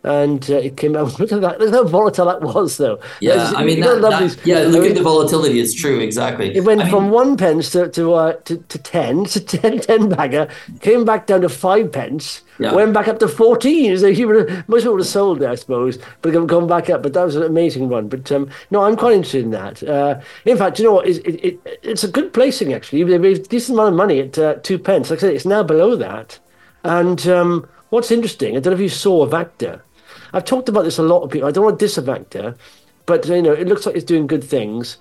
and 0.05 0.49
uh, 0.51 0.57
it 0.57 0.77
came 0.77 0.97
out. 0.97 1.19
Look 1.21 1.33
at 1.33 1.41
that! 1.41 1.61
Look 1.61 1.73
how 1.73 1.85
volatile 1.85 2.27
that 2.27 2.41
was, 2.41 2.77
though. 2.77 3.01
Yeah, 3.21 3.53
I 3.57 3.65
mean, 3.65 3.81
that, 3.81 4.01
that, 4.01 4.47
yeah. 4.47 4.61
Look 4.61 4.77
I 4.77 4.81
mean, 4.81 4.91
at 4.91 4.97
the 4.97 5.03
volatility; 5.03 5.61
it's 5.61 5.75
true, 5.75 5.99
exactly. 6.01 6.55
It 6.57 6.65
went 6.65 6.83
I 6.83 6.91
from 6.91 7.05
mean, 7.05 7.13
one 7.13 7.37
pence 7.37 7.71
to 7.71 7.89
to, 7.91 8.15
uh, 8.15 8.33
to 8.45 8.59
to 8.59 8.79
ten 8.79 9.25
to 9.25 9.41
10, 9.41 9.81
10 9.81 10.09
bagger, 10.11 10.49
came 10.81 11.05
back 11.05 11.27
down 11.27 11.41
to 11.43 11.49
five 11.49 11.93
pence, 11.93 12.43
yeah. 12.59 12.73
went 12.73 12.93
back 12.93 13.09
up 13.09 13.19
to 13.21 13.29
fourteen. 13.29 13.99
So 13.99 14.07
you 14.07 14.29
would 14.29 14.49
have, 14.49 14.69
most 14.69 14.83
people 14.83 14.95
would 14.95 15.01
have 15.01 15.09
sold 15.09 15.43
it, 15.43 15.49
I 15.49 15.55
suppose, 15.57 15.99
but 16.23 16.35
it 16.35 16.47
gone 16.47 16.67
back 16.67 16.91
up. 16.91 17.03
But 17.03 17.13
that 17.15 17.25
was 17.25 17.37
an 17.37 17.43
amazing 17.43 17.89
one. 17.89 18.09
But 18.09 18.31
um, 18.31 18.49
no, 18.71 18.83
I'm 18.83 18.97
quite 18.97 19.15
interested 19.15 19.45
in 19.45 19.51
that. 19.51 19.83
Uh, 19.83 20.21
in 20.45 20.57
fact, 20.57 20.79
you 20.79 20.85
know 20.85 20.93
what? 20.93 21.09
It, 21.09 21.27
it, 21.27 21.45
it, 21.45 21.81
it's 21.83 22.05
a 22.05 22.09
good 22.09 22.33
placing 22.33 22.73
actually. 22.73 23.03
They 23.05 23.19
made 23.19 23.39
a 23.39 23.43
decent 23.43 23.77
amount 23.77 23.95
of 23.95 23.97
money 23.97 24.21
at 24.21 24.39
uh, 24.39 24.55
two 24.63 24.79
pence. 24.79 25.11
Like 25.11 25.19
I 25.19 25.23
said, 25.23 25.35
it's 25.35 25.45
now 25.47 25.63
below 25.63 25.97
that. 25.97 26.39
And 26.85 27.27
um, 27.27 27.69
what's 27.91 28.11
interesting, 28.11 28.57
I 28.57 28.61
don't 28.61 28.73
know 28.73 28.77
if 28.77 28.81
you 28.81 28.89
saw 28.89 29.27
Avacta. 29.27 29.83
I've 30.33 30.45
talked 30.45 30.69
about 30.69 30.85
this 30.85 30.99
a 30.99 31.03
lot 31.03 31.23
of 31.23 31.31
people. 31.31 31.49
I 31.49 31.53
don't 31.53 31.65
want 31.65 31.79
to 31.79 31.85
diss 31.85 31.99
Avacta, 31.99 32.57
but 33.07 33.27
you 33.27 33.43
know, 33.43 33.53
it 33.53 33.69
looks 33.69 33.87
like 33.87 33.95
it's 33.97 34.05
doing 34.05 34.27
good 34.27 34.45
things. 34.45 34.99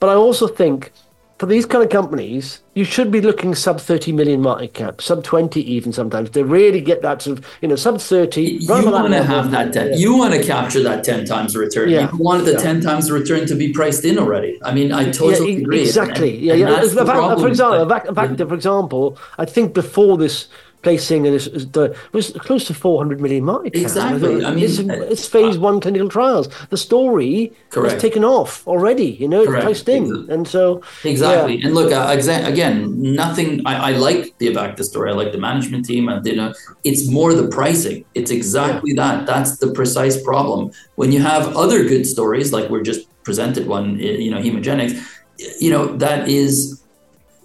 But 0.00 0.10
I 0.10 0.14
also 0.14 0.46
think 0.46 0.92
for 1.38 1.46
these 1.46 1.66
kind 1.66 1.84
of 1.84 1.90
companies, 1.90 2.62
you 2.74 2.84
should 2.84 3.12
be 3.12 3.20
looking 3.20 3.54
sub 3.54 3.80
30 3.80 4.10
million 4.10 4.42
market 4.42 4.74
cap, 4.74 5.00
sub 5.00 5.22
20 5.22 5.60
even 5.60 5.92
sometimes 5.92 6.30
They 6.30 6.42
really 6.42 6.80
get 6.80 7.02
that 7.02 7.22
sort 7.22 7.38
of, 7.38 7.46
you 7.60 7.68
know, 7.68 7.76
sub 7.76 8.00
30. 8.00 8.42
You 8.42 8.66
want 8.68 9.12
to 9.12 9.22
have 9.22 9.52
that 9.52 9.72
10. 9.72 9.90
Yeah. 9.90 9.96
You 9.96 10.16
want 10.16 10.34
to 10.34 10.42
capture 10.42 10.82
that 10.82 11.04
10 11.04 11.26
times 11.26 11.56
return. 11.56 11.90
Yeah. 11.90 12.10
You 12.10 12.18
want 12.18 12.44
the 12.44 12.52
yeah. 12.52 12.58
10 12.58 12.80
times 12.80 13.10
return 13.10 13.46
to 13.46 13.54
be 13.54 13.72
priced 13.72 14.04
in 14.04 14.18
already. 14.18 14.58
I 14.64 14.74
mean, 14.74 14.90
I 14.90 15.10
totally 15.12 15.52
yeah, 15.52 15.60
agree. 15.60 15.80
Exactly. 15.82 16.36
Yeah, 16.38 16.54
yeah. 16.54 16.80
For 16.80 17.48
example, 17.48 17.86
Avacta, 17.86 18.48
for 18.48 18.54
example, 18.54 19.16
I 19.38 19.44
think 19.44 19.74
before 19.74 20.16
this 20.18 20.48
placing 20.82 21.26
and 21.26 21.34
it 21.34 22.12
was 22.12 22.32
close 22.38 22.64
to 22.66 22.74
400 22.74 23.20
million 23.20 23.44
market 23.44 23.72
cap. 23.72 23.82
Exactly. 23.82 24.44
I 24.44 24.54
mean, 24.54 24.64
it's, 24.64 24.78
it's 24.78 25.26
phase 25.26 25.56
uh, 25.56 25.60
one 25.60 25.80
clinical 25.80 26.08
trials. 26.08 26.48
The 26.70 26.76
story 26.76 27.52
correct. 27.70 27.94
has 27.94 28.02
taken 28.02 28.24
off 28.24 28.66
already. 28.66 29.10
You 29.10 29.28
know, 29.28 29.44
correct. 29.44 29.68
it's 29.68 29.82
placed 29.82 29.88
in, 29.88 30.30
and 30.30 30.46
so 30.46 30.82
exactly. 31.04 31.56
Yeah. 31.56 31.66
And 31.66 31.74
look, 31.74 31.92
uh, 31.92 32.08
exa- 32.08 32.46
again, 32.46 33.00
nothing. 33.14 33.66
I, 33.66 33.90
I, 33.90 33.92
like 33.92 34.38
the 34.38 34.48
Avacta 34.48 34.84
story. 34.84 35.10
I 35.10 35.14
like 35.14 35.32
the 35.32 35.38
management 35.38 35.84
team. 35.84 36.08
And 36.08 36.24
you 36.24 36.36
know, 36.36 36.54
it's 36.84 37.08
more 37.08 37.34
the 37.34 37.48
pricing. 37.48 38.04
It's 38.14 38.30
exactly 38.30 38.92
yeah. 38.94 39.16
that. 39.16 39.26
That's 39.26 39.58
the 39.58 39.72
precise 39.72 40.22
problem. 40.22 40.70
When 40.94 41.10
you 41.12 41.20
have 41.22 41.56
other 41.56 41.84
good 41.84 42.06
stories, 42.06 42.52
like 42.52 42.70
we're 42.70 42.82
just 42.82 43.06
presented 43.24 43.66
one, 43.66 43.98
you 43.98 44.30
know, 44.30 44.38
Hemogenyx, 44.38 44.98
you 45.60 45.70
know, 45.70 45.96
that 45.96 46.28
is 46.28 46.82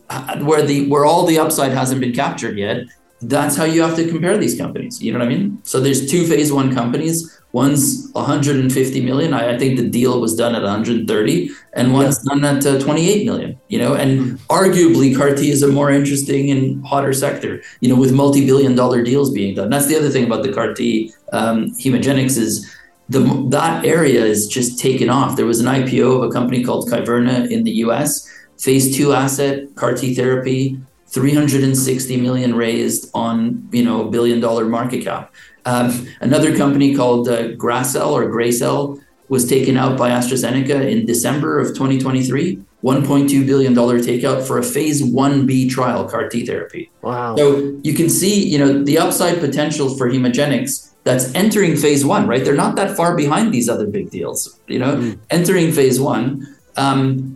uh, 0.09 0.39
where 0.39 0.61
the 0.61 0.87
where 0.87 1.05
all 1.05 1.25
the 1.25 1.39
upside 1.39 1.71
hasn't 1.71 1.99
been 1.99 2.13
captured 2.13 2.57
yet 2.57 2.85
that's 3.27 3.55
how 3.55 3.63
you 3.63 3.81
have 3.81 3.95
to 3.95 4.07
compare 4.07 4.37
these 4.37 4.57
companies. 4.57 5.01
You 5.01 5.13
know 5.13 5.19
what 5.19 5.25
I 5.25 5.29
mean? 5.29 5.59
So 5.63 5.79
there's 5.79 6.09
two 6.09 6.25
phase 6.25 6.51
one 6.51 6.73
companies. 6.73 7.39
One's 7.51 8.09
150 8.13 9.01
million. 9.01 9.33
I, 9.33 9.53
I 9.53 9.59
think 9.59 9.77
the 9.77 9.87
deal 9.87 10.19
was 10.19 10.35
done 10.35 10.55
at 10.55 10.63
130, 10.63 11.49
and 11.73 11.93
one's 11.93 12.19
yeah. 12.25 12.35
done 12.35 12.57
at 12.57 12.65
uh, 12.65 12.79
28 12.79 13.25
million. 13.25 13.59
You 13.67 13.77
know, 13.77 13.93
and 13.93 14.19
mm-hmm. 14.19 14.35
arguably 14.51 15.15
CAR 15.15 15.35
T 15.35 15.51
is 15.51 15.61
a 15.61 15.67
more 15.67 15.91
interesting 15.91 16.49
and 16.49 16.83
hotter 16.85 17.13
sector. 17.13 17.61
You 17.79 17.89
know, 17.89 17.95
with 17.95 18.11
multi-billion 18.11 18.75
dollar 18.75 19.03
deals 19.03 19.31
being 19.31 19.53
done. 19.55 19.69
That's 19.69 19.85
the 19.85 19.95
other 19.95 20.09
thing 20.09 20.25
about 20.25 20.43
the 20.43 20.51
CAR 20.51 20.73
T 20.73 21.13
um, 21.31 21.67
Hemogenyx 21.79 22.37
is 22.37 22.75
the 23.09 23.19
that 23.49 23.85
area 23.85 24.25
is 24.25 24.47
just 24.47 24.79
taken 24.79 25.09
off. 25.09 25.35
There 25.35 25.45
was 25.45 25.59
an 25.59 25.67
IPO 25.67 26.23
of 26.23 26.29
a 26.29 26.31
company 26.31 26.63
called 26.63 26.89
Kyverna 26.89 27.51
in 27.51 27.63
the 27.63 27.71
U.S. 27.85 28.27
Phase 28.59 28.95
two 28.95 29.13
asset 29.13 29.75
CAR 29.75 29.93
T 29.93 30.15
therapy 30.15 30.79
360 31.13 32.17
million 32.17 32.55
raised 32.55 33.09
on 33.13 33.67
you 33.71 33.83
know 33.83 34.07
a 34.07 34.11
billion 34.11 34.39
dollar 34.39 34.65
market 34.65 35.03
cap. 35.03 35.33
Um, 35.65 36.07
another 36.19 36.55
company 36.57 36.95
called 36.95 37.29
uh, 37.29 37.49
Gracell 37.53 38.11
or 38.11 38.25
Gracell 38.25 39.01
was 39.29 39.47
taken 39.47 39.77
out 39.77 39.97
by 39.97 40.09
AstraZeneca 40.09 40.89
in 40.91 41.05
December 41.05 41.59
of 41.59 41.69
2023. 41.69 42.59
1.2 42.83 43.47
billion 43.47 43.73
dollar 43.73 43.99
takeout 43.99 44.45
for 44.45 44.57
a 44.57 44.63
phase 44.63 45.01
1b 45.01 45.69
trial 45.69 46.03
CAR 46.03 46.27
T 46.27 46.45
therapy. 46.45 46.91
Wow. 47.01 47.37
So 47.37 47.79
you 47.81 47.93
can 47.93 48.09
see, 48.09 48.45
you 48.45 48.59
know, 48.59 48.83
the 48.83 48.97
upside 48.97 49.39
potential 49.39 49.95
for 49.97 50.09
Hemogenyx 50.09 50.93
that's 51.05 51.33
entering 51.33 51.77
phase 51.77 52.03
1, 52.03 52.27
right? 52.27 52.43
They're 52.43 52.55
not 52.55 52.75
that 52.75 52.97
far 52.97 53.15
behind 53.15 53.53
these 53.53 53.69
other 53.69 53.87
big 53.87 54.09
deals, 54.09 54.59
you 54.67 54.79
know, 54.79 54.97
mm. 54.97 55.19
entering 55.29 55.71
phase 55.71 56.01
1. 56.01 56.55
Um, 56.75 57.32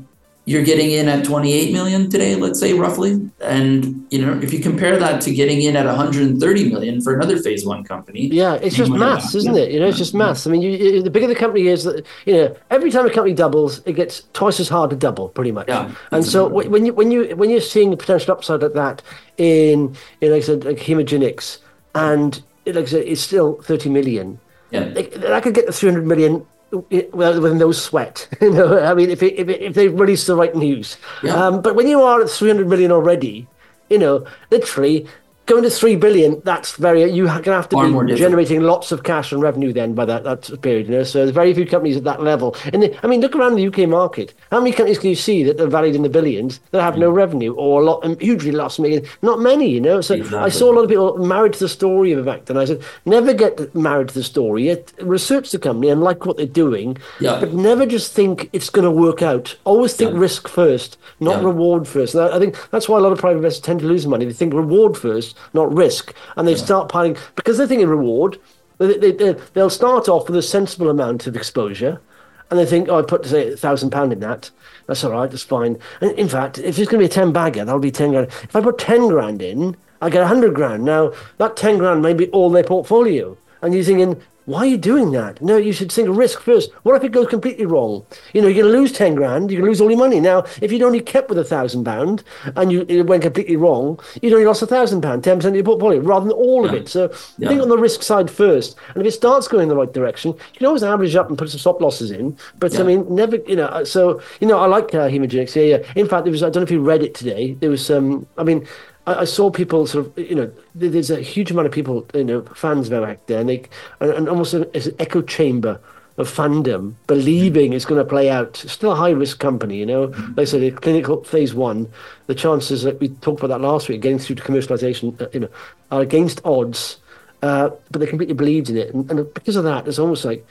you're 0.47 0.63
getting 0.63 0.91
in 0.91 1.09
at 1.09 1.25
28 1.25 1.73
million 1.73 2.09
today, 2.09 2.33
let's 2.35 2.57
say 2.57 2.73
roughly. 2.73 3.29
And 3.41 4.07
you 4.09 4.25
know, 4.25 4.39
if 4.41 4.53
you 4.53 4.59
compare 4.59 4.97
that 4.97 5.19
to 5.23 5.33
getting 5.33 5.61
in 5.61 5.75
at 5.75 5.85
130 5.85 6.69
million 6.69 7.01
for 7.01 7.13
another 7.13 7.37
phase 7.37 7.65
one 7.65 7.83
company, 7.83 8.27
yeah, 8.27 8.53
it's 8.53 8.77
just 8.77 8.89
maths, 8.89 9.35
isn't 9.35 9.57
it? 9.57 9.71
You 9.71 9.81
know, 9.81 9.87
it's 9.87 9.97
just 9.97 10.15
maths. 10.15 10.47
I 10.47 10.51
mean, 10.51 10.61
you, 10.61 11.03
the 11.03 11.09
bigger 11.09 11.27
the 11.27 11.35
company 11.35 11.67
is, 11.67 11.83
you 12.25 12.33
know, 12.33 12.55
every 12.69 12.91
time 12.91 13.05
a 13.05 13.09
company 13.09 13.35
doubles, 13.35 13.81
it 13.85 13.93
gets 13.93 14.23
twice 14.31 14.61
as 14.61 14.69
hard 14.69 14.89
to 14.91 14.95
double, 14.95 15.27
pretty 15.27 15.51
much. 15.51 15.67
Yeah, 15.67 15.93
and 16.11 16.23
so 16.23 16.47
when 16.47 16.85
you 16.85 16.93
when 16.93 17.11
you 17.11 17.35
when 17.35 17.49
you're 17.49 17.59
seeing 17.59 17.91
the 17.91 17.97
potential 17.97 18.31
upside 18.31 18.63
at 18.63 18.73
that 18.73 19.01
in, 19.37 19.97
in 20.21 20.31
like 20.31 20.43
I 20.43 20.45
said, 20.45 20.63
like 20.63 20.77
Hemogenyx, 20.77 21.57
and 21.93 22.41
like 22.65 22.77
I 22.77 22.85
said, 22.85 23.03
it's 23.05 23.19
still 23.19 23.61
30 23.63 23.89
million. 23.89 24.39
Yeah, 24.71 24.85
that 24.85 25.43
could 25.43 25.55
get 25.55 25.65
the 25.65 25.73
300 25.73 26.05
million 26.05 26.45
well, 26.71 27.41
with 27.41 27.55
no 27.55 27.71
sweat. 27.71 28.27
you 28.41 28.51
know, 28.51 28.79
I 28.79 28.93
mean, 28.93 29.09
if 29.09 29.23
it, 29.23 29.35
if, 29.35 29.49
it, 29.49 29.61
if 29.61 29.73
they 29.73 29.87
release 29.87 30.25
the 30.25 30.35
right 30.35 30.55
news. 30.55 30.97
Yeah. 31.23 31.33
Um, 31.33 31.61
but 31.61 31.75
when 31.75 31.87
you 31.87 32.01
are 32.01 32.21
at 32.21 32.29
300 32.29 32.67
million 32.67 32.91
already, 32.91 33.47
you 33.89 33.97
know, 33.97 34.25
literally 34.51 35.07
going 35.47 35.63
to 35.63 35.69
three 35.69 35.95
billion, 35.95 36.39
that's 36.41 36.75
very 36.75 37.09
you 37.11 37.27
are 37.27 37.41
going 37.41 37.43
to 37.43 37.51
have 37.53 37.69
to 37.69 37.75
Far 37.75 38.05
be 38.05 38.15
generating 38.15 38.61
lots 38.61 38.91
of 38.91 39.03
cash 39.03 39.31
and 39.31 39.41
revenue 39.41 39.73
then 39.73 39.95
by 39.95 40.05
that 40.05 40.23
that 40.23 40.61
period. 40.61 40.87
You 40.87 40.97
know, 40.97 41.03
so 41.03 41.19
there's 41.19 41.31
very 41.31 41.53
few 41.53 41.65
companies 41.65 41.97
at 41.97 42.03
that 42.03 42.21
level. 42.21 42.55
And 42.71 42.83
the, 42.83 42.99
I 43.03 43.07
mean, 43.07 43.21
look 43.21 43.35
around 43.35 43.55
the 43.55 43.65
UK 43.65 43.89
market. 43.89 44.33
How 44.51 44.59
many 44.59 44.71
companies 44.71 44.99
can 44.99 45.09
you 45.09 45.15
see 45.15 45.43
that 45.43 45.59
are 45.59 45.67
valued 45.67 45.95
in 45.95 46.03
the 46.03 46.09
billions 46.09 46.59
that 46.71 46.81
have 46.81 46.97
no 46.97 47.11
mm. 47.11 47.15
revenue 47.15 47.53
or 47.55 47.81
a 47.81 47.85
lot 47.85 48.03
and 48.03 48.21
hugely 48.21 48.51
lost 48.51 48.79
making? 48.79 49.07
Not 49.21 49.39
many, 49.39 49.69
you 49.69 49.81
know. 49.81 50.01
So 50.01 50.15
exactly. 50.15 50.39
I 50.39 50.49
saw 50.49 50.71
a 50.71 50.75
lot 50.75 50.83
of 50.83 50.89
people 50.89 51.17
married 51.17 51.53
to 51.53 51.59
the 51.59 51.69
story 51.69 52.11
of 52.11 52.23
Avacta, 52.23 52.51
and 52.51 52.59
I 52.59 52.65
said, 52.65 52.83
never 53.05 53.33
get 53.33 53.73
married 53.73 54.09
to 54.09 54.13
the 54.13 54.23
story. 54.23 54.77
Research 54.99 55.51
the 55.51 55.59
company 55.59 55.89
and 55.89 56.01
like 56.01 56.25
what 56.25 56.37
they're 56.37 56.45
doing, 56.45 56.97
yeah. 57.19 57.39
but 57.39 57.53
never 57.53 57.85
just 57.85 58.13
think 58.13 58.49
it's 58.51 58.69
going 58.69 58.85
to 58.85 58.91
work 58.91 59.21
out. 59.21 59.55
Always 59.63 59.95
think 59.95 60.11
yeah. 60.11 60.19
risk 60.19 60.47
first, 60.49 60.97
not 61.21 61.41
yeah. 61.41 61.47
reward 61.47 61.87
first. 61.87 62.15
And 62.15 62.23
I 62.33 62.37
think 62.37 62.57
that's 62.71 62.89
why 62.89 62.97
a 62.97 63.01
lot 63.01 63.13
of 63.13 63.19
private 63.19 63.37
investors 63.37 63.61
tend 63.61 63.79
to 63.79 63.87
lose 63.87 64.05
money. 64.05 64.25
They 64.25 64.33
think 64.33 64.53
reward 64.53 64.97
first 64.97 65.36
not 65.53 65.73
risk. 65.73 66.13
And 66.35 66.47
they 66.47 66.53
yeah. 66.53 66.63
start 66.63 66.89
piling, 66.89 67.17
because 67.35 67.57
they're 67.57 67.67
thinking 67.67 67.87
reward, 67.87 68.39
they, 68.77 68.97
they, 68.97 69.11
they, 69.11 69.33
they'll 69.53 69.69
start 69.69 70.07
off 70.07 70.27
with 70.27 70.37
a 70.37 70.41
sensible 70.41 70.89
amount 70.89 71.27
of 71.27 71.35
exposure. 71.35 72.01
And 72.49 72.59
they 72.59 72.65
think, 72.65 72.87
oh, 72.89 72.99
I 72.99 73.01
put, 73.01 73.25
say, 73.25 73.53
a 73.53 73.57
thousand 73.57 73.89
pound 73.89 74.13
in 74.13 74.19
that. 74.21 74.49
That's 74.87 75.03
all 75.03 75.11
right, 75.11 75.29
that's 75.29 75.43
fine. 75.43 75.77
And 75.99 76.11
in 76.11 76.29
fact, 76.29 76.57
if 76.57 76.79
it's 76.79 76.89
going 76.89 77.01
to 77.01 77.07
be 77.07 77.11
a 77.11 77.13
10 77.13 77.33
bagger, 77.33 77.65
that'll 77.65 77.79
be 77.79 77.91
10 77.91 78.11
grand. 78.11 78.27
If 78.27 78.55
I 78.55 78.61
put 78.61 78.77
10 78.77 79.09
grand 79.09 79.41
in, 79.41 79.75
I 80.01 80.09
get 80.09 80.19
a 80.19 80.25
100 80.25 80.53
grand. 80.53 80.85
Now, 80.85 81.11
that 81.39 81.57
10 81.57 81.77
grand 81.77 82.01
may 82.01 82.13
be 82.13 82.27
all 82.29 82.49
their 82.49 82.63
portfolio. 82.63 83.37
And 83.61 83.73
you're 83.73 83.83
thinking, 83.83 84.21
why 84.47 84.59
are 84.59 84.65
you 84.65 84.77
doing 84.77 85.11
that? 85.11 85.41
No, 85.41 85.57
you 85.57 85.73
should 85.73 85.91
think 85.91 86.07
of 86.07 86.15
risk 86.15 86.39
first. 86.39 86.71
What 86.83 86.95
if 86.95 87.03
it 87.03 87.11
goes 87.11 87.27
completely 87.27 87.65
wrong? 87.65 88.05
You 88.31 88.41
know, 88.41 88.47
you're 88.47 88.63
going 88.63 88.73
to 88.73 88.79
lose 88.79 88.93
10 88.93 89.15
grand, 89.15 89.51
you're 89.51 89.59
going 89.59 89.65
to 89.65 89.71
lose 89.71 89.81
all 89.81 89.89
your 89.89 89.99
money. 89.99 90.21
Now, 90.21 90.45
if 90.61 90.71
you'd 90.71 90.83
only 90.83 91.01
kept 91.01 91.27
with 91.27 91.37
a 91.37 91.43
thousand 91.43 91.83
pound 91.83 92.23
and 92.55 92.71
you 92.71 92.85
it 92.87 93.03
went 93.07 93.23
completely 93.23 93.57
wrong, 93.57 93.99
you'd 94.21 94.31
only 94.31 94.45
lost 94.45 94.61
a 94.61 94.65
thousand 94.65 95.01
pound, 95.01 95.23
10% 95.23 95.43
of 95.43 95.53
your 95.55 95.65
portfolio 95.65 95.99
rather 95.99 96.27
than 96.27 96.33
all 96.33 96.63
yeah. 96.63 96.69
of 96.69 96.75
it. 96.75 96.87
So 96.87 97.11
yeah. 97.37 97.49
think 97.49 97.61
on 97.61 97.67
the 97.67 97.77
risk 97.77 98.03
side 98.03 98.31
first. 98.31 98.77
And 98.95 99.05
if 99.05 99.13
it 99.13 99.17
starts 99.17 99.49
going 99.49 99.63
in 99.63 99.69
the 99.69 99.75
right 99.75 99.91
direction, 99.91 100.31
you 100.31 100.59
can 100.59 100.67
always 100.67 100.81
average 100.81 101.13
up 101.13 101.27
and 101.27 101.37
put 101.37 101.49
some 101.49 101.59
stop 101.59 101.81
losses 101.81 102.11
in. 102.11 102.37
But 102.57 102.71
yeah. 102.71 102.79
I 102.79 102.83
mean, 102.83 103.13
never, 103.13 103.35
you 103.47 103.57
know, 103.57 103.65
uh, 103.65 103.83
so, 103.83 104.21
you 104.39 104.47
know, 104.47 104.59
I 104.59 104.67
like 104.67 104.95
uh, 104.95 105.09
Hemogenyx. 105.09 105.57
Yeah, 105.57 105.77
yeah. 105.77 105.91
In 105.97 106.07
fact, 106.07 106.23
there 106.23 106.31
was, 106.31 106.41
I 106.41 106.45
don't 106.45 106.61
know 106.61 106.67
if 106.67 106.71
you 106.71 106.79
read 106.79 107.03
it 107.03 107.13
today. 107.13 107.55
There 107.55 107.69
was, 107.69 107.91
um, 107.91 108.25
I 108.37 108.45
mean, 108.45 108.65
I, 109.07 109.21
I, 109.21 109.23
saw 109.23 109.49
people 109.49 109.87
sort 109.87 110.05
of, 110.05 110.17
you 110.17 110.35
know, 110.35 110.51
there's 110.75 111.09
a 111.09 111.21
huge 111.21 111.49
amount 111.49 111.65
of 111.65 111.73
people, 111.73 112.05
you 112.13 112.23
know, 112.23 112.41
fans 112.53 112.89
of 112.89 113.01
Avacta, 113.01 113.25
there, 113.25 113.39
and 113.39 113.49
they, 113.49 113.63
and, 113.99 114.11
and 114.11 114.29
almost 114.29 114.53
an 114.53 114.65
echo 114.99 115.21
chamber 115.21 115.79
of 116.17 116.27
fandom, 116.27 116.93
believing 117.05 117.73
it's 117.73 117.85
going 117.85 118.03
to 118.03 118.09
play 118.09 118.29
out. 118.29 118.63
It's 118.63 118.73
still 118.73 118.91
a 118.91 118.95
high 118.95 119.11
risk 119.11 119.39
company, 119.39 119.77
you 119.77 119.85
know. 119.85 120.07
Mm-hmm. 120.07 120.33
Like 120.33 120.39
I 120.39 120.45
said, 120.45 120.81
clinical 120.81 121.23
phase 121.23 121.53
one, 121.53 121.91
the 122.25 122.35
chances 122.35 122.83
that 122.83 122.99
we 122.99 123.09
talked 123.09 123.39
about 123.39 123.55
that 123.55 123.65
last 123.65 123.87
week, 123.87 124.01
getting 124.01 124.19
through 124.19 124.37
to 124.37 124.43
commercialization, 124.43 125.19
uh, 125.21 125.27
you 125.31 125.41
know, 125.41 125.49
are 125.91 126.01
against 126.01 126.41
odds. 126.43 126.97
Uh, 127.43 127.69
but 127.91 127.99
they 127.99 128.07
completely 128.07 128.33
believed 128.33 128.67
in 128.67 128.77
it, 128.77 128.91
and, 128.95 129.11
and 129.11 129.31
because 129.35 129.55
of 129.55 129.63
that, 129.63 129.87
it's 129.87 129.99
almost 129.99 130.25
like 130.25 130.43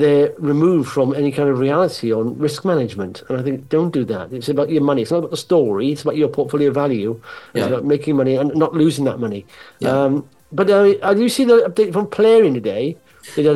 they're 0.00 0.30
removed 0.52 0.88
from 0.96 1.14
any 1.14 1.32
kind 1.32 1.48
of 1.48 1.58
reality 1.58 2.12
on 2.12 2.24
risk 2.46 2.64
management. 2.72 3.22
And 3.28 3.38
I 3.40 3.42
think 3.42 3.68
don't 3.76 3.92
do 3.98 4.04
that. 4.12 4.30
It's 4.36 4.50
about 4.50 4.68
your 4.68 4.82
money. 4.82 5.00
It's 5.02 5.10
not 5.10 5.18
about 5.24 5.30
the 5.30 5.38
story. 5.48 5.86
It's 5.92 6.02
about 6.02 6.16
your 6.22 6.28
portfolio 6.28 6.70
value. 6.70 7.12
It's 7.54 7.62
Yeah. 7.64 7.72
about 7.72 7.84
making 7.86 8.14
money 8.16 8.34
and 8.36 8.54
not 8.54 8.74
losing 8.74 9.04
that 9.06 9.18
money. 9.18 9.46
Yeah. 9.78 9.96
Um, 10.04 10.12
but 10.52 10.68
uh, 10.70 10.94
I 11.02 11.14
do 11.14 11.28
see 11.36 11.44
the 11.44 11.58
update 11.68 11.92
from 11.94 12.06
Polarean 12.08 12.52
today. 12.54 12.98
Yeah, 13.36 13.50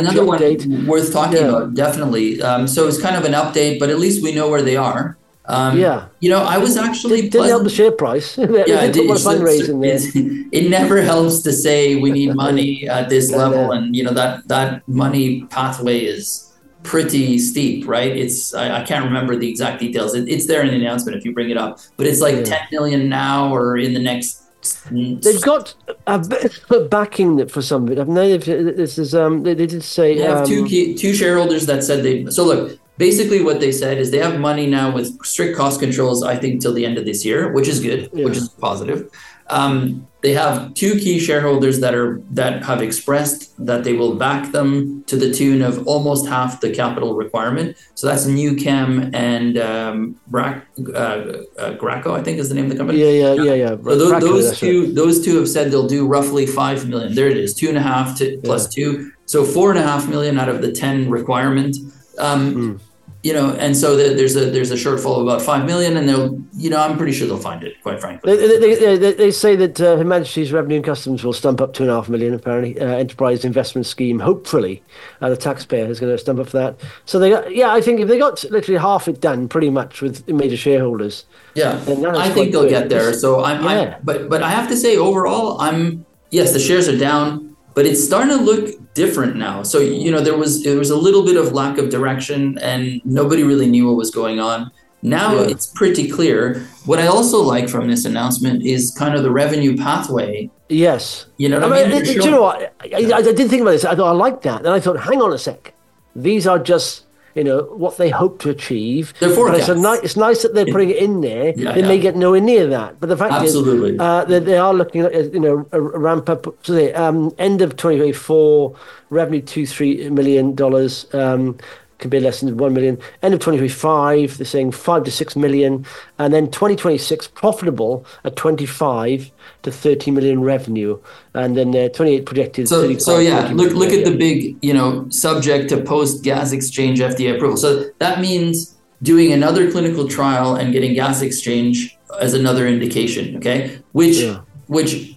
another 0.00 0.24
one 0.24 0.38
update. 0.38 0.86
worth 0.86 1.12
talking 1.12 1.38
Yeah. 1.40 1.48
about, 1.48 1.74
definitely. 1.74 2.40
Um, 2.42 2.68
so 2.68 2.86
it's 2.86 3.00
kind 3.00 3.16
of 3.16 3.24
an 3.24 3.32
update, 3.32 3.78
but 3.80 3.88
at 3.90 3.98
least 3.98 4.22
we 4.22 4.30
know 4.32 4.48
where 4.48 4.62
they 4.62 4.76
are. 4.76 5.16
Um, 5.48 5.78
Yeah. 5.78 6.06
You 6.20 6.30
know, 6.30 6.42
I 6.42 6.58
was 6.58 6.76
actually 6.76 7.22
Didn't 7.30 7.48
help 7.48 7.64
the 7.64 7.70
share 7.70 7.90
price. 7.92 8.36
yeah, 8.38 8.46
did 8.92 9.06
put 9.08 9.18
it's- 9.18 9.24
fundraising 9.24 9.84
it's- 9.84 10.12
it 10.52 10.68
never 10.68 11.00
helps 11.02 11.40
to 11.46 11.52
say 11.52 11.96
we 11.96 12.10
need 12.10 12.34
money 12.46 12.86
at 12.88 13.08
this 13.08 13.32
level, 13.32 13.72
and 13.72 13.96
you 13.96 14.02
know 14.04 14.12
that 14.12 14.46
that 14.48 14.86
money 14.86 15.44
pathway 15.50 15.98
is 16.00 16.44
pretty 16.82 17.38
steep, 17.38 17.86
right? 17.88 18.14
It's 18.16 18.54
I, 18.54 18.80
I 18.80 18.82
can't 18.84 19.04
remember 19.04 19.36
the 19.36 19.48
exact 19.48 19.80
details. 19.80 20.14
It, 20.14 20.28
it's 20.28 20.46
there 20.46 20.62
in 20.62 20.68
the 20.68 20.76
announcement 20.76 21.16
if 21.16 21.24
you 21.24 21.32
bring 21.32 21.50
it 21.50 21.56
up, 21.56 21.78
but 21.96 22.06
it's 22.06 22.20
like 22.20 22.36
Yeah. 22.36 22.42
ten 22.44 22.62
million 22.70 23.08
now 23.08 23.52
or 23.54 23.76
in 23.76 23.94
the 23.94 24.00
next. 24.00 24.42
They've 24.90 25.40
got 25.42 25.74
a 26.06 26.18
bit 26.18 26.60
of 26.70 26.90
backing 26.90 27.46
for 27.48 27.62
some 27.62 27.84
of 27.84 27.90
it. 27.92 27.98
I've 27.98 28.08
know 28.08 28.36
this 28.36 28.98
is 28.98 29.14
um 29.14 29.42
they, 29.44 29.54
they 29.54 29.66
did 29.66 29.82
say 29.82 30.16
They 30.16 30.24
have 30.24 30.38
um, 30.42 30.46
two 30.46 30.66
key, 30.66 30.94
two 30.94 31.14
shareholders 31.14 31.64
that 31.66 31.82
said 31.84 32.02
they. 32.04 32.26
So 32.30 32.44
look, 32.44 32.78
basically 32.98 33.40
what 33.42 33.60
they 33.60 33.72
said 33.72 33.98
is 33.98 34.10
they 34.10 34.18
have 34.18 34.38
money 34.38 34.66
now 34.66 34.92
with 34.92 35.24
strict 35.24 35.56
cost 35.56 35.80
controls. 35.80 36.22
I 36.22 36.36
think 36.36 36.60
till 36.60 36.74
the 36.74 36.84
end 36.84 36.98
of 36.98 37.04
this 37.04 37.24
year, 37.24 37.52
which 37.52 37.68
is 37.68 37.80
good, 37.80 38.10
which 38.12 38.36
is 38.36 38.48
positive. 38.48 39.10
Um, 39.50 40.06
they 40.20 40.34
have 40.34 40.74
two 40.74 40.98
key 40.98 41.18
shareholders 41.20 41.78
that 41.80 41.94
are 41.94 42.20
that 42.32 42.64
have 42.64 42.82
expressed 42.82 43.54
that 43.64 43.84
they 43.84 43.94
will 43.94 44.14
back 44.16 44.52
them 44.52 45.04
to 45.04 45.16
the 45.16 45.32
tune 45.32 45.62
of 45.62 45.86
almost 45.86 46.26
half 46.26 46.60
the 46.60 46.70
capital 46.70 47.14
requirement. 47.14 47.76
So 47.94 48.08
that's 48.08 48.26
NUKEM 48.26 49.14
and 49.14 49.56
um, 49.58 50.20
Brac, 50.26 50.66
uh, 50.78 50.90
uh, 50.92 51.76
Bracco, 51.78 52.18
I 52.18 52.22
think 52.22 52.38
is 52.40 52.48
the 52.48 52.56
name 52.56 52.64
of 52.64 52.72
the 52.72 52.76
company. 52.76 52.98
yeah 52.98 53.32
yeah 53.34 53.42
yeah 53.44 53.54
yeah. 53.54 53.70
So 53.70 53.96
those, 53.96 54.10
Bracken, 54.10 54.28
those 54.28 54.50
that's 54.50 54.62
right. 54.62 54.68
two, 54.70 54.92
those 54.92 55.24
two 55.24 55.36
have 55.38 55.48
said 55.48 55.70
they'll 55.70 55.86
do 55.86 56.06
roughly 56.06 56.46
five 56.46 56.88
million. 56.88 57.14
There 57.14 57.28
it 57.28 57.36
is, 57.36 57.54
two 57.54 57.68
and 57.68 57.78
a 57.78 57.82
half 57.82 58.18
to 58.18 58.38
plus 58.44 58.68
two, 58.68 59.12
so 59.24 59.44
four 59.44 59.70
and 59.70 59.78
a 59.78 59.82
half 59.82 60.08
million 60.08 60.38
out 60.38 60.48
of 60.48 60.62
the 60.62 60.72
ten 60.72 61.08
requirement. 61.08 61.76
Um, 62.18 62.52
Hmm. 62.52 62.76
You 63.24 63.32
know, 63.32 63.50
and 63.54 63.76
so 63.76 63.96
the, 63.96 64.14
there's 64.14 64.36
a 64.36 64.48
there's 64.48 64.70
a 64.70 64.76
shortfall 64.76 65.16
of 65.16 65.22
about 65.22 65.42
five 65.42 65.66
million, 65.66 65.96
and 65.96 66.08
they'll, 66.08 66.40
you 66.54 66.70
know, 66.70 66.78
I'm 66.80 66.96
pretty 66.96 67.12
sure 67.12 67.26
they'll 67.26 67.36
find 67.36 67.64
it. 67.64 67.74
Quite 67.82 68.00
frankly, 68.00 68.36
They, 68.36 68.58
they, 68.58 68.96
they, 68.96 69.12
they, 69.12 69.30
say 69.32 69.56
that 69.56 69.80
uh, 69.80 69.96
Her 69.96 70.04
Majesty's 70.04 70.52
Revenue 70.52 70.76
and 70.76 70.84
Customs 70.84 71.24
will 71.24 71.32
stump 71.32 71.60
up 71.60 71.74
two 71.74 71.82
and 71.82 71.90
a 71.90 71.96
half 71.96 72.08
million. 72.08 72.32
Apparently, 72.32 72.80
uh, 72.80 72.86
enterprise 72.86 73.44
investment 73.44 73.86
scheme. 73.88 74.20
Hopefully, 74.20 74.84
uh, 75.20 75.30
the 75.30 75.36
taxpayer 75.36 75.86
is 75.86 75.98
going 75.98 76.12
to 76.12 76.18
stump 76.18 76.38
up 76.38 76.46
for 76.46 76.58
that. 76.58 76.80
So 77.06 77.18
they 77.18 77.30
got, 77.30 77.52
yeah, 77.52 77.72
I 77.72 77.80
think 77.80 77.98
if 77.98 78.06
they 78.06 78.18
got 78.20 78.44
literally 78.52 78.78
half 78.78 79.08
it 79.08 79.20
done, 79.20 79.48
pretty 79.48 79.70
much 79.70 80.00
with 80.00 80.28
major 80.28 80.56
shareholders. 80.56 81.24
yeah, 81.54 81.72
and 81.88 82.04
that 82.04 82.14
is 82.14 82.20
I 82.20 82.28
think 82.30 82.52
they'll 82.52 82.62
good. 82.62 82.70
get 82.70 82.88
there. 82.88 83.12
So 83.14 83.42
I'm, 83.42 83.64
Yeah. 83.64 83.96
I, 83.96 84.00
but 84.04 84.28
but 84.28 84.44
I 84.44 84.50
have 84.50 84.68
to 84.68 84.76
say, 84.76 84.96
overall, 84.96 85.60
I'm 85.60 86.06
yes, 86.30 86.52
the 86.52 86.60
shares 86.60 86.88
are 86.88 86.96
down, 86.96 87.56
but 87.78 87.86
it's 87.86 88.02
starting 88.04 88.36
to 88.36 88.42
look 88.42 88.92
different 88.94 89.36
now. 89.36 89.62
So 89.62 89.78
you 89.78 90.10
know, 90.10 90.20
there 90.20 90.36
was 90.36 90.64
there 90.64 90.76
was 90.76 90.90
a 90.90 90.96
little 90.96 91.24
bit 91.24 91.36
of 91.36 91.52
lack 91.52 91.78
of 91.78 91.90
direction, 91.90 92.58
and 92.58 93.00
nobody 93.04 93.44
really 93.44 93.68
knew 93.68 93.86
what 93.86 93.94
was 93.94 94.10
going 94.10 94.40
on. 94.40 94.72
Now 95.00 95.34
Yeah. 95.34 95.52
it's 95.52 95.66
pretty 95.66 96.10
clear. 96.10 96.66
What 96.86 96.98
I 96.98 97.06
also 97.06 97.38
like 97.40 97.68
from 97.68 97.86
this 97.86 98.04
announcement 98.04 98.64
is 98.64 98.90
kind 98.98 99.14
of 99.14 99.22
the 99.22 99.30
revenue 99.30 99.76
pathway. 99.76 100.50
Yes. 100.68 101.26
You 101.36 101.50
know 101.50 101.58
I 101.58 101.66
what 101.68 101.72
I 101.72 101.82
mean, 101.82 101.90
mean? 101.92 102.02
They're 102.04 102.14
do 102.18 102.24
you 102.24 102.30
know 102.32 102.42
what? 102.42 102.74
I, 102.80 102.88
I, 103.14 103.18
I 103.18 103.22
did 103.22 103.48
think 103.48 103.62
about 103.62 103.70
this. 103.70 103.84
I 103.84 103.94
thought 103.94 104.08
I 104.08 104.16
liked 104.26 104.42
that. 104.42 104.64
Then 104.64 104.72
I 104.72 104.80
thought, 104.80 104.98
hang 104.98 105.22
on 105.22 105.32
a 105.32 105.38
sec. 105.38 105.72
These 106.16 106.48
are 106.48 106.58
just 106.58 107.04
you 107.38 107.44
know 107.44 107.62
what 107.84 107.96
they 107.98 108.10
hope 108.10 108.40
to 108.40 108.50
achieve. 108.50 109.14
They're 109.20 109.30
it's, 109.54 109.68
ni- 109.68 110.00
it's 110.02 110.16
nice 110.16 110.42
that 110.42 110.54
they're 110.54 110.66
putting 110.66 110.90
it 110.90 110.96
in 110.96 111.20
there. 111.20 111.54
Yeah, 111.56 111.72
they 111.72 111.82
may 111.82 112.00
get 112.00 112.16
nowhere 112.16 112.40
near 112.40 112.66
that, 112.66 112.98
but 112.98 113.08
the 113.08 113.16
fact 113.16 113.32
Absolutely. 113.32 113.94
is, 113.94 114.00
uh, 114.00 114.24
they, 114.24 114.40
they 114.40 114.58
are 114.58 114.74
looking 114.74 115.02
at 115.02 115.32
you 115.32 115.38
know 115.38 115.66
a, 115.70 115.80
a 115.80 115.98
ramp 115.98 116.28
up. 116.28 116.46
So 116.64 116.72
the 116.72 116.92
um, 117.00 117.32
end 117.38 117.62
of 117.62 117.76
2024 117.76 118.76
revenue 119.10 119.40
two 119.40 119.66
three 119.66 120.10
million 120.10 120.56
dollars. 120.56 121.06
Um, 121.14 121.58
can 121.98 122.10
be 122.10 122.20
less 122.20 122.40
than 122.40 122.56
1 122.56 122.72
million. 122.72 122.98
End 123.22 123.34
of 123.34 123.40
2025, 123.40 124.38
they're 124.38 124.44
saying 124.44 124.72
5 124.72 125.04
to 125.04 125.10
6 125.10 125.36
million. 125.36 125.84
And 126.18 126.32
then 126.32 126.46
2026, 126.46 127.28
profitable 127.28 128.06
at 128.24 128.36
25 128.36 129.30
to 129.62 129.72
30 129.72 130.10
million 130.12 130.40
revenue. 130.42 131.00
And 131.34 131.56
then 131.56 131.74
uh, 131.74 131.88
28 131.88 132.24
projected. 132.24 132.68
So 132.68 132.82
35, 132.82 133.02
so 133.02 133.18
yeah, 133.18 133.50
look 133.52 133.72
look 133.74 133.92
at 133.92 134.04
the 134.04 134.16
big 134.16 134.56
you 134.62 134.72
know 134.72 135.08
subject 135.10 135.68
to 135.70 135.82
post 135.82 136.24
gas 136.24 136.52
exchange 136.52 137.00
FDA 137.00 137.34
approval. 137.34 137.56
So 137.56 137.90
that 137.98 138.20
means 138.20 138.76
doing 139.02 139.32
another 139.32 139.70
clinical 139.70 140.08
trial 140.08 140.54
and 140.56 140.72
getting 140.72 140.94
gas 140.94 141.22
exchange 141.22 141.96
as 142.20 142.34
another 142.34 142.66
indication. 142.66 143.36
Okay, 143.36 143.78
which 143.92 144.18
Yeah. 144.18 144.40
which 144.66 145.16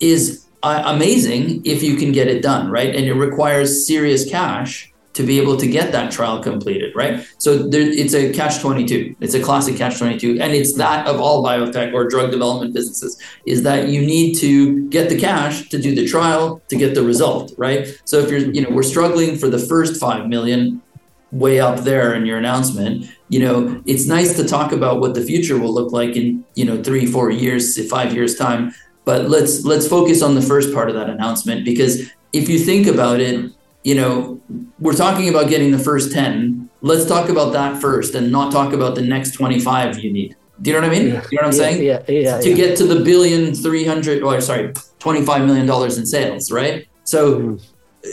is 0.00 0.44
uh, 0.62 0.82
amazing 0.86 1.62
if 1.64 1.82
you 1.82 1.96
can 1.96 2.10
get 2.12 2.26
it 2.28 2.42
done 2.42 2.70
right, 2.70 2.94
and 2.94 3.04
it 3.04 3.14
requires 3.14 3.86
serious 3.86 4.28
cash 4.28 4.92
to 5.14 5.22
be 5.22 5.40
able 5.40 5.56
to 5.56 5.66
get 5.66 5.92
that 5.92 6.12
trial 6.12 6.42
completed, 6.42 6.94
right? 6.94 7.26
So 7.38 7.56
there, 7.56 7.82
it's 7.82 8.14
a 8.14 8.32
catch 8.32 8.60
22. 8.60 9.16
It's 9.20 9.34
a 9.34 9.42
classic 9.42 9.76
catch 9.76 9.98
22. 9.98 10.40
And 10.40 10.52
it's 10.52 10.74
that 10.74 11.06
of 11.06 11.20
all 11.20 11.42
biotech 11.42 11.94
or 11.94 12.08
drug 12.08 12.30
development 12.30 12.74
businesses 12.74 13.18
is 13.46 13.62
that 13.62 13.88
you 13.88 14.04
need 14.04 14.34
to 14.38 14.88
get 14.88 15.08
the 15.08 15.18
cash 15.18 15.68
to 15.68 15.80
do 15.80 15.94
the 15.94 16.06
trial 16.06 16.60
to 16.68 16.76
get 16.76 16.94
the 16.94 17.02
result, 17.02 17.52
right? 17.56 18.00
So 18.04 18.18
if 18.18 18.30
you're, 18.30 18.40
you 18.40 18.62
know, 18.62 18.70
we're 18.70 18.82
struggling 18.82 19.36
for 19.36 19.48
the 19.48 19.58
first 19.58 20.00
5 20.00 20.26
million 20.26 20.82
way 21.30 21.60
up 21.60 21.80
there 21.80 22.14
in 22.14 22.26
your 22.26 22.38
announcement, 22.38 23.06
you 23.28 23.40
know, 23.40 23.82
it's 23.86 24.06
nice 24.06 24.36
to 24.36 24.44
talk 24.44 24.72
about 24.72 25.00
what 25.00 25.14
the 25.14 25.22
future 25.22 25.58
will 25.58 25.72
look 25.72 25.92
like 25.92 26.16
in, 26.16 26.44
you 26.54 26.64
know, 26.64 26.82
3, 26.82 27.06
4 27.06 27.30
years, 27.30 27.88
5 27.88 28.14
years 28.14 28.34
time, 28.36 28.74
but 29.04 29.28
let's 29.28 29.64
let's 29.64 29.86
focus 29.86 30.22
on 30.22 30.34
the 30.34 30.42
first 30.42 30.72
part 30.72 30.88
of 30.88 30.94
that 30.94 31.10
announcement 31.10 31.64
because 31.64 32.10
if 32.32 32.48
you 32.48 32.58
think 32.58 32.86
about 32.86 33.20
it, 33.20 33.52
you 33.84 33.94
know, 33.94 34.40
we're 34.80 34.94
talking 34.94 35.28
about 35.28 35.48
getting 35.48 35.70
the 35.70 35.78
first 35.78 36.10
10. 36.12 36.68
Let's 36.80 37.04
talk 37.06 37.28
about 37.28 37.52
that 37.52 37.80
first 37.80 38.14
and 38.14 38.32
not 38.32 38.50
talk 38.52 38.72
about 38.72 38.94
the 38.94 39.02
next 39.02 39.32
25 39.32 39.98
you 40.00 40.12
need. 40.12 40.36
Do 40.62 40.70
you 40.70 40.76
know 40.80 40.86
what 40.86 40.96
I 40.96 40.98
mean? 40.98 41.08
Yeah. 41.08 41.22
You 41.30 41.38
know 41.40 41.46
what 41.48 41.54
I'm 41.54 41.60
Yeah, 41.60 41.64
saying? 41.66 41.82
yeah, 41.82 42.02
yeah, 42.08 42.40
To 42.40 42.48
yeah. 42.50 42.56
get 42.56 42.76
to 42.78 42.84
the 42.86 43.04
billion, 43.04 43.54
300, 43.54 44.22
or 44.22 44.40
sorry, 44.40 44.72
25 45.00 45.46
million 45.46 45.66
dollars 45.66 45.98
in 45.98 46.06
sales, 46.06 46.50
right? 46.50 46.86
So, 47.04 47.20
Mm. 47.40 47.62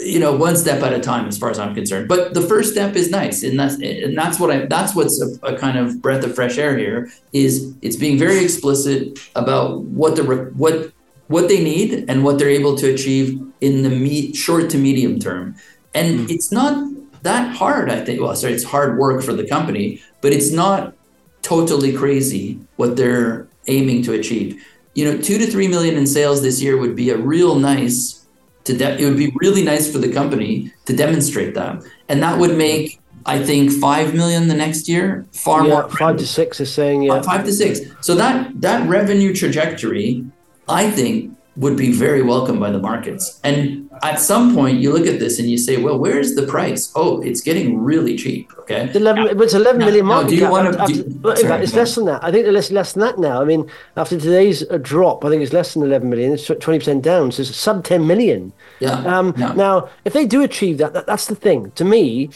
you 0.06 0.20
know, 0.20 0.36
one 0.36 0.56
step 0.56 0.82
at 0.84 0.92
a 0.94 1.00
time 1.00 1.28
as 1.28 1.38
far 1.38 1.50
as 1.52 1.60
I'm 1.60 1.74
concerned. 1.76 2.08
But 2.08 2.34
the 2.34 2.42
first 2.42 2.72
step 2.72 2.96
is 2.96 3.10
nice. 3.12 3.44
And 3.44 3.60
that's, 3.60 3.76
and 3.76 4.18
that's 4.18 4.40
what 4.40 4.50
I, 4.52 4.66
that's 4.66 4.96
what's 4.96 5.22
a, 5.22 5.28
a 5.54 5.58
kind 5.58 5.78
of 5.78 6.02
breath 6.02 6.24
of 6.26 6.34
fresh 6.36 6.58
air 6.58 6.78
here 6.78 7.10
is 7.34 7.74
it's 7.82 7.96
being 7.96 8.18
very 8.18 8.44
explicit 8.44 9.20
about 9.36 9.82
what 9.84 10.16
the, 10.18 10.24
re- 10.24 10.52
what, 10.64 10.92
what 11.32 11.48
they 11.48 11.64
need 11.64 12.06
and 12.08 12.24
what 12.24 12.38
they're 12.38 12.50
able 12.50 12.76
to 12.78 12.94
achieve 12.94 13.42
in 13.62 13.84
the 13.84 13.90
me- 13.90 14.34
short 14.34 14.70
to 14.72 14.78
medium 14.78 15.20
term. 15.20 15.56
And 15.94 16.22
hmm. 16.22 16.26
it's 16.30 16.52
not 16.52 16.92
that 17.24 17.56
hard, 17.56 17.90
I 17.90 18.04
think. 18.04 18.22
Well, 18.22 18.36
sorry, 18.36 18.54
it's 18.54 18.64
hard 18.64 18.98
work 18.98 19.24
for 19.24 19.34
the 19.34 19.48
company, 19.48 20.02
but 20.22 20.34
it's 20.34 20.52
not 20.52 20.94
totally 21.42 21.94
crazy 21.94 22.60
what 22.76 22.98
they're 22.98 23.48
aiming 23.68 24.04
to 24.04 24.14
achieve. 24.14 24.64
You 24.94 25.06
know, 25.06 25.18
two 25.18 25.38
to 25.38 25.48
three 25.48 25.68
million 25.68 25.96
in 25.96 26.06
sales 26.06 26.42
this 26.42 26.62
year 26.62 26.78
would 26.78 26.96
be 26.96 27.10
a 27.10 27.18
real 27.18 27.56
nice 27.56 28.26
to 28.66 28.78
de- 28.78 29.00
it 29.02 29.06
would 29.06 29.18
be 29.18 29.34
really 29.36 29.64
nice 29.64 29.92
for 29.92 29.98
the 29.98 30.12
company 30.12 30.72
to 30.86 30.96
demonstrate 30.96 31.56
that, 31.56 31.84
and 32.10 32.22
that 32.22 32.38
would 32.38 32.52
hmm. 32.52 32.58
make 32.58 33.02
I 33.26 33.44
think 33.44 33.72
five 33.72 34.14
million 34.14 34.48
the 34.48 34.56
next 34.56 34.88
year 34.88 35.26
far 35.32 35.64
Yeah, 35.64 35.74
more 35.74 35.90
five 35.90 36.18
to 36.18 36.28
six 36.28 36.60
is 36.60 36.74
saying, 36.74 37.04
yeah. 37.04 37.22
five 37.22 37.46
to 37.46 37.54
six. 37.54 37.80
So 38.02 38.16
that 38.16 38.62
that 38.62 38.88
revenue 38.90 39.34
trajectory, 39.34 40.26
I 40.72 40.90
think, 40.90 41.38
would 41.58 41.76
be 41.76 41.92
very 41.92 42.24
welcome 42.24 42.60
by 42.62 42.72
the 42.72 42.80
markets. 42.80 43.40
And 43.44 43.90
at 44.04 44.20
some 44.22 44.56
point, 44.56 44.80
you 44.80 44.94
look 44.94 45.06
at 45.06 45.20
this 45.20 45.38
and 45.38 45.50
you 45.50 45.58
say, 45.58 45.76
well, 45.76 46.00
where's 46.00 46.34
the 46.36 46.44
price? 46.44 46.92
Oh, 46.96 47.22
it's 47.22 47.42
getting 47.42 47.78
really 47.84 48.16
cheap. 48.16 48.54
Okay. 48.60 48.86
It's 48.86 48.96
11, 48.96 49.38
but 49.38 49.44
it's 49.44 49.54
11 49.54 49.80
Now- 49.80 49.86
million 49.86 50.06
now, 50.08 50.14
market 50.14 50.30
do 50.30 50.36
you 50.38 50.50
wanna- 50.50 50.88
do 50.88 50.94
you- 50.94 51.04
in 51.04 51.22
sorry, 51.22 51.44
fact, 51.44 51.64
it's 51.66 51.74
less 51.76 51.96
than 51.96 52.06
that. 52.06 52.24
I 52.24 52.32
think 52.32 52.48
it's 52.48 52.72
less 52.72 52.94
than 52.94 53.02
that 53.02 53.20
now. 53.20 53.42
I 53.42 53.46
mean, 53.46 53.70
after 53.98 54.18
today's 54.18 54.64
uh, 54.72 54.78
drop, 54.82 55.26
I 55.26 55.30
think 55.30 55.44
it's 55.44 55.52
less 55.52 55.74
than 55.74 55.84
11 55.84 56.10
million. 56.10 56.32
It's 56.32 56.48
20% 56.48 57.02
down, 57.04 57.34
so 57.34 57.42
it's 57.42 57.54
sub 57.54 57.84
10 57.84 58.08
million. 58.08 58.54
Yeah. 58.80 58.94
Um. 59.06 59.34
Now, 59.38 59.90
if 60.06 60.14
they 60.14 60.26
do 60.26 60.42
achieve 60.42 60.78
that, 60.78 60.94
that, 60.94 61.06
that's 61.06 61.28
the 61.28 61.36
thing. 61.36 61.72
To 61.76 61.84
me, 61.84 62.30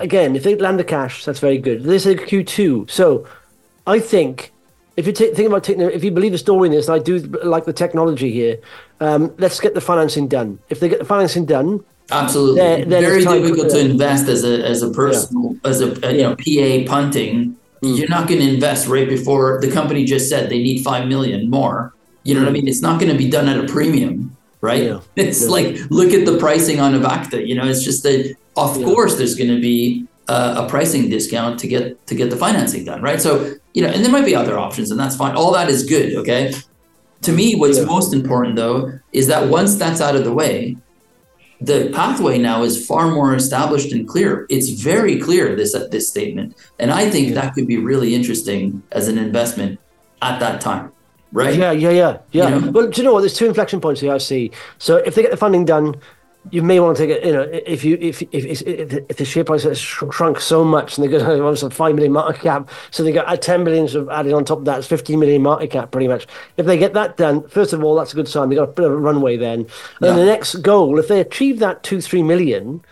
again, 0.00 0.36
if 0.36 0.42
they 0.42 0.54
land 0.54 0.78
the 0.78 0.84
cash, 0.84 1.24
that's 1.24 1.40
very 1.40 1.58
good. 1.58 1.84
This 1.84 2.04
is 2.04 2.16
Q2. 2.16 2.90
So 2.90 3.26
I 3.86 3.98
think 4.00 4.52
if 4.96 5.06
you 5.06 5.12
take 5.12 5.34
think 5.34 5.48
about 5.48 5.64
taking, 5.64 5.82
if 5.82 6.04
you 6.04 6.10
believe 6.10 6.32
the 6.32 6.38
story 6.38 6.68
in 6.68 6.72
this, 6.74 6.88
I 6.88 6.98
do 6.98 7.18
like 7.54 7.64
the 7.64 7.72
technology 7.72 8.30
here, 8.30 8.58
um, 9.00 9.34
let's 9.38 9.58
get 9.60 9.74
the 9.74 9.80
financing 9.80 10.28
done. 10.28 10.58
If 10.68 10.80
they 10.80 10.88
get 10.88 10.98
the 11.00 11.04
financing 11.04 11.44
done, 11.46 11.84
Absolutely. 12.10 12.60
Then- 12.60 12.88
then 12.90 13.02
Very 13.02 13.24
difficult 13.24 13.70
for- 13.72 13.76
to 13.78 13.80
invest 13.80 14.28
as 14.28 14.44
a 14.44 14.62
as 14.72 14.82
a 14.82 14.90
personal 14.90 15.56
as 15.64 15.80
a, 15.80 15.88
a, 16.06 16.12
you 16.12 16.22
know 16.22 16.36
PA 16.36 16.68
punting. 16.92 17.56
Mm. 17.82 17.96
You're 17.98 18.08
not 18.10 18.28
going 18.28 18.40
to 18.40 18.48
invest 18.56 18.86
right 18.88 19.08
before 19.08 19.58
the 19.62 19.70
company 19.70 20.04
just 20.04 20.28
said 20.28 20.50
they 20.50 20.62
need 20.62 20.82
five 20.84 21.08
million 21.08 21.48
more. 21.50 21.94
You 22.22 22.34
know 22.34 22.40
what 22.40 22.48
I 22.50 22.52
mean? 22.52 22.68
It's 22.68 22.82
not 22.82 23.00
going 23.00 23.10
to 23.12 23.16
be 23.18 23.28
done 23.28 23.48
at 23.48 23.58
a 23.58 23.66
premium, 23.76 24.36
right? 24.60 24.82
Mm. 24.82 24.86
Yeah. 24.86 25.00
It's 25.28 25.42
Yeah. 25.44 25.48
like 25.56 25.78
look 25.90 26.12
at 26.12 26.26
the 26.26 26.36
pricing 26.36 26.78
on 26.78 26.92
Avacta. 26.98 27.38
You 27.48 27.54
know, 27.54 27.66
it's 27.66 27.82
just 27.82 28.02
that 28.02 28.34
of 28.56 28.76
Yeah. 28.78 28.84
course 28.86 29.14
there's 29.16 29.34
going 29.34 29.50
to 29.56 29.60
be 29.60 30.04
a, 30.28 30.64
a 30.64 30.66
pricing 30.68 31.08
discount 31.10 31.58
to 31.60 31.68
get 31.68 32.06
to 32.06 32.14
get 32.14 32.30
the 32.30 32.36
financing 32.36 32.84
done, 32.84 33.02
right? 33.02 33.20
So 33.20 33.54
you 33.74 33.82
know, 33.82 33.88
and 33.88 34.04
there 34.04 34.12
might 34.12 34.24
be 34.24 34.34
other 34.34 34.58
options, 34.58 34.90
and 34.90 34.98
that's 35.00 35.16
fine. 35.16 35.34
All 35.34 35.52
that 35.52 35.68
is 35.68 35.84
good, 35.84 36.14
okay. 36.16 36.52
To 37.22 37.32
me, 37.32 37.54
what's 37.56 37.78
Yeah. 37.78 37.84
most 37.84 38.14
important 38.14 38.56
though 38.56 38.92
is 39.12 39.26
that 39.28 39.48
once 39.48 39.76
that's 39.76 40.00
out 40.00 40.14
of 40.14 40.24
the 40.24 40.32
way, 40.32 40.76
the 41.60 41.90
pathway 41.94 42.38
now 42.38 42.62
is 42.62 42.86
far 42.86 43.10
more 43.10 43.34
established 43.34 43.92
and 43.92 44.06
clear. 44.06 44.46
It's 44.50 44.70
very 44.70 45.18
clear 45.18 45.56
this 45.56 45.74
at 45.74 45.90
this 45.90 46.08
statement, 46.08 46.54
and 46.78 46.90
I 46.90 47.08
think 47.10 47.28
Yeah. 47.28 47.34
that 47.40 47.54
could 47.54 47.66
be 47.66 47.78
really 47.78 48.14
interesting 48.14 48.82
as 48.92 49.08
an 49.08 49.18
investment 49.18 49.78
at 50.22 50.40
that 50.40 50.60
time, 50.60 50.90
right? 51.32 51.54
Yeah, 51.56 51.72
yeah, 51.72 51.90
yeah, 51.90 52.16
yeah. 52.32 52.48
You 52.48 52.60
know? 52.60 52.70
Well, 52.70 52.86
do 52.88 53.00
you 53.00 53.04
know 53.06 53.12
what? 53.12 53.20
There's 53.20 53.34
two 53.34 53.46
inflection 53.46 53.80
points 53.80 54.00
here 54.00 54.12
I 54.12 54.18
see. 54.18 54.50
So 54.78 54.96
if 54.98 55.14
they 55.14 55.22
get 55.22 55.30
the 55.30 55.36
funding 55.36 55.64
done, 55.64 55.96
you 56.50 56.62
may 56.62 56.78
want 56.80 56.96
to 56.96 57.06
take 57.06 57.16
it. 57.16 57.24
You 57.24 57.32
know, 57.32 57.42
if 57.42 57.84
you 57.84 57.96
if 58.00 58.22
if 58.32 58.62
if, 58.62 59.16
the 59.16 59.24
share 59.24 59.44
price 59.44 59.62
has 59.62 59.78
shrunk 59.78 60.40
so 60.40 60.64
much 60.64 60.98
and 60.98 61.06
they 61.06 61.10
got 61.18 61.28
almost 61.28 61.62
a 61.62 61.70
five 61.70 61.94
million 61.94 62.12
market 62.12 62.42
cap, 62.42 62.70
so 62.90 63.02
they 63.02 63.12
got 63.12 63.26
uh, 63.28 63.36
ten 63.36 63.64
million 63.64 63.88
sort 63.88 64.04
of 64.04 64.10
added 64.10 64.32
on 64.32 64.44
top 64.44 64.58
of 64.58 64.64
that, 64.66 64.78
it's 64.78 64.86
fifteen 64.86 65.18
million 65.18 65.42
market 65.42 65.70
cap 65.70 65.90
pretty 65.90 66.08
much. 66.08 66.26
If 66.56 66.66
they 66.66 66.78
get 66.78 66.92
that 66.94 67.16
done, 67.16 67.48
first 67.48 67.72
of 67.72 67.82
all, 67.82 67.94
that's 67.94 68.12
a 68.12 68.16
good 68.16 68.28
sign. 68.28 68.48
They 68.48 68.56
got 68.56 68.68
a 68.68 68.72
bit 68.72 68.84
of 68.86 68.92
a 68.92 68.96
runway 68.96 69.36
then. 69.36 69.60
And 69.60 69.68
then 70.00 70.16
Yeah. 70.16 70.24
the 70.24 70.26
next 70.26 70.56
goal, 70.56 70.98
if 70.98 71.08
they 71.08 71.20
achieve 71.20 71.58
that 71.60 71.82
two 71.82 72.00
three 72.00 72.22
million. 72.22 72.82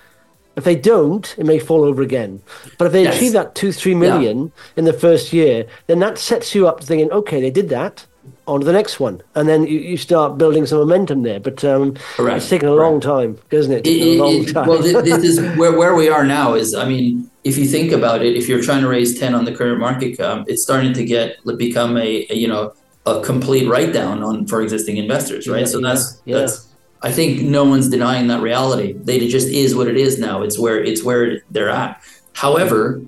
If 0.54 0.64
they 0.64 0.76
don't, 0.76 1.34
it 1.38 1.46
may 1.46 1.58
fall 1.58 1.82
over 1.82 2.02
again. 2.02 2.42
But 2.76 2.84
if 2.88 2.92
they 2.92 3.04
Yes. 3.04 3.16
achieve 3.16 3.32
that 3.32 3.54
two, 3.54 3.72
three 3.72 3.94
million 3.94 4.52
in 4.76 4.84
the 4.84 4.92
first 4.92 5.32
year, 5.32 5.64
then 5.86 5.98
that 6.00 6.18
sets 6.18 6.54
you 6.54 6.68
up 6.68 6.80
to 6.80 6.86
thinking, 6.86 7.10
okay, 7.10 7.40
they 7.40 7.50
did 7.50 7.70
that, 7.70 8.04
on 8.46 8.60
to 8.60 8.66
the 8.66 8.72
next 8.72 8.98
one. 8.98 9.22
And 9.34 9.48
then 9.48 9.66
you, 9.66 9.78
you 9.78 9.96
start 9.96 10.36
building 10.38 10.66
some 10.66 10.78
momentum 10.78 11.22
there. 11.22 11.38
But 11.40 11.64
um, 11.64 11.94
Correct. 12.16 12.38
it's 12.38 12.48
taken 12.48 12.68
a 12.68 12.74
long 12.74 13.00
time, 13.00 13.38
isn't 13.50 13.72
it? 13.72 13.86
It's 13.86 13.88
It- 13.88 14.18
a 14.18 14.22
long 14.22 14.34
it- 14.34 14.48
it- 14.48 14.52
time. 14.52 14.66
well, 14.68 14.78
this 14.82 15.24
is 15.24 15.40
where, 15.58 15.76
where 15.76 15.94
we 15.94 16.08
are 16.08 16.24
now 16.24 16.54
is, 16.54 16.74
I 16.74 16.88
mean, 16.88 17.30
if 17.44 17.56
you 17.58 17.66
think 17.66 17.92
about 17.92 18.22
it, 18.22 18.36
if 18.36 18.48
you're 18.48 18.62
trying 18.62 18.82
to 18.82 18.88
raise 18.88 19.18
10 19.18 19.34
on 19.34 19.44
the 19.44 19.52
current 19.52 19.78
market 19.80 20.16
cap, 20.16 20.44
it's 20.48 20.62
starting 20.62 20.92
to 20.94 21.04
get, 21.04 21.36
become 21.56 21.96
a, 21.96 22.26
a, 22.30 22.34
you 22.34 22.48
know, 22.48 22.72
a 23.06 23.20
complete 23.20 23.68
write 23.68 23.92
down 23.92 24.22
on 24.22 24.46
for 24.46 24.62
existing 24.62 24.96
investors, 24.96 25.48
right? 25.48 25.60
Yeah, 25.60 25.66
so 25.66 25.80
that's, 25.80 26.22
yeah. 26.24 26.38
that's, 26.38 26.68
I 27.02 27.10
think 27.10 27.42
no 27.42 27.64
one's 27.64 27.88
denying 27.88 28.28
that 28.28 28.40
reality. 28.42 28.92
They, 28.92 29.16
it 29.16 29.28
just 29.28 29.48
is 29.48 29.74
what 29.74 29.88
it 29.88 29.96
is 29.96 30.20
now. 30.20 30.42
It's 30.42 30.56
where, 30.58 30.82
it's 30.82 31.02
where 31.02 31.42
they're 31.50 31.68
at. 31.70 32.00
However, 32.34 33.02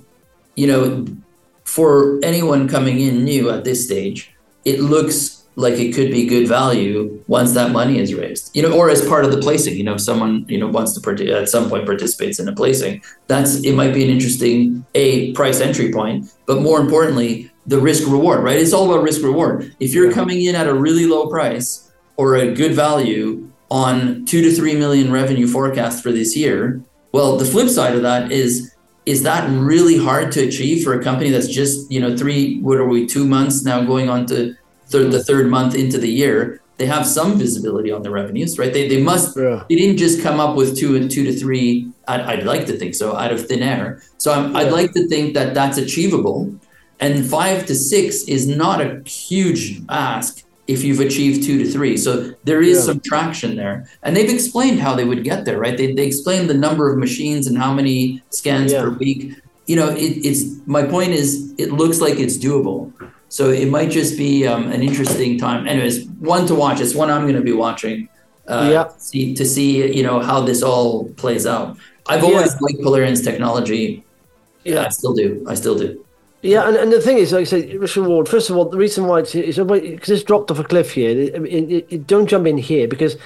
you 0.56 0.66
know, 0.66 1.06
for 1.64 2.18
anyone 2.24 2.68
coming 2.68 3.00
in 3.00 3.22
new 3.24 3.50
at 3.50 3.62
this 3.64 3.84
stage, 3.84 4.33
it 4.64 4.80
looks 4.80 5.44
like 5.56 5.74
it 5.74 5.94
could 5.94 6.10
be 6.10 6.26
good 6.26 6.48
value 6.48 7.22
once 7.28 7.52
that 7.52 7.70
money 7.70 7.98
is 7.98 8.12
raised, 8.12 8.54
you 8.56 8.62
know, 8.62 8.76
or 8.76 8.90
as 8.90 9.06
part 9.06 9.24
of 9.24 9.30
the 9.30 9.38
placing. 9.38 9.76
You 9.76 9.84
know, 9.84 9.94
if 9.94 10.00
someone 10.00 10.44
you 10.48 10.58
know 10.58 10.66
wants 10.66 10.92
to 10.94 11.00
parti- 11.00 11.32
at 11.32 11.48
some 11.48 11.68
point 11.68 11.86
participates 11.86 12.38
in 12.38 12.48
a 12.48 12.52
placing, 12.52 13.02
that's 13.28 13.62
it 13.62 13.74
might 13.74 13.94
be 13.94 14.02
an 14.02 14.10
interesting 14.10 14.84
a 14.94 15.32
price 15.32 15.60
entry 15.60 15.92
point, 15.92 16.32
but 16.46 16.60
more 16.60 16.80
importantly, 16.80 17.50
the 17.66 17.78
risk 17.78 18.08
reward. 18.08 18.42
Right? 18.42 18.58
It's 18.58 18.72
all 18.72 18.90
about 18.90 19.04
risk 19.04 19.22
reward. 19.22 19.74
If 19.80 19.94
you're 19.94 20.12
coming 20.12 20.44
in 20.44 20.54
at 20.54 20.66
a 20.66 20.74
really 20.74 21.06
low 21.06 21.28
price 21.28 21.92
or 22.16 22.36
a 22.36 22.52
good 22.52 22.72
value 22.72 23.48
on 23.70 24.24
two 24.24 24.42
to 24.42 24.52
three 24.52 24.74
million 24.74 25.12
revenue 25.12 25.46
forecast 25.46 26.02
for 26.02 26.10
this 26.10 26.36
year, 26.36 26.82
well, 27.12 27.36
the 27.36 27.44
flip 27.44 27.68
side 27.68 27.94
of 27.94 28.02
that 28.02 28.32
is 28.32 28.73
is 29.06 29.22
that 29.22 29.48
really 29.50 29.98
hard 29.98 30.32
to 30.32 30.40
achieve 30.46 30.82
for 30.84 30.98
a 30.98 31.02
company 31.02 31.30
that's 31.30 31.48
just 31.48 31.90
you 31.90 32.00
know 32.00 32.16
three 32.16 32.60
what 32.60 32.78
are 32.78 32.88
we 32.88 33.06
two 33.06 33.26
months 33.26 33.62
now 33.64 33.84
going 33.84 34.08
on 34.08 34.26
to 34.26 34.54
third, 34.86 35.10
the 35.12 35.22
third 35.22 35.48
month 35.48 35.74
into 35.74 35.98
the 35.98 36.08
year 36.08 36.60
they 36.76 36.86
have 36.86 37.06
some 37.06 37.38
visibility 37.38 37.90
on 37.92 38.02
the 38.02 38.10
revenues 38.10 38.58
right 38.58 38.72
they, 38.72 38.88
they 38.88 39.00
must 39.02 39.36
Yeah. 39.36 39.64
they 39.68 39.76
didn't 39.76 39.98
just 39.98 40.22
come 40.22 40.40
up 40.40 40.56
with 40.56 40.76
two 40.76 40.96
and 40.96 41.10
two 41.10 41.24
to 41.24 41.32
three 41.32 41.90
I'd, 42.08 42.20
I'd 42.20 42.44
like 42.44 42.66
to 42.66 42.76
think 42.78 42.94
so 42.94 43.14
out 43.16 43.32
of 43.32 43.46
thin 43.46 43.62
air 43.62 44.02
so 44.18 44.32
I'm, 44.32 44.54
i'd 44.56 44.66
Yeah. 44.66 44.72
like 44.72 44.92
to 44.92 45.06
think 45.08 45.34
that 45.34 45.54
that's 45.54 45.78
achievable 45.78 46.54
and 47.00 47.26
five 47.26 47.66
to 47.66 47.74
six 47.74 48.24
is 48.24 48.46
not 48.46 48.80
a 48.80 49.02
huge 49.06 49.82
ask 49.88 50.43
if 50.66 50.82
you've 50.82 51.00
achieved 51.00 51.44
two 51.44 51.58
to 51.62 51.70
three. 51.70 51.96
So 51.96 52.32
there 52.44 52.62
is 52.62 52.78
Yeah. 52.78 52.84
some 52.84 53.00
traction 53.00 53.56
there. 53.56 53.86
And 54.02 54.16
they've 54.16 54.30
explained 54.30 54.80
how 54.80 54.94
they 54.94 55.04
would 55.04 55.22
get 55.24 55.44
there, 55.44 55.58
right? 55.58 55.76
They, 55.76 55.92
they 55.92 56.06
explained 56.06 56.48
the 56.48 56.54
number 56.54 56.90
of 56.90 56.98
machines 56.98 57.46
and 57.46 57.58
how 57.58 57.72
many 57.74 58.22
scans 58.30 58.72
Yeah. 58.72 58.82
per 58.82 58.90
week. 58.90 59.34
You 59.66 59.76
know, 59.76 59.90
it, 59.90 60.12
it's 60.28 60.42
my 60.66 60.82
point 60.82 61.10
is 61.12 61.52
it 61.58 61.72
looks 61.72 62.00
like 62.00 62.18
it's 62.18 62.36
doable. 62.38 62.92
So 63.28 63.50
it 63.50 63.68
might 63.68 63.90
just 63.90 64.16
be 64.16 64.46
um, 64.46 64.70
an 64.70 64.82
interesting 64.82 65.38
time. 65.38 65.66
Anyways, 65.66 66.06
one 66.20 66.46
to 66.46 66.54
watch. 66.54 66.80
It's 66.80 66.94
one 66.94 67.10
I'm 67.10 67.22
going 67.22 67.34
to 67.36 67.40
be 67.42 67.52
watching. 67.52 68.08
Uh, 68.46 68.68
Yeah. 68.70 68.84
see, 68.98 69.34
to 69.34 69.44
see 69.44 69.94
you 69.96 70.02
know 70.02 70.20
how 70.20 70.40
this 70.42 70.62
all 70.62 71.08
plays 71.16 71.46
out. 71.46 71.76
I've 72.06 72.22
always 72.24 72.52
liked 72.60 72.80
Polarean's 72.80 73.22
technology. 73.22 74.04
Yeah. 74.64 74.84
I 74.86 74.88
still 74.90 75.14
do. 75.14 75.44
I 75.48 75.54
still 75.54 75.76
do. 75.78 76.03
Yeah, 76.44 76.68
and, 76.68 76.76
and 76.76 76.92
the 76.92 77.00
thing 77.00 77.16
is, 77.16 77.32
like 77.32 77.40
I 77.40 77.44
say, 77.44 77.74
risk 77.78 77.96
reward. 77.96 78.28
First 78.28 78.50
of 78.50 78.56
all, 78.56 78.66
the 78.66 78.76
reason 78.76 79.06
why 79.06 79.20
it's 79.20 79.34
is 79.34 79.56
because 79.56 80.10
it's 80.10 80.22
dropped 80.22 80.50
off 80.50 80.58
a 80.58 80.64
cliff 80.64 80.92
here. 80.92 81.18
It, 81.18 81.90
it, 81.90 82.06
don't 82.06 82.26
jump 82.26 82.46
in 82.46 82.58
here 82.58 82.86
because 82.86 83.16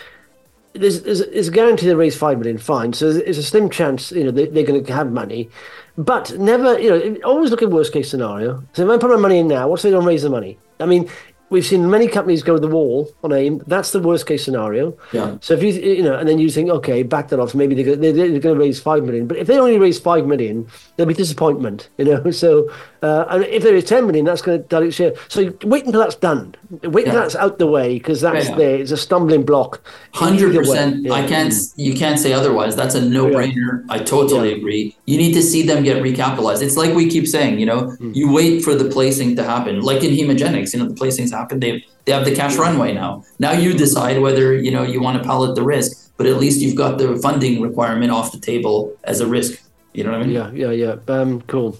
there's, 0.74 1.02
there's, 1.02 1.48
a 1.48 1.50
guarantee 1.50 1.86
they 1.86 1.96
raise 1.96 2.16
five 2.16 2.38
million. 2.38 2.58
Fine, 2.58 2.92
so 2.92 3.12
there's 3.12 3.36
a 3.36 3.42
slim 3.42 3.70
chance 3.70 4.12
you 4.12 4.22
know 4.22 4.30
they, 4.30 4.46
they're 4.46 4.62
going 4.62 4.84
to 4.84 4.92
have 4.92 5.10
money, 5.10 5.50
but 5.96 6.38
never 6.38 6.78
you 6.78 6.90
know 6.90 7.16
always 7.24 7.50
look 7.50 7.60
at 7.60 7.70
worst 7.70 7.92
case 7.92 8.08
scenario. 8.08 8.62
So 8.74 8.84
if 8.84 8.88
I 8.88 8.98
put 8.98 9.10
my 9.10 9.16
money 9.16 9.38
in 9.38 9.48
now, 9.48 9.66
what's 9.66 9.82
they 9.82 9.90
don't 9.90 10.04
raise 10.04 10.22
the 10.22 10.30
money? 10.30 10.56
I 10.78 10.86
mean, 10.86 11.10
we've 11.50 11.64
seen 11.66 11.88
many 11.90 12.08
companies 12.08 12.42
go 12.42 12.54
to 12.54 12.60
the 12.60 12.68
wall 12.68 13.10
on 13.24 13.32
AIM. 13.32 13.62
That's 13.66 13.92
the 13.92 14.00
worst 14.00 14.26
case 14.26 14.44
scenario. 14.44 14.96
Yeah. 15.12 15.36
So 15.40 15.54
if 15.54 15.62
you 15.62 15.72
you 15.72 16.02
know, 16.02 16.16
and 16.18 16.28
then 16.28 16.38
you 16.38 16.50
think, 16.50 16.70
okay, 16.70 17.02
back 17.02 17.28
that 17.28 17.40
off. 17.40 17.54
Maybe 17.54 17.74
they're, 17.82 17.96
they're, 17.96 18.12
they're 18.12 18.40
going 18.40 18.54
to 18.56 18.60
raise 18.60 18.80
five 18.80 19.04
million. 19.04 19.26
But 19.26 19.38
if 19.38 19.46
they 19.46 19.58
only 19.58 19.78
raise 19.78 19.98
five 19.98 20.26
million, 20.26 20.66
there'll 20.96 21.08
be 21.08 21.14
disappointment. 21.14 21.88
You 21.98 22.04
know. 22.04 22.24
So 22.38 22.70
uh, 23.02 23.24
and 23.30 23.44
if 23.44 23.62
there 23.62 23.74
is 23.74 23.84
ten 23.84 24.06
million, 24.06 24.24
that's 24.24 24.42
going 24.42 24.62
to 24.62 24.68
dilute 24.68 24.94
share. 24.94 25.12
So 25.28 25.52
wait 25.64 25.86
until 25.86 26.00
that's 26.00 26.14
done. 26.16 26.54
Wait 26.70 26.84
until 26.84 27.04
Yeah. 27.06 27.12
that's 27.20 27.36
out 27.36 27.58
the 27.58 27.66
way 27.66 27.94
because 27.98 28.20
that's 28.20 28.48
Yeah. 28.48 28.56
there. 28.56 28.76
It's 28.76 28.90
a 28.92 28.96
stumbling 28.96 29.44
block. 29.44 29.80
Hundred 30.12 30.54
percent. 30.54 31.10
I 31.10 31.26
can't. 31.26 31.54
You 31.76 31.94
can't 31.94 32.18
say 32.18 32.32
otherwise. 32.32 32.76
That's 32.76 32.94
a 32.94 33.00
no-brainer. 33.00 33.84
I 33.88 33.98
totally 34.00 34.50
Yeah. 34.50 34.56
agree. 34.56 34.96
You 35.06 35.16
need 35.16 35.32
to 35.34 35.42
see 35.42 35.62
them 35.62 35.82
get 35.84 36.02
recapitalized. 36.02 36.62
It's 36.62 36.76
like 36.76 36.94
we 36.94 37.08
keep 37.08 37.26
saying. 37.26 37.58
You 37.58 37.66
know, 37.66 37.80
Hmm. 37.90 38.12
you 38.14 38.30
wait 38.32 38.62
for 38.62 38.74
the 38.74 38.84
placing 38.96 39.36
to 39.36 39.42
happen. 39.44 39.80
Like 39.80 40.02
in 40.04 40.10
Hemogenyx, 40.18 40.72
you 40.74 40.78
know, 40.80 40.88
the 40.88 40.94
placings 41.02 41.30
happen. 41.30 41.37
They 41.46 41.84
they 42.04 42.12
have 42.12 42.24
the 42.24 42.34
cash 42.34 42.56
runway 42.56 42.92
now. 42.92 43.24
Now 43.38 43.52
you 43.52 43.74
decide 43.74 44.20
whether 44.20 44.54
you 44.54 44.70
know 44.70 44.82
you 44.82 45.00
want 45.00 45.22
to 45.22 45.24
pallet 45.24 45.54
the 45.54 45.62
risk, 45.62 46.10
but 46.16 46.26
at 46.26 46.36
least 46.36 46.60
you've 46.60 46.76
got 46.76 46.98
the 46.98 47.16
funding 47.18 47.60
requirement 47.60 48.10
off 48.10 48.32
the 48.32 48.40
table 48.40 48.96
as 49.04 49.20
a 49.20 49.26
risk. 49.26 49.60
You 49.92 50.04
know 50.04 50.12
what 50.12 50.20
I 50.20 50.24
mean? 50.24 50.34
Yeah, 50.34 50.50
yeah, 50.52 50.70
yeah. 50.70 50.96
Um, 51.08 51.42
cool. 51.42 51.78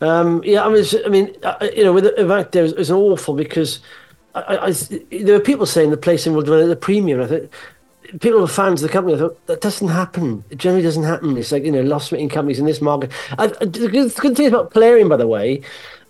Um, 0.00 0.42
yeah, 0.44 0.64
I 0.64 0.68
mean, 0.68 0.84
I 1.06 1.08
mean, 1.08 1.34
uh, 1.42 1.68
you 1.74 1.84
know, 1.84 1.92
with 1.92 2.14
fact, 2.28 2.52
there's 2.52 2.72
it's 2.72 2.90
awful 2.90 3.34
because 3.34 3.80
I, 4.34 4.56
I, 4.56 4.70
there 4.70 5.34
were 5.34 5.40
people 5.40 5.66
saying 5.66 5.90
the 5.90 5.96
placing 5.96 6.34
will 6.34 6.52
it 6.52 6.64
at 6.64 6.70
a 6.70 6.76
premium. 6.76 7.20
I 7.20 7.26
thought 7.26 7.48
people 8.20 8.42
are 8.42 8.48
fans 8.48 8.82
of 8.82 8.88
the 8.88 8.92
company. 8.92 9.14
I 9.14 9.18
thought 9.18 9.46
that 9.46 9.60
doesn't 9.60 9.88
happen. 9.88 10.44
It 10.50 10.58
generally 10.58 10.82
doesn't 10.82 11.04
happen. 11.04 11.36
It's 11.36 11.52
like 11.52 11.64
you 11.64 11.72
know, 11.72 11.82
loss-making 11.82 12.28
companies 12.28 12.58
in 12.58 12.66
this 12.66 12.80
market. 12.80 13.12
I, 13.38 13.46
the 13.46 13.88
good, 13.88 14.10
the 14.10 14.20
good 14.20 14.36
thing 14.36 14.48
about 14.48 14.72
Polarean, 14.72 15.08
by 15.08 15.16
the 15.16 15.28
way, 15.28 15.62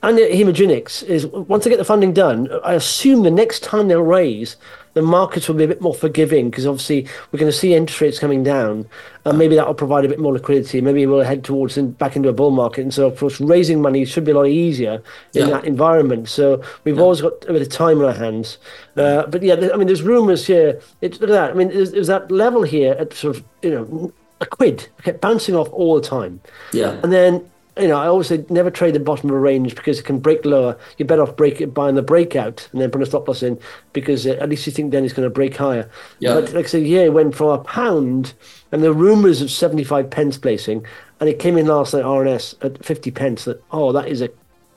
and 0.09 0.18
Hemogenyx 0.18 1.02
is 1.05 1.26
once 1.26 1.64
they 1.64 1.70
get 1.70 1.78
the 1.78 1.84
funding 1.84 2.12
done, 2.12 2.48
I 2.64 2.74
assume 2.74 3.22
the 3.22 3.30
next 3.30 3.62
time 3.62 3.88
they'll 3.88 4.02
raise, 4.02 4.57
the 4.94 5.02
markets 5.02 5.48
will 5.48 5.57
be 5.57 5.64
a 5.64 5.68
bit 5.68 5.80
more 5.80 5.94
forgiving 5.94 6.50
because 6.50 6.66
obviously 6.66 7.07
we're 7.30 7.38
going 7.38 7.50
to 7.50 7.57
see 7.57 7.74
interest 7.74 8.00
rates 8.00 8.18
coming 8.18 8.42
down, 8.44 8.86
and 9.24 9.38
maybe 9.38 9.57
that 9.57 9.66
will 9.66 9.74
provide 9.74 10.05
a 10.05 10.09
bit 10.09 10.20
more 10.20 10.32
liquidity. 10.32 10.80
Maybe 10.80 11.05
we'll 11.07 11.24
head 11.24 11.42
towards 11.44 11.76
in, 11.76 11.90
back 11.92 12.14
into 12.16 12.28
a 12.28 12.32
bull 12.32 12.50
market, 12.50 12.82
and 12.82 12.94
so 12.94 13.07
of 13.07 13.18
course 13.18 13.40
raising 13.40 13.82
money 13.82 14.05
should 14.05 14.24
be 14.24 14.30
a 14.32 14.34
lot 14.36 14.46
easier 14.46 15.02
in 15.34 15.42
Yeah. 15.42 15.46
that 15.46 15.64
environment. 15.64 16.28
So 16.28 16.62
we've 16.84 16.98
always 17.00 17.20
got 17.20 17.44
a 17.48 17.52
bit 17.52 17.62
of 17.62 17.68
time 17.70 17.98
on 17.98 18.05
our 18.05 18.12
hands. 18.12 18.59
Uh, 18.96 19.26
but 19.26 19.42
yeah, 19.42 19.55
I 19.72 19.76
mean, 19.76 19.86
there's 19.88 20.02
rumours 20.02 20.46
here. 20.46 20.80
It's 21.00 21.20
look 21.20 21.30
at 21.30 21.32
that. 21.34 21.50
I 21.50 21.55
mean, 21.55 21.68
there's, 21.68 21.92
there's 21.92 22.07
that 22.09 22.30
level 22.30 22.62
here 22.62 22.92
at 22.98 23.12
sort 23.14 23.36
of 23.36 23.44
you 23.62 23.70
know 23.70 24.12
a 24.40 24.46
quid 24.46 24.88
kept 25.02 25.20
bouncing 25.20 25.55
off 25.57 25.68
all 25.72 25.94
the 25.94 26.07
time. 26.07 26.40
Yeah. 26.72 27.00
And 27.02 27.12
then, 27.12 27.50
you 27.79 27.89
know, 27.89 27.97
I 27.99 28.07
always 28.07 28.29
say 28.29 28.45
never 28.51 28.70
trade 28.70 28.95
the 28.95 29.01
bottom 29.01 29.31
of 29.31 29.37
a 29.37 29.39
range 29.39 29.75
because 29.75 29.99
it 29.99 30.05
can 30.05 30.18
break 30.20 30.45
lower. 30.45 30.77
You're 30.97 31.09
better 31.09 31.22
off 31.22 31.37
break 31.37 31.61
it 31.61 31.75
buying 31.75 31.97
the 31.97 32.03
breakout 32.03 32.68
and 32.72 32.81
then 32.81 32.91
putting 32.91 33.03
a 33.03 33.07
stop 33.07 33.27
loss 33.27 33.43
in 33.43 33.59
because 33.93 34.27
uh, 34.27 34.37
at 34.41 34.49
least 34.49 34.66
you 34.66 34.72
think 34.72 34.93
then 34.93 35.05
it's 35.05 35.14
going 35.14 35.27
to 35.29 35.35
break 35.35 35.57
higher. 35.57 35.91
Yeah. 36.20 36.35
But 36.35 36.53
like 36.53 36.66
I 36.66 36.68
said, 36.68 36.87
yeah, 36.87 37.01
it 37.03 37.12
went 37.12 37.35
from 37.35 37.49
a 37.49 37.59
pound 37.59 38.35
and 38.70 38.83
the 38.83 38.93
rumours 38.93 39.43
of 39.43 39.51
75 39.51 40.09
pence 40.11 40.39
placing 40.39 40.87
and 41.20 41.29
it 41.29 41.39
came 41.39 41.57
in 41.57 41.66
last 41.66 41.95
night 41.95 42.05
RNS 42.05 42.64
at 42.64 42.85
50 42.85 43.11
pence. 43.11 43.45
That 43.45 43.62
oh, 43.70 43.93
that 43.93 44.09
is 44.09 44.22
a, 44.22 44.29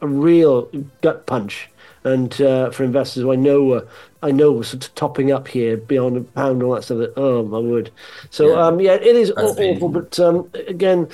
a 0.01 0.07
real 0.07 0.69
gut 1.01 1.25
punch. 1.27 1.69
And 2.03 2.39
uh, 2.41 2.71
for 2.71 2.85
investors, 2.85 3.23
who 3.23 3.33
I 3.33 3.35
know, 3.35 3.71
uh, 3.73 3.85
I 4.23 4.31
know, 4.31 4.61
sort 4.61 4.85
of 4.85 4.95
topping 4.95 5.31
up 5.31 5.47
here 5.47 5.75
beyond 5.75 6.15
a 6.15 6.21
pound 6.21 6.53
and 6.53 6.63
all 6.63 6.75
that 6.75 6.83
stuff. 6.85 6.99
That 6.99 7.13
oh 7.17 7.43
my 7.43 7.59
word! 7.59 7.91
So 8.29 8.53
Yeah. 8.55 8.67
um, 8.67 8.79
yeah, 8.79 8.93
it 8.93 9.03
is 9.15 9.27
That's 9.35 9.39
awful. 9.51 9.55
painful. 9.55 9.89
But 9.89 10.17
um, 10.19 10.49
again, 10.67 11.09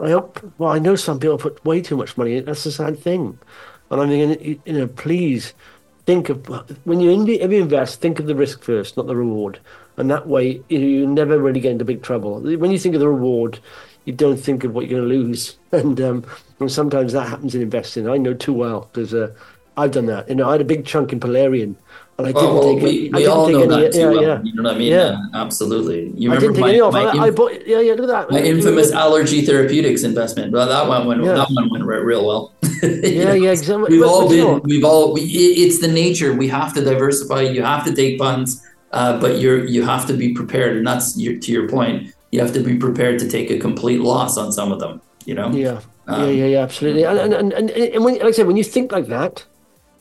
I 0.00 0.10
hope. 0.10 0.40
Well, 0.58 0.70
I 0.70 0.78
know 0.78 0.96
some 0.96 1.18
people 1.18 1.38
put 1.38 1.64
way 1.64 1.80
too 1.80 1.96
much 1.96 2.16
money. 2.16 2.32
in 2.32 2.38
it. 2.38 2.46
That's 2.46 2.66
a 2.66 2.72
sad 2.72 2.98
thing. 2.98 3.38
And 3.90 4.00
I'm 4.00 4.08
thinking, 4.08 4.60
you- 4.66 4.72
know, 4.72 4.86
please 4.86 5.54
think 6.06 6.28
of 6.28 6.46
when 6.84 7.00
you 7.00 7.10
invest, 7.10 8.00
think 8.00 8.18
of 8.18 8.26
the 8.26 8.34
risk 8.34 8.62
first, 8.62 8.96
not 8.96 9.06
the 9.06 9.16
reward. 9.16 9.58
And 9.96 10.10
that 10.10 10.28
way, 10.28 10.62
you, 10.68 10.78
you 10.78 11.06
never 11.06 11.38
really 11.38 11.60
get 11.60 11.72
into 11.72 11.84
big 11.84 12.02
trouble. 12.02 12.40
When 12.40 12.70
you 12.70 12.78
think 12.78 12.94
of 12.94 13.00
the 13.00 13.08
reward, 13.08 13.58
you 14.04 14.12
don't 14.12 14.36
think 14.36 14.62
of 14.64 14.72
what 14.72 14.86
you're 14.86 15.00
going 15.00 15.10
to 15.10 15.16
lose, 15.16 15.58
and 15.72 16.00
um, 16.00 16.24
and 16.60 16.70
sometimes 16.70 17.12
that 17.12 17.28
happens 17.28 17.54
in 17.54 17.62
investing. 17.62 18.08
I 18.08 18.16
know 18.16 18.34
too 18.34 18.52
well 18.52 18.88
because 18.92 19.12
uh, 19.12 19.34
I've 19.78 19.92
done 19.92 20.06
that. 20.06 20.28
You 20.28 20.34
know, 20.34 20.48
I 20.48 20.52
had 20.52 20.60
a 20.60 20.64
big 20.64 20.84
chunk 20.84 21.12
in 21.12 21.20
Polarean. 21.20 21.76
And 22.18 22.26
I 22.26 22.32
didn't 22.32 22.48
Oh, 22.48 22.54
well, 22.54 22.74
take 22.74 22.82
we, 22.82 22.88
any, 22.88 23.08
I 23.14 23.18
didn't 23.18 23.32
all 23.32 23.46
take 23.46 23.54
know 23.54 23.62
any, 23.76 23.82
that 23.84 23.92
too 23.92 23.98
yeah, 24.00 24.06
well. 24.10 24.22
yeah. 24.22 24.42
You 24.42 24.54
know 24.54 24.62
what 24.64 24.74
I 24.74 24.78
mean? 24.78 24.90
Yeah. 24.90 25.20
Uh, 25.32 25.36
absolutely. 25.44 26.12
You 26.16 26.32
I 26.32 26.38
didn't 26.40 26.54
take 26.56 26.62
my, 26.62 26.68
any 26.70 26.80
off. 26.80 26.92
my, 26.92 27.04
I, 27.04 27.12
in- 27.12 27.20
I 27.20 27.30
bought, 27.30 27.52
yeah, 27.64 27.78
yeah, 27.80 27.92
look 27.92 28.10
at 28.10 28.28
that. 28.28 28.30
my 28.32 28.40
infamous 28.42 28.90
allergy 28.90 29.42
therapeutics 29.46 30.02
investment? 30.02 30.52
Well, 30.52 30.66
that 30.68 30.88
one 30.88 31.06
went 31.06 31.22
Yeah. 31.22 31.34
that 31.34 31.48
one 31.50 31.70
went 31.70 31.84
real 31.84 32.26
well. 32.26 32.52
Yeah, 32.82 33.24
know? 33.24 33.32
yeah, 33.34 33.50
exactly. 33.52 33.86
We've 33.90 34.00
But- 34.00 34.08
all 34.08 34.22
but 34.28 34.34
been. 34.34 34.44
what? 34.52 34.64
We've 34.64 34.84
all. 34.84 35.12
We, 35.14 35.20
it- 35.22 35.58
it's 35.64 35.78
the 35.80 35.86
nature. 35.88 36.32
We 36.34 36.48
have 36.48 36.74
to 36.74 36.84
diversify. 36.84 37.42
You 37.42 37.62
have 37.62 37.84
to 37.86 37.94
take 37.94 38.18
funds, 38.18 38.66
uh, 38.92 39.20
but 39.20 39.38
you're 39.40 39.64
you 39.64 39.84
have 39.84 40.04
to 40.08 40.12
be 40.14 40.34
prepared, 40.34 40.76
and 40.76 40.84
that's 40.86 41.16
your, 41.16 41.38
to 41.38 41.52
your 41.52 41.68
point. 41.68 42.12
You 42.32 42.40
have 42.40 42.52
to 42.54 42.60
be 42.60 42.76
prepared 42.78 43.18
to 43.20 43.28
take 43.28 43.48
a 43.50 43.58
complete 43.58 44.00
loss 44.00 44.36
on 44.36 44.50
some 44.52 44.70
of 44.72 44.80
them. 44.80 45.00
You 45.24 45.34
know. 45.34 45.50
Yeah, 45.50 45.80
yeah, 46.08 46.14
Um, 46.14 46.28
yeah, 46.34 46.46
yeah, 46.46 46.62
absolutely. 46.62 47.04
And 47.04 47.18
and 47.18 47.32
and, 47.34 47.52
and, 47.52 47.70
and 47.70 48.04
when, 48.04 48.14
like 48.14 48.24
I 48.24 48.30
said, 48.32 48.46
when 48.48 48.56
you 48.56 48.64
think 48.64 48.90
like 48.92 49.06
that, 49.06 49.44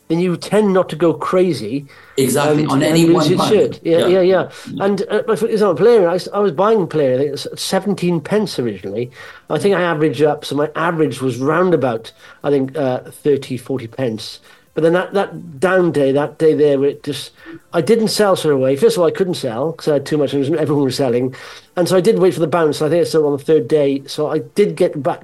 then 0.07 0.19
you 0.19 0.37
tend 0.37 0.73
not 0.73 0.89
to 0.89 0.95
go 0.95 1.13
crazy. 1.13 1.85
Exactly. 2.17 2.63
and, 2.63 2.71
on 2.71 2.83
any 2.83 3.09
one 3.09 3.37
fund. 3.37 3.49
shit. 3.49 3.79
Yeah, 3.83 4.07
yeah, 4.07 4.21
yeah. 4.21 4.51
And 4.79 5.03
uh, 5.09 5.35
for 5.35 5.47
example, 5.47 5.75
player, 5.75 6.07
I, 6.07 6.19
I 6.33 6.39
was 6.39 6.51
buying 6.51 6.87
player. 6.87 7.15
I 7.15 7.17
think 7.17 7.27
it 7.29 7.31
was 7.31 7.45
at 7.47 7.59
seventeen 7.59 8.21
pence 8.21 8.57
originally. 8.57 9.11
I 9.49 9.59
think 9.59 9.75
I 9.75 9.81
averaged 9.81 10.21
up, 10.21 10.45
so 10.45 10.55
my 10.55 10.71
average 10.75 11.21
was 11.21 11.37
round 11.37 11.73
about 11.73 12.11
I 12.43 12.49
think 12.49 12.75
uh, 12.75 12.99
30, 12.99 13.57
40 13.57 13.87
pence. 13.87 14.39
But 14.78 14.84
then 14.84 14.93
that, 14.93 15.13
that 15.15 15.59
down 15.59 15.91
day, 15.91 16.11
that 16.11 16.38
day 16.38 16.53
there, 16.53 16.80
where 16.80 16.89
it 16.89 17.01
just, 17.01 17.32
I 17.73 17.82
didn't 17.82 18.09
sell 18.09 18.36
straight 18.36 18.51
away. 18.51 18.75
First 18.75 18.95
of 18.95 19.01
all, 19.01 19.07
I 19.07 19.11
couldn't 19.11 19.34
sell 19.34 19.71
because 19.71 19.88
I 19.88 19.93
had 19.93 20.05
too 20.05 20.19
much, 20.19 20.36
and 20.36 20.55
everyone 20.55 20.84
was 20.84 20.95
selling. 20.95 21.34
And 21.75 21.89
so 21.89 21.97
I 21.97 21.99
did 21.99 22.19
wait 22.19 22.36
for 22.36 22.41
the 22.41 22.47
bounce. 22.47 22.80
I 22.80 22.88
think 22.88 23.01
it's 23.01 23.15
on 23.15 23.32
the 23.32 23.43
third 23.43 23.67
day. 23.67 24.03
So 24.05 24.30
I 24.30 24.38
did 24.38 24.75
get 24.75 25.01
back. 25.01 25.23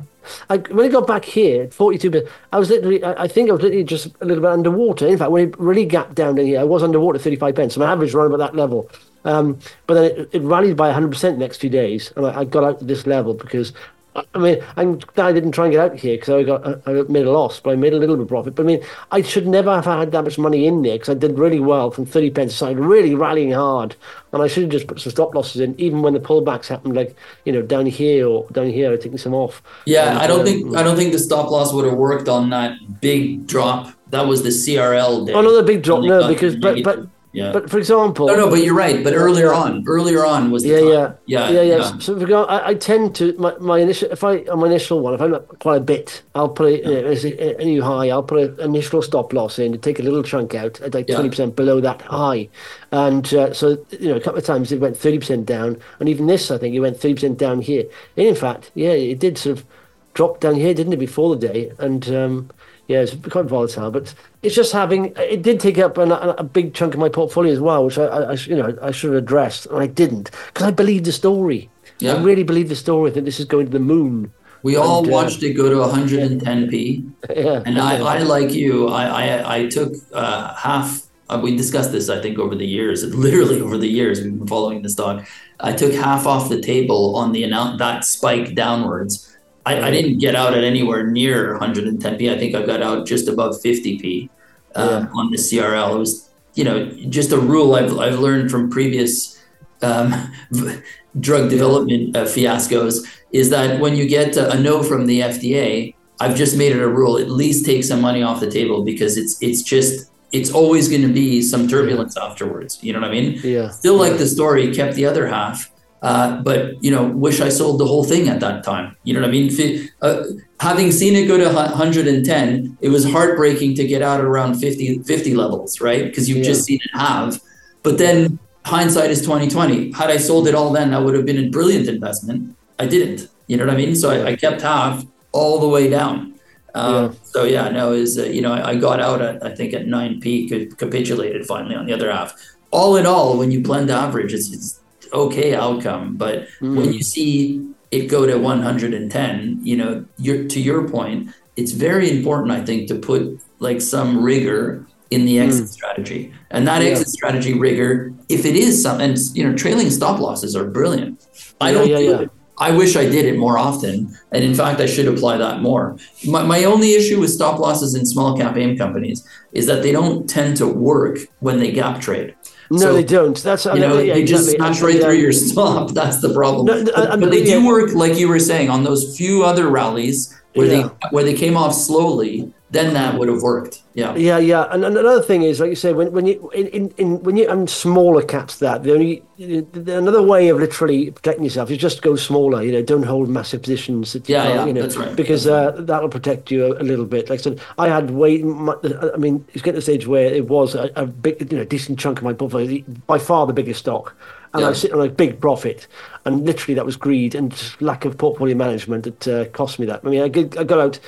I, 0.50 0.58
when 0.58 0.88
I 0.88 0.90
got 0.90 1.06
back 1.06 1.24
here, 1.24 1.68
42 1.68 2.10
bit, 2.10 2.32
I 2.52 2.58
was 2.58 2.72
literally, 2.72 3.04
I, 3.04 3.26
I 3.26 3.28
think 3.28 3.52
I 3.52 3.54
was 3.54 3.62
literally 3.62 3.84
just 3.84 4.08
a 4.22 4.26
little 4.26 4.42
bit 4.42 4.50
underwater. 4.50 5.06
In 5.06 5.20
fact, 5.20 5.30
when 5.30 5.50
it 5.50 5.60
really 5.60 5.86
gapped 5.86 6.16
down 6.16 6.40
in 6.40 6.48
here, 6.48 6.60
I 6.60 6.64
was 6.64 6.82
underwater 6.82 7.20
35 7.20 7.54
pence. 7.54 7.76
So 7.76 7.80
my 7.80 7.92
average 7.92 8.16
around 8.16 8.34
about 8.34 8.40
that 8.40 8.56
level. 8.56 8.90
Um, 9.24 9.60
but 9.86 9.94
then 9.94 10.04
it, 10.06 10.30
it 10.32 10.42
rallied 10.42 10.78
by 10.78 10.92
100% 10.92 11.22
the 11.22 11.38
next 11.38 11.58
few 11.58 11.70
days. 11.70 12.12
And 12.16 12.26
I, 12.26 12.40
I 12.40 12.44
got 12.46 12.64
out 12.64 12.80
to 12.80 12.86
this 12.86 13.06
level 13.06 13.36
because 13.36 13.72
I 14.16 14.38
mean, 14.38 14.64
I'm 14.78 15.00
glad 15.00 15.28
I 15.28 15.32
didn't 15.32 15.54
try 15.54 15.66
and 15.66 15.72
get 15.74 15.92
out 15.92 15.98
here 15.98 16.16
because 16.16 16.30
I 16.30 16.44
got 16.44 16.88
I 16.88 17.02
made 17.12 17.26
a 17.26 17.32
loss, 17.32 17.60
but 17.60 17.72
I 17.72 17.76
made 17.76 17.94
a 17.94 17.98
little 17.98 18.16
bit 18.16 18.24
of 18.24 18.28
profit. 18.28 18.54
But 18.56 18.64
I 18.64 18.66
mean, 18.66 18.84
I 19.12 19.22
should 19.24 19.48
never 19.48 19.74
have 19.74 19.86
had 19.86 20.12
that 20.12 20.24
much 20.24 20.38
money 20.38 20.68
in 20.68 20.84
there 20.84 20.96
because 20.96 21.10
I 21.10 21.16
did 21.16 21.40
really 21.40 21.60
well 21.60 21.90
from 21.90 22.06
thirty 22.06 22.30
pence 22.30 22.54
aside, 22.54 22.78
really 22.78 23.16
rallying 23.16 23.52
hard, 23.52 23.96
and 24.32 24.44
I 24.44 24.48
should 24.48 24.64
have 24.64 24.72
just 24.72 24.88
put 24.88 25.00
some 25.00 25.12
stop 25.12 25.34
losses 25.34 25.62
in, 25.62 25.80
even 25.80 26.04
when 26.04 26.14
the 26.14 26.20
pullbacks 26.20 26.68
happened, 26.68 26.96
like 26.96 27.16
you 27.46 27.52
know 27.52 27.64
down 27.64 27.88
here 27.88 28.28
or 28.28 28.48
down 28.52 28.68
here, 28.68 28.94
I 28.94 28.98
taking 28.98 29.18
some 29.18 29.34
off. 29.34 29.64
Yeah, 29.86 30.12
And, 30.12 30.20
I 30.20 30.28
don't 30.28 30.42
um, 30.42 30.46
think 30.46 30.76
I 30.76 30.84
don't 30.84 30.96
think 30.96 31.12
the 31.12 31.20
stop 31.20 31.50
loss 31.50 31.74
would 31.74 31.86
have 31.86 31.98
worked 31.98 32.30
on 32.30 32.52
that 32.52 33.02
big 33.02 33.48
drop. 33.48 33.94
That 34.10 34.28
was 34.28 34.44
the 34.44 34.50
CRL 34.50 35.26
day. 35.26 35.34
Oh, 35.34 35.42
not 35.42 35.58
a 35.58 35.64
big 35.64 35.82
drop, 35.82 36.04
no, 36.04 36.28
because 36.28 36.56
but 36.56 36.84
but. 36.84 37.08
Yeah. 37.34 37.52
but 37.52 37.70
for 37.70 37.80
example, 37.80 38.28
no, 38.28 38.36
no, 38.36 38.50
but 38.50 38.64
you're 38.64 38.76
right. 38.76 39.04
But 39.04 39.14
earlier 39.14 39.52
on, 39.54 39.84
earlier 39.88 40.24
on 40.26 40.52
was 40.52 40.64
the 40.64 40.70
Yeah, 40.70 40.80
time. 40.80 41.18
yeah, 41.26 41.50
yeah, 41.50 41.50
yeah, 41.50 41.62
yeah. 41.62 41.98
So 41.98 42.20
I, 42.20 42.26
go, 42.26 42.46
I, 42.48 42.74
tend 42.76 43.16
to 43.16 43.34
my, 43.38 43.56
my 43.58 43.80
initial 43.80 44.12
if 44.12 44.24
I 44.24 44.38
on 44.44 44.60
my 44.60 44.68
initial 44.68 45.00
one 45.00 45.16
if 45.16 45.22
I'm 45.22 45.34
up 45.34 45.60
quite 45.60 45.78
a 45.78 45.84
bit, 45.84 46.22
I'll 46.36 46.50
put 46.50 46.68
a, 46.68 46.78
you 46.78 47.02
know, 47.02 47.08
as 47.08 47.26
a, 47.26 47.66
new 47.66 47.82
high. 47.82 48.10
I'll 48.10 48.24
put 48.24 48.60
an 48.60 48.60
initial 48.60 49.02
stop 49.02 49.34
loss 49.34 49.58
in 49.58 49.72
to 49.72 49.78
take 49.78 50.00
a 50.00 50.04
little 50.04 50.24
chunk 50.24 50.54
out 50.54 50.80
at 50.82 50.94
like 50.94 51.08
twenty 51.08 51.30
percent 51.30 51.56
below 51.56 51.82
that 51.82 52.02
high, 52.04 52.50
and 52.92 53.34
uh, 53.34 53.52
so 53.54 53.84
you 53.90 54.10
know 54.10 54.16
a 54.16 54.22
couple 54.22 54.40
of 54.40 54.46
times 54.46 54.72
it 54.72 54.80
went 54.80 54.96
thirty 54.96 55.18
percent 55.18 55.48
down, 55.48 55.82
and 56.00 56.08
even 56.08 56.28
this 56.28 56.52
I 56.52 56.60
think 56.60 56.76
it 56.76 56.82
went 56.82 57.00
thirty 57.00 57.16
percent 57.16 57.40
down 57.40 57.62
here. 57.62 57.86
And 58.16 58.28
in 58.28 58.36
fact, 58.36 58.72
yeah, 58.76 58.92
it 58.92 59.20
did 59.20 59.38
sort 59.38 59.58
of 59.58 59.66
drop 60.14 60.40
down 60.40 60.56
here, 60.56 60.74
didn't 60.74 60.94
it, 60.94 61.00
before 61.00 61.36
the 61.36 61.48
day? 61.48 61.72
And 61.80 62.08
um, 62.10 62.50
yeah, 62.88 63.02
it's 63.02 63.16
quite 63.30 63.46
volatile. 63.46 63.92
But 63.92 64.14
it's 64.42 64.56
just 64.56 64.74
having 64.74 65.14
it 65.18 65.42
did 65.42 65.60
take 65.60 65.78
up 65.78 65.98
an, 65.98 66.12
a, 66.12 66.36
a 66.40 66.44
big 66.44 66.74
chunk 66.74 66.94
of 66.94 67.00
my 67.00 67.10
portfolio 67.10 67.52
as 67.52 67.60
well, 67.60 67.86
which 67.86 67.98
I, 67.98 68.06
I, 68.06 68.34
you 68.34 68.56
know 68.56 68.78
I 68.82 68.92
should 68.92 69.14
have 69.14 69.24
addressed, 69.24 69.66
and 69.68 69.78
I 69.78 69.88
didn't 69.88 70.32
because 70.48 70.68
I 70.68 70.72
believed 70.72 71.06
the 71.06 71.12
story. 71.12 71.70
Yeah. 72.00 72.16
I 72.16 72.22
really 72.22 72.44
believe 72.44 72.70
the 72.70 72.76
story 72.76 73.12
that 73.12 73.24
this 73.26 73.40
is 73.40 73.46
going 73.46 73.68
to 73.68 73.72
the 73.72 73.80
moon. 73.80 74.34
We 74.64 74.78
all 74.78 75.00
And, 75.00 75.08
uh, 75.08 75.12
watched 75.12 75.44
it 75.44 75.54
go 75.54 75.70
to 75.70 75.76
110p, 75.76 77.12
Yeah, 77.36 77.64
and 77.66 77.80
I, 77.80 77.98
I 77.98 78.20
like 78.20 78.54
you. 78.54 78.88
I, 78.88 79.06
I, 79.06 79.56
I 79.58 79.68
took 79.68 79.94
uh, 80.14 80.54
half. 80.56 81.04
Uh, 81.30 81.40
we 81.44 81.56
discussed 81.56 81.92
this, 81.92 82.10
I 82.10 82.22
think, 82.22 82.40
over 82.40 82.56
the 82.56 82.66
years. 82.66 83.04
Literally 83.16 83.62
over 83.62 83.78
the 83.78 83.90
years, 83.90 84.22
we've 84.22 84.38
been 84.38 84.48
following 84.48 84.82
the 84.82 84.90
stock. 84.90 85.26
I 85.60 85.74
took 85.74 85.94
half 85.94 86.26
off 86.26 86.50
the 86.50 86.62
table 86.62 87.16
on 87.16 87.34
the 87.34 87.44
that 87.78 88.06
spike 88.06 88.56
downwards. 88.56 89.33
I, 89.66 89.82
I 89.88 89.92
didn't 89.92 90.18
get 90.18 90.36
out 90.36 90.54
at 90.54 90.64
anywhere 90.64 91.08
near 91.08 91.58
110p. 91.60 92.34
I 92.34 92.38
think 92.38 92.56
I 92.56 92.66
got 92.66 92.82
out 92.82 93.08
just 93.08 93.28
above 93.28 93.56
50p 93.64 94.30
um, 94.76 95.10
on 95.14 95.32
the 95.32 95.38
CRL. 95.38 95.96
It 95.96 96.00
was, 96.00 96.30
you 96.56 96.64
know, 96.64 96.86
just 97.10 97.32
a 97.32 97.38
rule 97.38 97.76
I've, 97.76 97.98
I've 97.98 98.20
learned 98.20 98.52
from 98.52 98.70
previous 98.70 99.42
um, 99.82 100.14
drug 101.20 101.50
development 101.50 102.16
uh, 102.16 102.24
fiascos 102.24 103.06
is 103.32 103.50
that 103.50 103.80
when 103.80 103.96
you 103.96 104.08
get 104.08 104.38
a 104.38 104.60
no 104.60 104.84
from 104.84 105.06
the 105.06 105.22
FDA, 105.22 105.96
I've 106.20 106.36
just 106.36 106.58
made 106.58 106.72
it 106.72 106.80
a 106.80 106.88
rule. 106.88 107.18
At 107.18 107.30
least 107.30 107.66
take 107.66 107.84
some 107.84 108.02
money 108.02 108.22
off 108.22 108.40
the 108.40 108.50
table 108.50 108.84
because 108.84 109.18
it's 109.18 109.38
it's 109.42 109.62
just 109.62 110.12
it's 110.32 110.52
always 110.52 110.88
going 110.88 111.02
to 111.02 111.14
be 111.14 111.42
some 111.42 111.68
turbulence 111.68 112.16
afterwards. 112.18 112.84
You 112.84 112.94
know 112.94 113.02
what 113.02 113.10
I 113.10 113.12
mean? 113.12 113.40
Yeah. 113.44 113.70
Still 113.70 113.96
like 113.96 114.18
the 114.18 114.26
story, 114.26 114.74
kept 114.74 114.96
the 114.96 115.06
other 115.06 115.28
half. 115.28 115.72
Uh, 116.04 116.42
but 116.42 116.84
you 116.84 116.92
know, 116.92 117.04
wish 117.08 117.40
I 117.40 117.48
sold 117.50 117.80
the 117.80 117.86
whole 117.86 118.04
thing 118.04 118.28
at 118.28 118.42
that 118.42 118.64
time. 118.64 118.96
You 119.06 119.14
know 119.14 119.22
what 119.22 119.30
I 119.30 119.32
mean? 119.32 119.90
Uh, 120.02 120.24
having 120.60 120.92
seen 120.92 121.16
it 121.16 121.28
go 121.28 121.38
to 121.38 121.46
110, 121.46 122.78
it 122.82 122.90
was 122.90 123.10
heartbreaking 123.10 123.76
to 123.76 123.88
get 123.88 124.02
out 124.02 124.20
at 124.20 124.26
around 124.26 124.56
50, 124.56 125.00
50 125.04 125.34
levels, 125.34 125.80
right? 125.80 126.04
Because 126.04 126.28
you've 126.28 126.40
Yeah. 126.40 126.44
just 126.52 126.66
seen 126.66 126.80
it 126.84 126.98
have. 127.00 127.40
But 127.84 127.98
then 127.98 128.38
hindsight 128.66 129.12
is 129.12 129.22
2020. 129.22 129.94
Had 129.94 130.10
I 130.12 130.18
sold 130.18 130.48
it 130.50 130.56
all 130.56 130.72
then, 130.72 130.92
that 130.92 131.04
would 131.04 131.16
have 131.16 131.26
been 131.26 131.38
a 131.38 131.50
brilliant 131.50 131.88
investment. 131.88 132.56
I 132.80 132.86
didn't. 132.86 133.30
You 133.48 133.56
know 133.58 133.66
what 133.66 133.74
I 133.74 133.78
mean? 133.78 133.96
So 133.96 134.10
I, 134.10 134.32
I 134.32 134.36
kept 134.36 134.62
half 134.62 135.06
all 135.32 135.60
the 135.60 135.68
way 135.70 135.90
down. 135.90 136.34
Um, 136.76 136.94
Yeah. 136.94 137.12
So 137.24 137.44
yeah, 137.46 137.70
no, 137.70 137.94
is 137.94 138.18
uh, 138.20 138.24
you 138.24 138.42
know 138.42 138.52
I, 138.54 138.72
I 138.72 138.76
got 138.76 139.00
out 139.00 139.22
at 139.22 139.44
I 139.46 139.56
think 139.56 139.74
at 139.74 139.86
9p, 139.86 140.78
capitulated 140.78 141.46
finally 141.46 141.76
on 141.76 141.86
the 141.86 141.94
other 141.94 142.12
half. 142.12 142.34
All 142.72 142.96
in 142.98 143.06
all, 143.06 143.38
when 143.38 143.52
you 143.52 143.60
blend 143.62 143.90
average, 143.92 144.34
it's, 144.34 144.52
it's 144.52 144.80
okay 145.14 145.56
outcome. 145.56 146.16
But 146.16 146.48
when 146.60 146.76
mm-hmm. 146.76 146.92
you 146.92 147.04
see 147.04 147.74
it 147.92 148.08
go 148.08 148.26
to 148.26 148.38
110, 148.38 149.60
you 149.64 149.78
know, 149.78 150.06
to 150.20 150.60
your 150.60 150.90
point, 150.90 151.30
it's 151.56 151.72
very 151.72 152.10
important, 152.10 152.52
I 152.52 152.66
think, 152.66 152.88
to 152.88 152.96
put 152.96 153.40
like 153.60 153.82
some 153.82 154.24
rigor 154.24 154.88
in 155.12 155.26
the 155.26 155.40
exit 155.40 155.66
mm. 155.66 155.70
strategy. 155.70 156.34
And 156.50 156.68
that 156.68 156.82
Yeah. 156.82 156.90
exit 156.90 157.10
strategy 157.10 157.54
rigor, 157.54 158.14
if 158.30 158.46
it 158.46 158.56
is 158.56 158.82
some, 158.82 159.00
and 159.00 159.18
you 159.34 159.44
know, 159.48 159.56
trailing 159.56 159.92
stop 159.92 160.20
losses 160.20 160.56
are 160.56 160.66
brilliant. 160.66 161.22
I 161.62 161.70
Yeah, 161.70 161.78
don't 161.78 161.90
yeah, 161.90 161.98
do 161.98 162.20
it. 162.24 162.30
I 162.60 162.72
wish 162.72 162.96
I 162.96 163.06
did 163.10 163.26
it 163.26 163.38
more 163.38 163.58
often. 163.58 164.16
And 164.32 164.44
in 164.44 164.54
fact, 164.54 164.80
I 164.80 164.86
should 164.86 165.08
apply 165.08 165.38
that 165.38 165.62
more. 165.62 165.98
My, 166.26 166.44
my 166.44 166.64
only 166.64 166.94
issue 166.94 167.20
with 167.20 167.32
stop 167.32 167.60
losses 167.60 167.96
in 167.96 168.06
small 168.06 168.38
cap 168.38 168.56
AIM 168.58 168.78
companies 168.78 169.28
is 169.52 169.66
that 169.68 169.82
they 169.84 169.92
don't 169.92 170.30
tend 170.30 170.58
to 170.58 170.68
work 170.68 171.20
when 171.40 171.60
they 171.60 171.72
gap 171.72 172.00
trade. 172.00 172.36
No, 172.72 172.78
So, 172.78 172.94
they 172.94 173.04
don't. 173.04 173.38
That's 173.42 173.66
you 173.66 173.76
know, 173.76 174.00
yeah, 174.00 174.14
they 174.16 174.24
just 174.24 174.50
exactly. 174.54 174.74
smash 174.74 174.82
right 174.82 175.02
through 175.02 175.16
your 175.16 175.32
stop. 175.50 175.92
That's 175.92 176.20
the 176.22 176.34
problem. 176.34 176.66
No, 176.66 176.84
but, 176.86 177.12
and- 177.12 177.22
but 177.22 177.32
they 177.32 177.44
yeah. 177.44 177.56
do 177.60 177.68
work, 177.68 177.94
like 177.94 178.16
you 178.18 178.28
were 178.28 178.40
saying, 178.40 178.70
on 178.70 178.84
those 178.84 179.16
few 179.18 179.44
other 179.44 179.70
rallies 179.70 180.34
where 180.54 180.68
they 180.68 180.82
where 181.12 181.24
they 181.24 181.34
came 181.34 181.58
off 181.58 181.74
slowly. 181.74 182.54
Then 182.74 182.94
that 182.96 183.18
would 183.20 183.30
have 183.30 183.42
worked. 183.42 183.82
Yeah. 183.94 184.16
Yeah, 184.16 184.40
yeah, 184.40 184.64
and, 184.72 184.84
and 184.84 184.98
another 184.98 185.22
thing 185.22 185.44
is, 185.44 185.60
like 185.60 185.70
you 185.70 185.76
say, 185.76 185.94
when 185.94 186.12
when 186.12 186.26
you 186.26 186.50
in, 186.56 186.68
in, 186.68 186.90
in 186.98 187.24
when 187.24 187.38
you 187.38 187.48
and 187.48 187.70
smaller 187.70 188.24
caps, 188.24 188.58
that 188.58 188.82
the 188.84 188.92
only 188.94 189.24
the, 189.38 189.98
another 189.98 190.24
way 190.24 190.50
of 190.50 190.58
literally 190.58 191.12
protecting 191.12 191.44
yourself 191.44 191.70
is 191.70 191.78
just 191.78 192.02
go 192.02 192.16
smaller. 192.16 192.64
You 192.64 192.72
know, 192.72 192.82
don't 192.82 193.04
hold 193.04 193.30
massive 193.30 193.62
positions. 193.62 194.14
That 194.14 194.28
you 194.28 194.36
Yeah, 194.36 194.48
yeah, 194.48 194.66
you 194.66 194.74
know, 194.74 194.82
that's 194.82 194.98
right. 194.98 195.16
Because 195.16 195.46
uh, 195.46 195.72
that'll 195.90 196.10
protect 196.10 196.50
you 196.50 196.66
a, 196.66 196.82
a 196.82 196.86
little 196.92 197.06
bit. 197.06 197.30
Like 197.30 197.40
I 197.40 197.44
said, 197.44 197.62
I 197.78 197.88
had 197.90 198.10
way. 198.10 198.40
mu- 198.42 198.82
I 199.14 199.18
mean, 199.18 199.46
it's 199.54 199.62
getting 199.62 199.80
to 199.80 199.86
the 199.86 199.90
stage 199.92 200.08
where 200.08 200.26
it 200.26 200.48
was 200.48 200.74
a, 200.74 200.90
a 200.96 201.06
big, 201.06 201.52
you 201.52 201.58
know, 201.60 201.64
decent 201.66 202.00
chunk 202.00 202.18
of 202.18 202.24
my 202.24 202.34
portfolio, 202.34 202.82
by 203.06 203.20
far 203.20 203.46
the 203.46 203.54
biggest 203.54 203.82
stock. 203.82 204.16
And 204.56 204.62
I 204.64 204.66
Yeah. 204.66 204.70
was 204.70 204.82
sitting 204.82 205.00
on 205.00 205.06
a 205.06 205.10
big 205.12 205.40
profit, 205.40 205.88
and 206.26 206.46
literally 206.46 206.76
that 206.76 206.86
was 206.86 206.96
greed 206.96 207.34
and 207.36 207.52
just 207.52 207.82
lack 207.82 208.06
of 208.06 208.18
portfolio 208.18 208.56
management 208.56 209.04
that 209.04 209.28
uh, 209.28 209.46
cost 209.52 209.80
me 209.80 209.86
that. 209.88 210.02
I 210.04 210.10
mean, 210.10 210.22
I, 210.22 210.26
I 210.60 210.64
got 210.64 210.80
out 210.80 211.00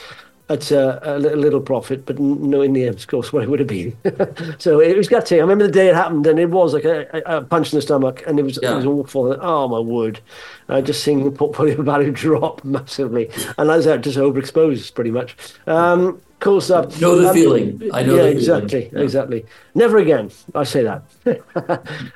at 0.48 0.72
uh, 0.72 1.00
a 1.02 1.18
little, 1.18 1.39
little 1.39 1.60
profit, 1.62 2.06
but 2.06 2.20
no 2.20 2.62
in 2.62 2.74
the 2.74 2.86
end, 2.86 2.96
of 2.98 3.08
course, 3.08 3.34
what 3.34 3.43
it 3.43 3.50
would 3.50 3.60
have 3.60 3.68
been. 3.68 3.96
so 4.60 4.80
it 4.80 4.96
was 4.96 5.08
gutting. 5.08 5.39
I 5.39 5.41
remember 5.41 5.66
the 5.66 5.72
day 5.74 5.88
it 5.89 5.96
happened, 5.96 6.28
and 6.28 6.38
it 6.39 6.50
was 6.52 6.74
like 6.74 6.86
a, 6.86 7.08
a 7.18 7.38
a 7.38 7.41
punch 7.41 7.74
in 7.74 7.78
the 7.78 7.82
stomach, 7.82 8.24
and 8.28 8.38
it 8.39 8.43
was 8.43 8.60
Yeah. 8.62 8.74
it 8.74 8.76
was 8.78 8.86
awful. 8.86 9.36
Oh 9.41 9.68
my 9.68 9.80
word! 9.80 10.20
I 10.70 10.82
just 10.82 11.04
seeing 11.04 11.24
the 11.24 11.32
portfolio 11.32 11.82
value 11.93 12.12
drop 12.12 12.64
massively, 12.64 13.30
and 13.58 13.72
I 13.72 13.78
was 13.78 13.88
out 13.88 14.02
just 14.02 14.18
overexposed 14.18 14.93
pretty 14.93 15.12
much. 15.12 15.36
Um, 15.68 16.22
cool 16.41 16.62
stuff. 16.62 17.02
Know 17.02 17.18
the 17.20 17.30
Um, 17.30 17.34
feeling. 17.34 17.89
I 17.91 18.04
know 18.04 18.16
yeah, 18.16 18.22
the 18.24 18.28
feeling. 18.30 18.38
exactly, 18.38 18.89
Yeah. 18.93 19.00
exactly. 19.00 19.46
Never 19.74 19.98
again. 19.98 20.30
I 20.54 20.64
say 20.64 20.84
that. 20.84 21.04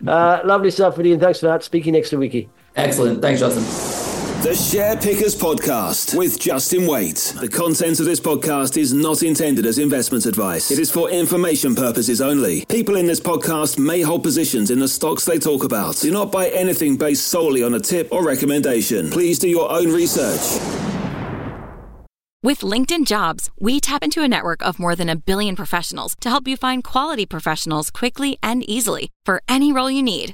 uh, 0.07 0.41
lovely 0.45 0.69
stuff, 0.71 0.99
Ian. 0.99 1.19
Thanks 1.19 1.39
for 1.39 1.47
that. 1.47 1.63
Speaking 1.63 1.93
next 1.93 2.09
to 2.11 2.17
Wiki. 2.17 2.47
Excellent. 2.75 3.21
Thanks, 3.21 3.39
Justin. 3.39 4.08
The 4.41 4.55
Share 4.55 4.95
Pickers 4.95 5.35
Podcast 5.35 6.17
with 6.17 6.39
Justin 6.39 6.87
Waite. 6.87 7.33
The 7.41 7.49
content 7.49 7.99
of 7.99 8.05
this 8.05 8.21
podcast 8.21 8.77
is 8.77 8.93
not 8.93 9.21
intended 9.21 9.65
as 9.65 9.79
investment 9.79 10.25
advice. 10.25 10.71
It 10.71 10.79
is 10.79 10.89
for 10.89 11.09
information 11.09 11.75
purposes 11.75 12.21
only. 12.21 12.63
People 12.67 12.95
in 12.95 13.05
this 13.05 13.19
podcast 13.19 13.77
may 13.77 13.99
hold 13.99 14.23
positions 14.23 14.71
in 14.71 14.79
the 14.79 14.87
stocks 14.87 15.25
they 15.25 15.39
talk 15.39 15.65
about. 15.65 15.97
Do 15.97 16.09
not 16.09 16.31
buy 16.31 16.47
anything 16.51 16.95
based 16.95 17.27
solely 17.27 17.63
on 17.63 17.73
a 17.73 17.81
tip 17.81 18.13
or 18.13 18.23
recommendation. 18.23 19.09
Please 19.09 19.39
do 19.39 19.49
your 19.49 19.69
own 19.69 19.91
research. 19.91 20.39
With 22.41 22.61
LinkedIn 22.61 23.07
Jobs, 23.07 23.49
we 23.59 23.81
tap 23.81 24.05
into 24.05 24.23
a 24.23 24.29
network 24.29 24.65
of 24.65 24.79
more 24.79 24.95
than 24.95 25.09
a 25.09 25.17
billion 25.17 25.57
professionals 25.57 26.15
to 26.21 26.29
help 26.29 26.47
you 26.47 26.55
find 26.55 26.81
quality 26.81 27.25
professionals 27.25 27.91
quickly 27.91 28.37
and 28.41 28.63
easily 28.69 29.09
for 29.25 29.43
any 29.49 29.73
role 29.73 29.91
you 29.91 30.01
need. 30.01 30.33